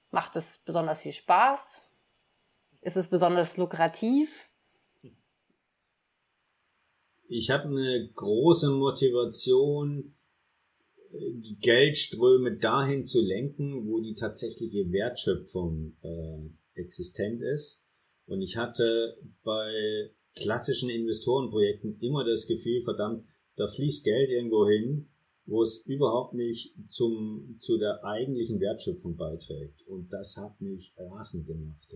Macht 0.10 0.36
es 0.36 0.58
besonders 0.66 1.02
viel 1.02 1.14
Spaß? 1.14 1.84
Ist 2.82 2.98
es 2.98 3.12
besonders 3.12 3.58
lukrativ? 3.58 4.50
Ich 7.30 7.50
habe 7.50 7.68
eine 7.68 8.10
große 8.16 8.72
Motivation, 8.72 10.14
die 11.12 11.58
Geldströme 11.60 12.58
dahin 12.58 13.06
zu 13.06 13.22
lenken, 13.22 13.88
wo 13.88 14.00
die 14.00 14.16
tatsächliche 14.16 14.92
Wertschöpfung 14.92 15.96
äh, 16.02 16.80
existent 16.80 17.42
ist. 17.42 17.86
Und 18.28 18.42
ich 18.42 18.58
hatte 18.58 19.18
bei 19.44 20.12
klassischen 20.36 20.90
Investorenprojekten 20.90 22.00
immer 22.00 22.26
das 22.26 22.48
Gefühl, 22.48 22.82
verdammt, 22.82 23.26
da 23.56 23.68
fließt 23.68 24.04
Geld 24.04 24.30
irgendwo 24.30 24.68
hin, 24.68 25.10
wo 25.46 25.64
es 25.64 25.86
überhaupt 25.86 26.34
nicht 26.34 26.76
zum, 26.90 27.58
zu 27.60 27.78
der 27.78 28.04
eigentlichen 28.04 28.60
Wertschöpfung 28.60 29.16
beiträgt. 29.16 29.88
Und 29.88 30.12
das 30.14 30.38
hat 30.38 30.60
mich 30.62 30.94
rasend 30.98 31.48
gemacht. 31.48 31.96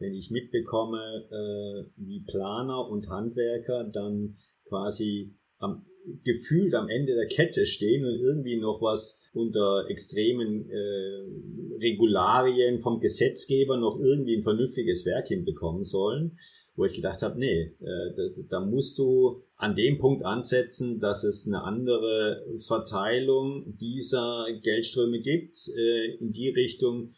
Wenn 0.00 0.14
ich 0.14 0.30
mitbekomme, 0.30 1.28
äh, 1.30 1.90
wie 1.96 2.24
Planer 2.26 2.88
und 2.88 3.08
Handwerker 3.08 3.84
dann 3.84 4.36
quasi 4.64 5.36
am, 5.58 5.84
gefühlt 6.24 6.74
am 6.74 6.88
Ende 6.88 7.14
der 7.14 7.26
Kette 7.26 7.66
stehen 7.66 8.04
und 8.04 8.18
irgendwie 8.18 8.58
noch 8.58 8.80
was 8.80 9.20
unter 9.34 9.86
extremen 9.88 10.68
äh, 10.70 11.76
Regularien 11.80 12.78
vom 12.78 13.00
Gesetzgeber 13.00 13.76
noch 13.76 13.98
irgendwie 13.98 14.36
ein 14.36 14.42
vernünftiges 14.42 15.04
Werk 15.06 15.28
hinbekommen 15.28 15.84
sollen, 15.84 16.38
wo 16.76 16.84
ich 16.84 16.94
gedacht 16.94 17.22
habe, 17.22 17.38
nee, 17.38 17.74
äh, 17.80 18.14
da, 18.16 18.42
da 18.48 18.60
musst 18.60 18.98
du 18.98 19.42
an 19.56 19.76
dem 19.76 19.98
Punkt 19.98 20.24
ansetzen, 20.24 20.98
dass 20.98 21.24
es 21.24 21.46
eine 21.46 21.62
andere 21.62 22.44
Verteilung 22.66 23.76
dieser 23.78 24.46
Geldströme 24.62 25.20
gibt, 25.20 25.56
äh, 25.76 26.14
in 26.16 26.32
die 26.32 26.48
Richtung, 26.48 27.12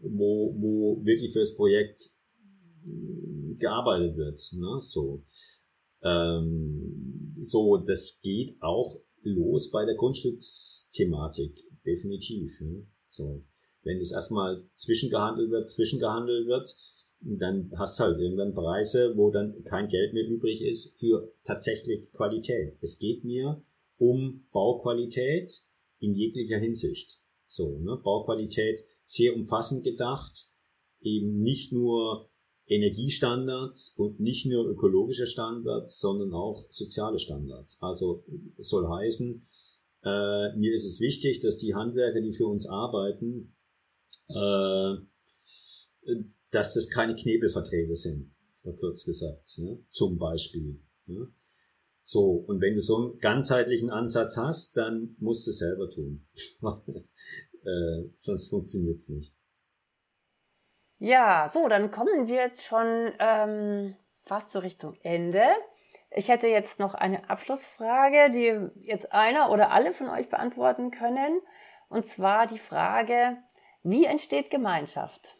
wo, 0.00 0.54
wo 0.58 1.04
wirklich 1.04 1.32
für 1.32 1.40
das 1.40 1.56
Projekt 1.56 2.15
gearbeitet 3.58 4.16
wird. 4.16 4.40
Ne? 4.54 4.80
So. 4.80 5.24
Ähm, 6.02 7.34
so, 7.38 7.78
das 7.78 8.20
geht 8.22 8.56
auch 8.60 9.00
los 9.22 9.70
bei 9.70 9.84
der 9.84 9.96
Grundstücksthematik, 9.96 11.58
definitiv. 11.84 12.60
Ne? 12.60 12.86
So, 13.08 13.44
wenn 13.82 14.00
es 14.00 14.12
erstmal 14.12 14.64
zwischengehandelt 14.74 15.50
wird, 15.50 15.70
zwischengehandelt 15.70 16.46
wird, 16.46 16.74
dann 17.20 17.70
hast 17.76 17.98
du 17.98 18.04
halt 18.04 18.20
irgendwann 18.20 18.54
Preise, 18.54 19.16
wo 19.16 19.30
dann 19.30 19.64
kein 19.64 19.88
Geld 19.88 20.12
mehr 20.12 20.26
übrig 20.26 20.60
ist 20.60 20.98
für 20.98 21.32
tatsächlich 21.44 22.12
Qualität. 22.12 22.76
Es 22.82 22.98
geht 22.98 23.24
mir 23.24 23.62
um 23.98 24.46
Bauqualität 24.52 25.50
in 25.98 26.14
jeglicher 26.14 26.58
Hinsicht. 26.58 27.22
So, 27.46 27.78
ne? 27.78 27.98
Bauqualität 28.02 28.84
sehr 29.04 29.34
umfassend 29.34 29.84
gedacht, 29.84 30.50
eben 31.00 31.40
nicht 31.40 31.72
nur 31.72 32.28
Energiestandards 32.66 33.94
und 33.96 34.18
nicht 34.20 34.46
nur 34.46 34.68
ökologische 34.68 35.26
Standards, 35.26 36.00
sondern 36.00 36.32
auch 36.32 36.66
soziale 36.70 37.18
Standards. 37.18 37.78
Also 37.80 38.24
soll 38.56 38.88
heißen, 38.88 39.46
äh, 40.02 40.56
mir 40.56 40.74
ist 40.74 40.84
es 40.84 41.00
wichtig, 41.00 41.40
dass 41.40 41.58
die 41.58 41.74
Handwerker, 41.74 42.20
die 42.20 42.32
für 42.32 42.46
uns 42.46 42.68
arbeiten, 42.68 43.54
äh, 44.28 44.94
dass 46.50 46.74
das 46.74 46.90
keine 46.90 47.14
Knebelverträge 47.14 47.96
sind, 47.96 48.34
verkürzt 48.62 49.06
gesagt, 49.06 49.58
ne? 49.58 49.84
zum 49.90 50.18
Beispiel. 50.18 50.80
Ne? 51.06 51.28
So, 52.02 52.44
und 52.46 52.60
wenn 52.60 52.74
du 52.74 52.80
so 52.80 52.96
einen 52.96 53.18
ganzheitlichen 53.18 53.90
Ansatz 53.90 54.36
hast, 54.36 54.76
dann 54.76 55.16
musst 55.18 55.46
du 55.46 55.50
es 55.50 55.58
selber 55.58 55.88
tun. 55.88 56.26
äh, 57.64 58.10
sonst 58.14 58.48
funktioniert 58.48 58.96
es 58.96 59.08
nicht. 59.08 59.35
Ja, 60.98 61.50
so, 61.52 61.68
dann 61.68 61.90
kommen 61.90 62.26
wir 62.26 62.36
jetzt 62.36 62.64
schon 62.64 63.12
ähm, 63.18 63.96
fast 64.24 64.50
zur 64.50 64.62
Richtung 64.62 64.96
Ende. 65.02 65.44
Ich 66.10 66.28
hätte 66.28 66.46
jetzt 66.46 66.78
noch 66.78 66.94
eine 66.94 67.28
Abschlussfrage, 67.28 68.30
die 68.30 68.70
jetzt 68.86 69.12
einer 69.12 69.50
oder 69.50 69.70
alle 69.70 69.92
von 69.92 70.08
euch 70.08 70.28
beantworten 70.28 70.90
können. 70.90 71.40
Und 71.88 72.06
zwar 72.06 72.46
die 72.46 72.58
Frage, 72.58 73.36
wie 73.82 74.06
entsteht 74.06 74.50
Gemeinschaft? 74.50 75.36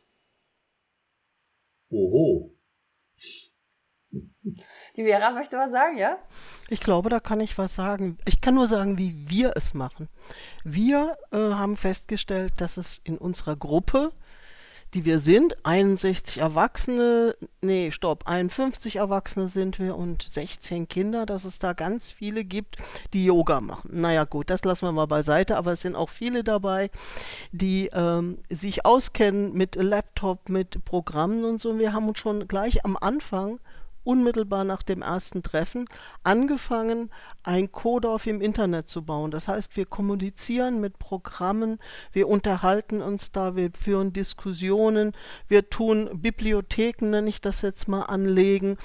Oho. 1.90 2.52
Die 4.12 5.04
Vera 5.04 5.30
möchte 5.30 5.56
was 5.56 5.70
sagen, 5.70 5.98
ja? 5.98 6.18
Ich 6.68 6.80
glaube, 6.80 7.08
da 7.08 7.20
kann 7.20 7.40
ich 7.40 7.58
was 7.58 7.74
sagen. 7.74 8.18
Ich 8.26 8.40
kann 8.40 8.54
nur 8.54 8.66
sagen, 8.66 8.98
wie 8.98 9.28
wir 9.28 9.52
es 9.56 9.74
machen. 9.74 10.08
Wir 10.64 11.16
äh, 11.32 11.38
haben 11.38 11.76
festgestellt, 11.76 12.54
dass 12.58 12.76
es 12.76 13.00
in 13.04 13.18
unserer 13.18 13.56
Gruppe 13.56 14.12
die 14.94 15.04
wir 15.04 15.18
sind. 15.18 15.64
61 15.64 16.38
Erwachsene, 16.38 17.34
nee, 17.60 17.90
stopp, 17.90 18.26
51 18.26 18.96
Erwachsene 18.96 19.48
sind 19.48 19.78
wir 19.78 19.96
und 19.96 20.22
16 20.22 20.88
Kinder, 20.88 21.26
dass 21.26 21.44
es 21.44 21.58
da 21.58 21.72
ganz 21.72 22.12
viele 22.12 22.44
gibt, 22.44 22.76
die 23.12 23.26
Yoga 23.26 23.60
machen. 23.60 23.90
Naja 23.92 24.24
gut, 24.24 24.50
das 24.50 24.64
lassen 24.64 24.86
wir 24.86 24.92
mal 24.92 25.06
beiseite, 25.06 25.56
aber 25.56 25.72
es 25.72 25.82
sind 25.82 25.96
auch 25.96 26.10
viele 26.10 26.44
dabei, 26.44 26.90
die 27.52 27.90
ähm, 27.92 28.38
sich 28.48 28.86
auskennen 28.86 29.52
mit 29.52 29.74
Laptop, 29.76 30.48
mit 30.48 30.84
Programmen 30.84 31.44
und 31.44 31.60
so. 31.60 31.78
Wir 31.78 31.92
haben 31.92 32.08
uns 32.08 32.18
schon 32.18 32.48
gleich 32.48 32.84
am 32.84 32.96
Anfang 33.00 33.58
unmittelbar 34.06 34.64
nach 34.64 34.82
dem 34.82 35.02
ersten 35.02 35.42
Treffen 35.42 35.86
angefangen, 36.22 37.10
ein 37.42 37.72
Codorf 37.72 38.26
im 38.26 38.40
Internet 38.40 38.88
zu 38.88 39.04
bauen. 39.04 39.30
Das 39.30 39.48
heißt, 39.48 39.76
wir 39.76 39.86
kommunizieren 39.86 40.80
mit 40.80 40.98
Programmen, 40.98 41.78
wir 42.12 42.28
unterhalten 42.28 43.02
uns 43.02 43.32
da, 43.32 43.56
wir 43.56 43.72
führen 43.72 44.12
Diskussionen, 44.12 45.12
wir 45.48 45.68
tun 45.68 46.08
Bibliotheken, 46.14 47.10
nenne 47.10 47.28
ich 47.28 47.40
das 47.40 47.62
jetzt 47.62 47.88
mal, 47.88 48.02
anlegen 48.02 48.76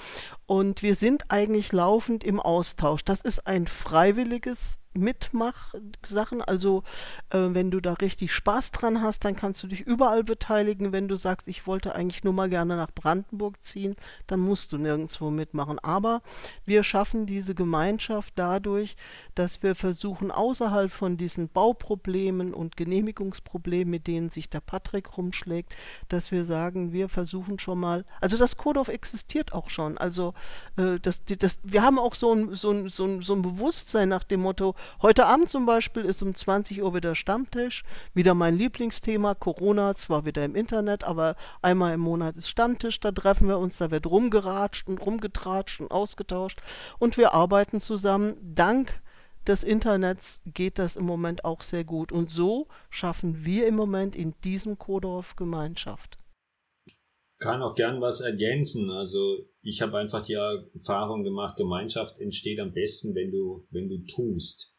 und 0.46 0.82
wir 0.82 0.94
sind 0.94 1.30
eigentlich 1.30 1.72
laufend 1.72 2.24
im 2.24 2.40
Austausch. 2.40 3.04
Das 3.04 3.20
ist 3.20 3.46
ein 3.46 3.66
freiwilliges 3.66 4.81
Mitmachsachen. 4.94 6.42
Also 6.42 6.82
äh, 7.30 7.38
wenn 7.50 7.70
du 7.70 7.80
da 7.80 7.94
richtig 7.94 8.32
Spaß 8.32 8.72
dran 8.72 9.02
hast, 9.02 9.24
dann 9.24 9.36
kannst 9.36 9.62
du 9.62 9.66
dich 9.66 9.80
überall 9.80 10.24
beteiligen. 10.24 10.92
Wenn 10.92 11.08
du 11.08 11.16
sagst, 11.16 11.48
ich 11.48 11.66
wollte 11.66 11.94
eigentlich 11.94 12.24
nur 12.24 12.32
mal 12.32 12.48
gerne 12.48 12.76
nach 12.76 12.90
Brandenburg 12.94 13.62
ziehen, 13.62 13.96
dann 14.26 14.40
musst 14.40 14.72
du 14.72 14.78
nirgendwo 14.78 15.30
mitmachen. 15.30 15.78
Aber 15.78 16.22
wir 16.64 16.84
schaffen 16.84 17.26
diese 17.26 17.54
Gemeinschaft 17.54 18.34
dadurch, 18.36 18.96
dass 19.34 19.62
wir 19.62 19.74
versuchen, 19.74 20.30
außerhalb 20.30 20.90
von 20.90 21.16
diesen 21.16 21.48
Bauproblemen 21.48 22.54
und 22.54 22.76
Genehmigungsproblemen, 22.76 23.90
mit 23.90 24.06
denen 24.06 24.30
sich 24.30 24.50
der 24.50 24.60
Patrick 24.60 25.16
rumschlägt, 25.16 25.74
dass 26.08 26.30
wir 26.30 26.44
sagen, 26.44 26.92
wir 26.92 27.08
versuchen 27.08 27.58
schon 27.58 27.80
mal, 27.80 28.04
also 28.20 28.36
das 28.36 28.56
Codorf 28.56 28.88
existiert 28.88 29.52
auch 29.52 29.70
schon. 29.70 29.98
Also 29.98 30.34
äh, 30.76 30.98
das, 31.00 31.22
das, 31.24 31.58
wir 31.62 31.82
haben 31.82 31.98
auch 31.98 32.14
so 32.14 32.34
ein, 32.34 32.54
so, 32.54 32.70
ein, 32.70 32.88
so, 32.88 33.04
ein, 33.04 33.22
so 33.22 33.34
ein 33.34 33.42
Bewusstsein 33.42 34.08
nach 34.08 34.24
dem 34.24 34.40
Motto, 34.40 34.74
Heute 35.00 35.26
Abend 35.26 35.48
zum 35.48 35.66
Beispiel 35.66 36.04
ist 36.04 36.22
um 36.22 36.34
20 36.34 36.82
Uhr 36.82 36.94
wieder 36.94 37.14
Stammtisch. 37.14 37.84
Wieder 38.14 38.34
mein 38.34 38.56
Lieblingsthema. 38.56 39.34
Corona, 39.34 39.94
zwar 39.94 40.24
wieder 40.24 40.44
im 40.44 40.54
Internet, 40.54 41.04
aber 41.04 41.36
einmal 41.60 41.94
im 41.94 42.00
Monat 42.00 42.36
ist 42.36 42.48
Stammtisch. 42.48 43.00
Da 43.00 43.12
treffen 43.12 43.48
wir 43.48 43.58
uns, 43.58 43.78
da 43.78 43.90
wird 43.90 44.06
rumgeratscht 44.06 44.88
und 44.88 44.98
rumgetratscht 44.98 45.80
und 45.80 45.90
ausgetauscht. 45.90 46.60
Und 46.98 47.16
wir 47.16 47.34
arbeiten 47.34 47.80
zusammen. 47.80 48.36
Dank 48.42 49.00
des 49.46 49.64
Internets 49.64 50.40
geht 50.46 50.78
das 50.78 50.96
im 50.96 51.04
Moment 51.04 51.44
auch 51.44 51.62
sehr 51.62 51.84
gut. 51.84 52.12
Und 52.12 52.30
so 52.30 52.68
schaffen 52.90 53.44
wir 53.44 53.66
im 53.66 53.74
Moment 53.74 54.16
in 54.16 54.34
diesem 54.44 54.78
Kodorf 54.78 55.36
Gemeinschaft. 55.36 56.18
Kann 57.38 57.62
auch 57.62 57.74
gern 57.74 58.00
was 58.00 58.20
ergänzen. 58.20 58.90
Also 58.90 59.38
ich 59.62 59.82
habe 59.82 59.98
einfach 59.98 60.22
die 60.22 60.34
Erfahrung 60.34 61.24
gemacht, 61.24 61.56
Gemeinschaft 61.56 62.20
entsteht 62.20 62.60
am 62.60 62.72
besten, 62.72 63.14
wenn 63.14 63.32
du, 63.32 63.66
wenn 63.70 63.88
du 63.88 63.98
tust 64.06 64.71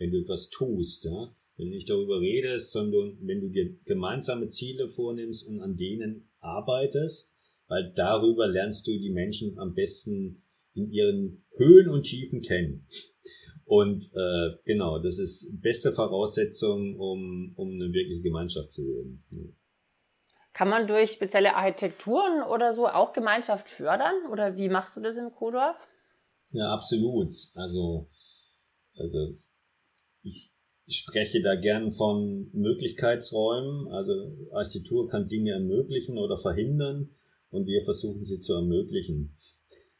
wenn 0.00 0.10
du 0.10 0.18
etwas 0.18 0.48
tust, 0.48 1.04
ja, 1.04 1.36
wenn 1.56 1.66
du 1.66 1.74
nicht 1.74 1.90
darüber 1.90 2.20
redest, 2.20 2.72
sondern 2.72 3.18
wenn 3.20 3.40
du 3.40 3.48
dir 3.50 3.76
gemeinsame 3.84 4.48
Ziele 4.48 4.88
vornimmst 4.88 5.46
und 5.46 5.60
an 5.60 5.76
denen 5.76 6.28
arbeitest, 6.40 7.38
weil 7.68 7.92
darüber 7.94 8.48
lernst 8.48 8.86
du 8.86 8.98
die 8.98 9.10
Menschen 9.10 9.58
am 9.58 9.74
besten 9.74 10.42
in 10.72 10.88
ihren 10.88 11.44
Höhen 11.56 11.88
und 11.90 12.04
Tiefen 12.04 12.40
kennen. 12.40 12.86
Und 13.64 14.02
äh, 14.16 14.56
genau, 14.64 14.98
das 14.98 15.18
ist 15.18 15.60
beste 15.60 15.92
Voraussetzung, 15.92 16.98
um, 16.98 17.52
um 17.56 17.68
eine 17.70 17.92
wirkliche 17.92 18.22
Gemeinschaft 18.22 18.72
zu 18.72 18.82
werden. 18.82 19.56
Kann 20.52 20.68
man 20.68 20.88
durch 20.88 21.12
spezielle 21.12 21.54
Architekturen 21.54 22.42
oder 22.42 22.72
so 22.72 22.88
auch 22.88 23.12
Gemeinschaft 23.12 23.68
fördern? 23.68 24.26
Oder 24.32 24.56
wie 24.56 24.68
machst 24.68 24.96
du 24.96 25.00
das 25.00 25.16
im 25.16 25.30
Kodorf? 25.30 25.76
Ja, 26.50 26.72
absolut. 26.72 27.32
Also, 27.54 28.10
also 28.96 29.36
ich 30.22 30.52
spreche 30.86 31.42
da 31.42 31.54
gern 31.54 31.92
von 31.92 32.50
Möglichkeitsräumen. 32.52 33.88
Also 33.88 34.12
Architektur 34.52 35.08
kann 35.08 35.28
Dinge 35.28 35.52
ermöglichen 35.52 36.18
oder 36.18 36.36
verhindern 36.36 37.10
und 37.50 37.66
wir 37.66 37.82
versuchen 37.82 38.24
sie 38.24 38.40
zu 38.40 38.54
ermöglichen. 38.54 39.36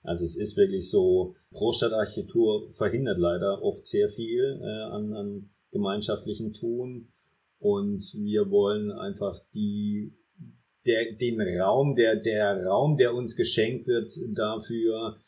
Also 0.03 0.25
es 0.25 0.37
ist 0.37 0.57
wirklich 0.57 0.91
so, 0.91 1.37
Großstadtarchitektur 1.53 2.73
verhindert 2.73 3.19
leider 3.19 3.63
oft 3.63 3.87
sehr 3.87 4.09
viel 4.09 4.61
äh, 4.63 4.83
an, 4.93 5.13
an 5.13 5.51
gemeinschaftlichen 5.71 6.53
Tun 6.53 7.13
und 7.59 8.03
wir 8.15 8.51
wollen 8.51 8.91
einfach 8.91 9.39
die 9.53 10.17
der, 10.87 11.13
den 11.13 11.41
Raum, 11.61 11.95
der, 11.95 12.17
der 12.17 12.65
Raum, 12.65 12.97
der 12.97 13.15
uns 13.15 13.37
geschenkt 13.37 13.87
wird, 13.87 14.11
dafür 14.35 15.19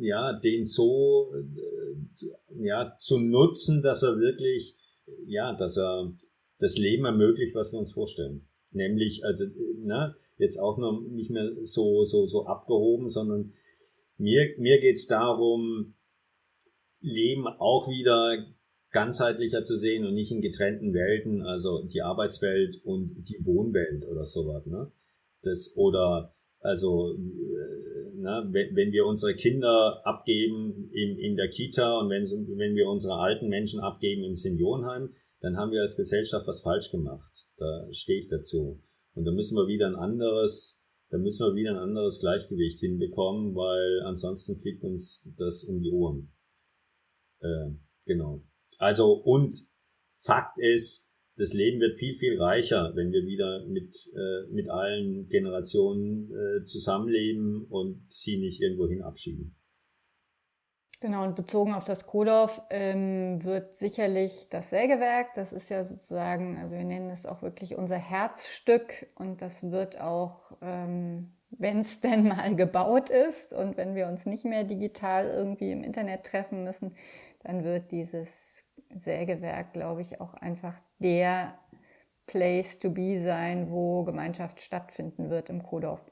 ja, 0.00 0.32
den 0.32 0.64
so 0.64 1.32
äh, 1.34 2.64
ja, 2.64 2.96
zu 2.98 3.18
nutzen, 3.18 3.82
dass 3.82 4.02
er 4.02 4.18
wirklich, 4.18 4.76
ja, 5.26 5.54
dass 5.54 5.76
er 5.76 6.12
das 6.58 6.76
Leben 6.76 7.04
ermöglicht, 7.04 7.54
was 7.54 7.72
wir 7.72 7.78
uns 7.78 7.92
vorstellen. 7.92 8.48
Nämlich, 8.70 9.24
also, 9.24 9.44
na, 9.78 10.14
jetzt 10.38 10.58
auch 10.58 10.78
noch 10.78 11.00
nicht 11.00 11.30
mehr 11.30 11.50
so, 11.62 12.04
so, 12.04 12.26
so 12.26 12.46
abgehoben, 12.46 13.08
sondern 13.08 13.52
mir, 14.18 14.54
mir 14.58 14.80
geht's 14.80 15.06
darum, 15.06 15.94
Leben 17.00 17.46
auch 17.46 17.88
wieder 17.88 18.46
ganzheitlicher 18.90 19.64
zu 19.64 19.76
sehen 19.76 20.06
und 20.06 20.14
nicht 20.14 20.30
in 20.30 20.40
getrennten 20.40 20.94
Welten, 20.94 21.42
also 21.42 21.82
die 21.82 22.02
Arbeitswelt 22.02 22.82
und 22.84 23.24
die 23.28 23.44
Wohnwelt 23.44 24.06
oder 24.06 24.24
sowas, 24.24 24.64
ne? 24.66 24.90
Das, 25.42 25.76
oder, 25.76 26.34
also, 26.60 27.16
Ne? 28.26 28.48
Wenn, 28.50 28.74
wenn 28.74 28.92
wir 28.92 29.06
unsere 29.06 29.34
Kinder 29.34 30.00
abgeben 30.04 30.90
in, 30.92 31.16
in 31.16 31.36
der 31.36 31.48
Kita 31.48 32.00
und 32.00 32.10
wenn, 32.10 32.24
wenn 32.24 32.74
wir 32.74 32.88
unsere 32.88 33.14
alten 33.14 33.48
Menschen 33.48 33.78
abgeben 33.78 34.24
im 34.24 34.34
Seniorenheim, 34.34 35.14
dann 35.40 35.56
haben 35.56 35.70
wir 35.70 35.82
als 35.82 35.96
Gesellschaft 35.96 36.44
was 36.48 36.60
falsch 36.60 36.90
gemacht. 36.90 37.46
Da 37.56 37.86
stehe 37.92 38.18
ich 38.18 38.26
dazu. 38.26 38.82
Und 39.14 39.24
da 39.24 39.30
müssen 39.30 39.56
wir 39.56 39.68
wieder 39.68 39.86
ein 39.86 39.94
anderes, 39.94 40.84
da 41.08 41.18
müssen 41.18 41.46
wir 41.46 41.54
wieder 41.54 41.70
ein 41.70 41.78
anderes 41.78 42.18
Gleichgewicht 42.18 42.80
hinbekommen, 42.80 43.54
weil 43.54 44.02
ansonsten 44.02 44.58
fliegt 44.58 44.82
uns 44.82 45.30
das 45.36 45.62
um 45.62 45.80
die 45.80 45.92
Ohren. 45.92 46.32
Äh, 47.40 47.70
genau. 48.06 48.42
Also 48.78 49.12
und 49.12 49.54
Fakt 50.16 50.58
ist, 50.58 51.05
das 51.36 51.52
Leben 51.52 51.80
wird 51.80 51.98
viel, 51.98 52.16
viel 52.16 52.40
reicher, 52.40 52.92
wenn 52.94 53.12
wir 53.12 53.24
wieder 53.26 53.64
mit, 53.66 53.94
äh, 54.14 54.52
mit 54.52 54.70
allen 54.70 55.28
Generationen 55.28 56.30
äh, 56.30 56.64
zusammenleben 56.64 57.66
und 57.68 58.08
sie 58.08 58.38
nicht 58.38 58.60
irgendwohin 58.60 59.02
abschieben. 59.02 59.54
Genau, 61.00 61.24
und 61.24 61.36
bezogen 61.36 61.74
auf 61.74 61.84
das 61.84 62.06
Kodorf 62.06 62.62
ähm, 62.70 63.44
wird 63.44 63.76
sicherlich 63.76 64.48
das 64.48 64.70
Sägewerk, 64.70 65.34
das 65.34 65.52
ist 65.52 65.68
ja 65.68 65.84
sozusagen, 65.84 66.56
also 66.58 66.74
wir 66.74 66.84
nennen 66.84 67.10
es 67.10 67.26
auch 67.26 67.42
wirklich 67.42 67.76
unser 67.76 67.98
Herzstück 67.98 69.06
und 69.14 69.42
das 69.42 69.70
wird 69.70 70.00
auch, 70.00 70.52
ähm, 70.62 71.34
wenn 71.50 71.80
es 71.80 72.00
denn 72.00 72.28
mal 72.28 72.56
gebaut 72.56 73.10
ist 73.10 73.52
und 73.52 73.76
wenn 73.76 73.94
wir 73.94 74.06
uns 74.06 74.24
nicht 74.24 74.46
mehr 74.46 74.64
digital 74.64 75.28
irgendwie 75.28 75.70
im 75.70 75.84
Internet 75.84 76.24
treffen 76.24 76.64
müssen, 76.64 76.96
dann 77.46 77.62
wird 77.62 77.92
dieses 77.92 78.66
Sägewerk, 78.92 79.72
glaube 79.72 80.02
ich, 80.02 80.20
auch 80.20 80.34
einfach 80.34 80.74
der 80.98 81.56
Place 82.26 82.80
to 82.80 82.90
be 82.90 83.20
sein, 83.20 83.70
wo 83.70 84.02
Gemeinschaft 84.02 84.60
stattfinden 84.60 85.30
wird 85.30 85.48
im 85.48 85.62
Kodorf. 85.62 86.10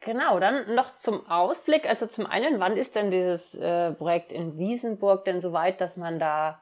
Genau, 0.00 0.38
dann 0.40 0.74
noch 0.74 0.96
zum 0.96 1.26
Ausblick. 1.26 1.88
Also 1.88 2.06
zum 2.06 2.26
einen, 2.26 2.60
wann 2.60 2.76
ist 2.76 2.94
denn 2.94 3.10
dieses 3.10 3.54
äh, 3.54 3.92
Projekt 3.92 4.30
in 4.30 4.58
Wiesenburg 4.58 5.24
denn 5.24 5.40
so 5.40 5.54
weit, 5.54 5.80
dass 5.80 5.96
man 5.96 6.18
da 6.18 6.60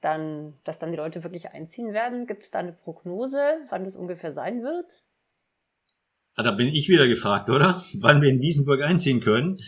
dann, 0.00 0.54
dass 0.62 0.78
dann 0.78 0.92
die 0.92 0.98
Leute 0.98 1.24
wirklich 1.24 1.50
einziehen 1.50 1.92
werden? 1.92 2.28
Gibt 2.28 2.44
es 2.44 2.50
da 2.52 2.60
eine 2.60 2.72
Prognose, 2.72 3.40
wann 3.68 3.82
das 3.82 3.96
ungefähr 3.96 4.32
sein 4.32 4.62
wird? 4.62 4.86
Ah, 6.36 6.44
da 6.44 6.52
bin 6.52 6.68
ich 6.68 6.88
wieder 6.88 7.08
gefragt, 7.08 7.50
oder? 7.50 7.82
Wann 8.00 8.22
wir 8.22 8.28
in 8.28 8.40
Wiesenburg 8.40 8.82
einziehen 8.82 9.20
können. 9.20 9.58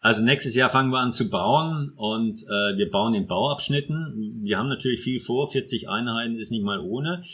Also 0.00 0.22
nächstes 0.22 0.54
Jahr 0.54 0.70
fangen 0.70 0.92
wir 0.92 1.00
an 1.00 1.12
zu 1.12 1.28
bauen 1.28 1.92
und 1.96 2.40
äh, 2.44 2.76
wir 2.76 2.88
bauen 2.88 3.14
in 3.14 3.26
Bauabschnitten. 3.26 4.38
Wir 4.42 4.56
haben 4.56 4.68
natürlich 4.68 5.00
viel 5.00 5.18
vor, 5.18 5.50
40 5.50 5.88
Einheiten 5.88 6.38
ist 6.38 6.52
nicht 6.52 6.62
mal 6.62 6.78
ohne. 6.78 7.24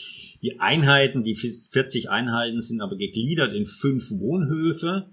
Die 0.41 0.59
Einheiten, 0.59 1.21
die 1.23 1.35
40 1.35 2.09
Einheiten 2.09 2.61
sind 2.61 2.81
aber 2.81 2.95
gegliedert 2.95 3.53
in 3.53 3.67
fünf 3.67 4.09
Wohnhöfe 4.11 5.11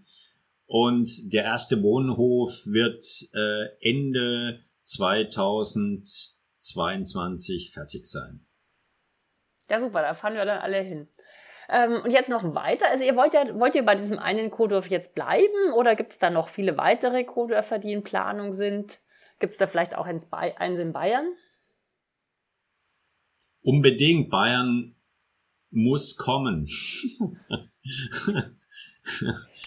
und 0.65 1.31
der 1.35 1.45
erste 1.45 1.83
Wohnhof 1.83 2.65
wird 2.65 3.05
äh, 3.35 3.67
Ende 3.81 4.61
2022 4.85 7.71
fertig 7.71 8.07
sein. 8.07 8.47
Ja, 9.69 9.79
super, 9.79 10.01
da 10.01 10.15
fahren 10.15 10.33
wir 10.35 10.47
dann 10.47 10.61
alle 10.61 10.81
hin. 10.81 11.07
Ähm, 11.73 12.03
und 12.05 12.11
jetzt 12.11 12.29
noch 12.29 12.55
weiter. 12.55 12.87
Also 12.91 13.03
ihr 13.03 13.17
wollt 13.17 13.33
ja, 13.33 13.59
wollt 13.59 13.75
ihr 13.75 13.85
bei 13.85 13.95
diesem 13.95 14.19
einen 14.19 14.51
Kodorf 14.51 14.91
jetzt 14.91 15.15
bleiben 15.15 15.73
oder 15.75 15.97
gibt 15.97 16.13
es 16.13 16.19
da 16.19 16.29
noch 16.29 16.49
viele 16.49 16.77
weitere 16.77 17.25
Kodörfer, 17.25 17.79
die 17.79 17.93
in 17.93 18.03
Planung 18.03 18.53
sind? 18.53 19.01
Gibt 19.39 19.55
es 19.55 19.59
da 19.59 19.67
vielleicht 19.67 19.97
auch 19.97 20.07
eins, 20.07 20.27
eins 20.31 20.79
in 20.79 20.93
Bayern? 20.93 21.27
Unbedingt. 23.63 24.29
Bayern 24.31 24.95
muss 25.71 26.17
kommen. 26.17 26.69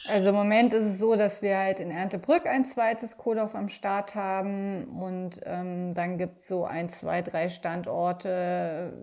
Also 0.07 0.29
im 0.29 0.35
Moment 0.35 0.71
ist 0.73 0.85
es 0.85 0.99
so, 0.99 1.15
dass 1.15 1.41
wir 1.41 1.57
halt 1.57 1.79
in 1.79 1.89
Erntebrück 1.89 2.45
ein 2.45 2.63
zweites 2.63 3.17
Kodorf 3.17 3.55
am 3.55 3.69
Start 3.69 4.13
haben 4.13 4.85
und 5.01 5.41
ähm, 5.43 5.95
dann 5.95 6.19
gibt 6.19 6.39
es 6.39 6.47
so 6.47 6.63
ein, 6.63 6.89
zwei, 6.89 7.23
drei 7.23 7.49
Standorte, 7.49 8.93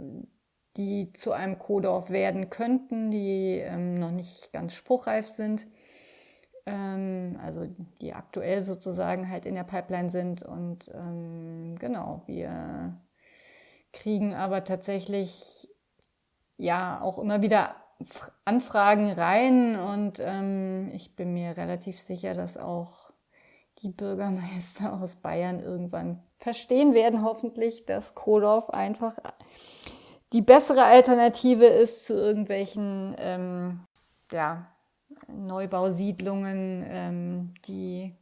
die 0.76 1.12
zu 1.12 1.32
einem 1.32 1.58
Kodorf 1.58 2.10
werden 2.10 2.50
könnten, 2.50 3.10
die 3.10 3.58
ähm, 3.58 3.98
noch 3.98 4.10
nicht 4.10 4.52
ganz 4.52 4.74
spruchreif 4.74 5.28
sind. 5.28 5.66
Ähm, 6.66 7.38
also 7.42 7.66
die 8.00 8.14
aktuell 8.14 8.62
sozusagen 8.62 9.28
halt 9.28 9.46
in 9.46 9.54
der 9.54 9.64
Pipeline 9.64 10.10
sind. 10.10 10.42
Und 10.42 10.90
ähm, 10.94 11.76
genau, 11.78 12.22
wir 12.26 12.96
kriegen 13.92 14.34
aber 14.34 14.64
tatsächlich 14.64 15.68
ja 16.56 17.00
auch 17.00 17.18
immer 17.18 17.42
wieder 17.42 17.76
Anfragen 18.44 19.10
rein 19.10 19.76
und 19.76 20.20
ähm, 20.20 20.90
ich 20.92 21.14
bin 21.14 21.34
mir 21.34 21.56
relativ 21.56 22.00
sicher, 22.00 22.34
dass 22.34 22.56
auch 22.56 23.12
die 23.78 23.90
Bürgermeister 23.90 24.92
aus 25.02 25.16
Bayern 25.16 25.60
irgendwann 25.60 26.22
verstehen 26.38 26.94
werden, 26.94 27.22
hoffentlich, 27.22 27.86
dass 27.86 28.14
Kodorf 28.14 28.70
einfach 28.70 29.18
die 30.32 30.42
bessere 30.42 30.84
Alternative 30.84 31.66
ist 31.66 32.06
zu 32.06 32.14
irgendwelchen 32.14 33.14
ähm, 33.18 33.80
ja, 34.30 34.66
Neubausiedlungen, 35.28 36.84
ähm, 36.88 37.54
die 37.66 38.14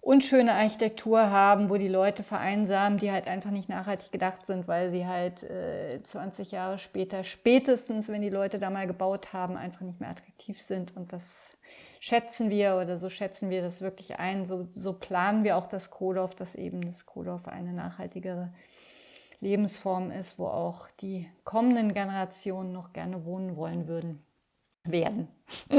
unschöne 0.00 0.54
Architektur 0.54 1.30
haben, 1.30 1.70
wo 1.70 1.76
die 1.76 1.88
Leute 1.88 2.22
vereinsamen, 2.22 2.98
die 2.98 3.12
halt 3.12 3.28
einfach 3.28 3.50
nicht 3.50 3.68
nachhaltig 3.68 4.10
gedacht 4.10 4.46
sind, 4.46 4.66
weil 4.66 4.90
sie 4.90 5.06
halt 5.06 5.42
äh, 5.42 6.00
20 6.02 6.52
Jahre 6.52 6.78
später, 6.78 7.24
spätestens, 7.24 8.08
wenn 8.08 8.22
die 8.22 8.30
Leute 8.30 8.58
da 8.58 8.70
mal 8.70 8.86
gebaut 8.86 9.32
haben, 9.32 9.56
einfach 9.56 9.82
nicht 9.82 10.00
mehr 10.00 10.10
attraktiv 10.10 10.60
sind. 10.62 10.96
Und 10.96 11.12
das 11.12 11.56
schätzen 12.00 12.48
wir 12.48 12.76
oder 12.76 12.96
so 12.96 13.08
schätzen 13.08 13.50
wir 13.50 13.60
das 13.60 13.80
wirklich 13.80 14.18
ein. 14.18 14.46
So, 14.46 14.68
so 14.74 14.92
planen 14.92 15.44
wir 15.44 15.56
auch 15.56 15.66
das 15.66 15.90
Kodorf, 15.90 16.34
dass 16.34 16.54
eben 16.54 16.80
das 16.80 17.04
Kodorf 17.04 17.48
eine 17.48 17.72
nachhaltigere 17.72 18.52
Lebensform 19.40 20.10
ist, 20.10 20.38
wo 20.38 20.46
auch 20.46 20.90
die 21.00 21.28
kommenden 21.44 21.94
Generationen 21.94 22.72
noch 22.72 22.92
gerne 22.92 23.24
wohnen 23.24 23.56
wollen 23.56 23.86
würden, 23.86 24.24
werden. 24.84 25.28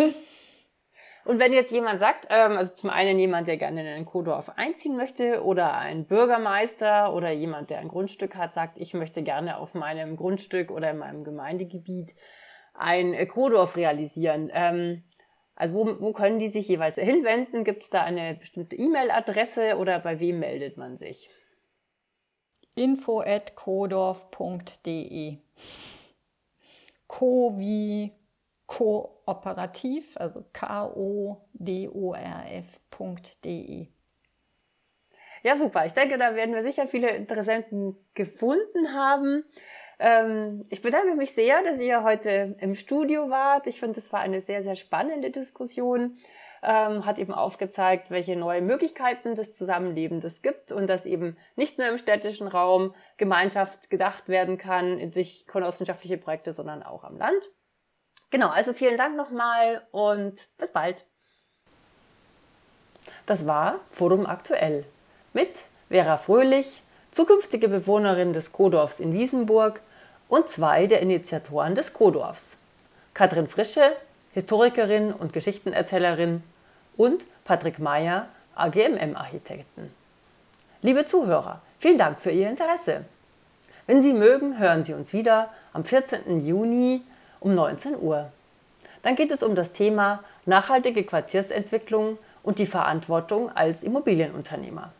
Und 1.26 1.38
wenn 1.38 1.53
jetzt 1.53 1.72
jemand 1.72 1.99
sagt, 1.99 2.28
ähm, 2.30 2.53
also 2.53 2.74
zum 2.74 2.89
einen 2.89 3.20
jemand, 3.20 3.47
der 3.47 3.57
gerne 3.57 3.82
in 3.82 3.88
ein 3.88 4.05
Kodorf 4.05 4.51
einziehen 4.55 4.95
möchte 4.95 5.43
oder 5.43 5.78
ein 5.78 6.05
Bürgermeister 6.05 7.14
oder 7.14 7.30
jemand, 7.30 7.70
der 7.70 7.80
ein 7.80 7.89
Grundstück 7.89 8.36
hat, 8.36 8.53
sagt, 8.53 8.78
ich 8.78 8.93
möchte 8.93 9.22
gerne 9.22 9.57
auf 9.57 9.74
meinem 9.76 10.16
Grundstück 10.16 10.72
oder 10.72 10.91
in 10.91 10.97
meinem 10.97 11.24
Gemeindegebiet 11.24 12.16
ein 12.74 13.28
Kodorf 13.28 13.76
realisieren. 13.76 14.49
Ähm, 14.53 15.03
also 15.55 15.74
wo, 15.76 16.01
wo 16.01 16.14
können 16.14 16.39
die 16.39 16.47
sich 16.47 16.68
jeweils 16.68 16.95
hinwenden? 16.95 17.66
Gibt 17.66 17.84
es 17.84 17.89
da 17.89 18.01
eine 18.01 18.36
bestimmte 18.36 18.78
E-Mail-Adresse 18.78 19.78
oder 19.78 19.99
bei 19.99 20.20
wem 20.22 20.39
meldet 20.39 20.78
man 20.78 20.97
sich? 20.97 21.30
info.kodorf.de. 22.76 25.38
Co 27.07 27.57
wie 27.57 28.11
kooperativ, 28.67 30.15
also 30.17 30.45
K-O-D-O-R-F.de. 30.53 31.39
Ja, 35.41 35.55
super. 35.55 35.86
Ich 35.86 35.93
denke, 35.93 36.17
da 36.17 36.36
werden 36.36 36.53
wir 36.53 36.63
sicher 36.63 36.86
viele 36.88 37.11
Interessenten 37.11 37.95
gefunden 38.13 38.93
haben. 38.93 39.45
Ähm, 39.97 40.65
ich 40.70 40.82
bedanke 40.82 41.15
mich 41.15 41.32
sehr, 41.32 41.63
dass 41.63 41.80
ihr 41.80 42.03
heute 42.03 42.55
im 42.59 42.76
Studio 42.76 43.30
wart. 43.30 43.67
Ich 43.67 43.80
finde, 43.80 43.99
es 43.99 44.11
war 44.13 44.20
eine 44.20 44.41
sehr, 44.41 44.63
sehr 44.63 44.76
spannende 44.76 45.32
Diskussion 45.32 46.17
ähm, 46.64 47.05
hat 47.05 47.18
eben 47.18 47.34
aufgezeigt, 47.34 48.12
welche 48.12 48.36
neue 48.36 48.62
Möglichkeiten 48.62 49.36
des 49.36 49.53
Zusammenlebens 49.53 50.24
es 50.26 50.41
gibt 50.41 50.72
und 50.72 50.88
dass 50.88 51.05
eben 51.05 51.38
nicht 51.55 51.78
nur 51.78 51.88
im 51.88 51.97
städtischen 51.97 52.47
Raum 52.47 52.93
Gemeinschaft 53.18 53.89
gedacht 53.89 54.30
werden 54.30 54.57
kann 54.57 55.12
durch 55.12 55.45
genossenschaftliche 55.47 56.18
Projekte, 56.18 56.53
sondern 56.53 56.84
auch 56.84 57.03
am 57.03 57.18
Land. 57.18 57.49
Genau, 58.32 58.49
also 58.49 58.74
vielen 58.74 58.97
Dank 58.97 59.16
nochmal 59.16 59.82
und 59.91 60.38
bis 60.57 60.72
bald. 60.72 61.05
Das 63.26 63.47
war 63.47 63.80
Forum 63.91 64.26
Aktuell 64.26 64.86
mit 65.34 65.51
Vera 65.89 66.18
Fröhlich, 66.18 66.82
zukünftige 67.12 67.70
Bewohnerin 67.70 68.34
des 68.34 68.51
Kodorfs 68.51 68.99
in 68.99 69.14
Wiesenburg 69.14 69.82
und 70.28 70.49
zwei 70.49 70.86
der 70.86 71.01
Initiatoren 71.01 71.74
des 71.74 71.93
Kodorfs. 71.93 72.57
Katrin 73.14 73.47
Frische, 73.47 73.95
Historikerin 74.34 75.11
und 75.11 75.34
Geschichtenerzählerin 75.34 76.43
und 76.97 77.25
Patrick 77.45 77.80
Meyer, 77.80 78.27
AGMM-Architekten. 78.55 79.91
Liebe 80.82 81.05
Zuhörer, 81.05 81.61
vielen 81.80 81.97
Dank 81.97 82.21
für 82.21 82.32
Ihr 82.32 82.49
Interesse. 82.49 83.05
Wenn 83.88 84.03
Sie 84.03 84.13
mögen, 84.13 84.59
hören 84.59 84.84
Sie 84.84 84.93
uns 84.93 85.13
wieder 85.13 85.49
am 85.73 85.84
14. 85.84 86.45
Juni 86.45 87.01
um 87.39 87.55
19 87.55 87.99
Uhr. 87.99 88.32
Dann 89.01 89.15
geht 89.15 89.32
es 89.32 89.41
um 89.41 89.55
das 89.55 89.73
Thema 89.73 90.23
nachhaltige 90.45 91.03
Quartiersentwicklung 91.03 92.19
und 92.43 92.59
die 92.59 92.67
Verantwortung 92.67 93.49
als 93.49 93.82
Immobilienunternehmer. 93.82 94.91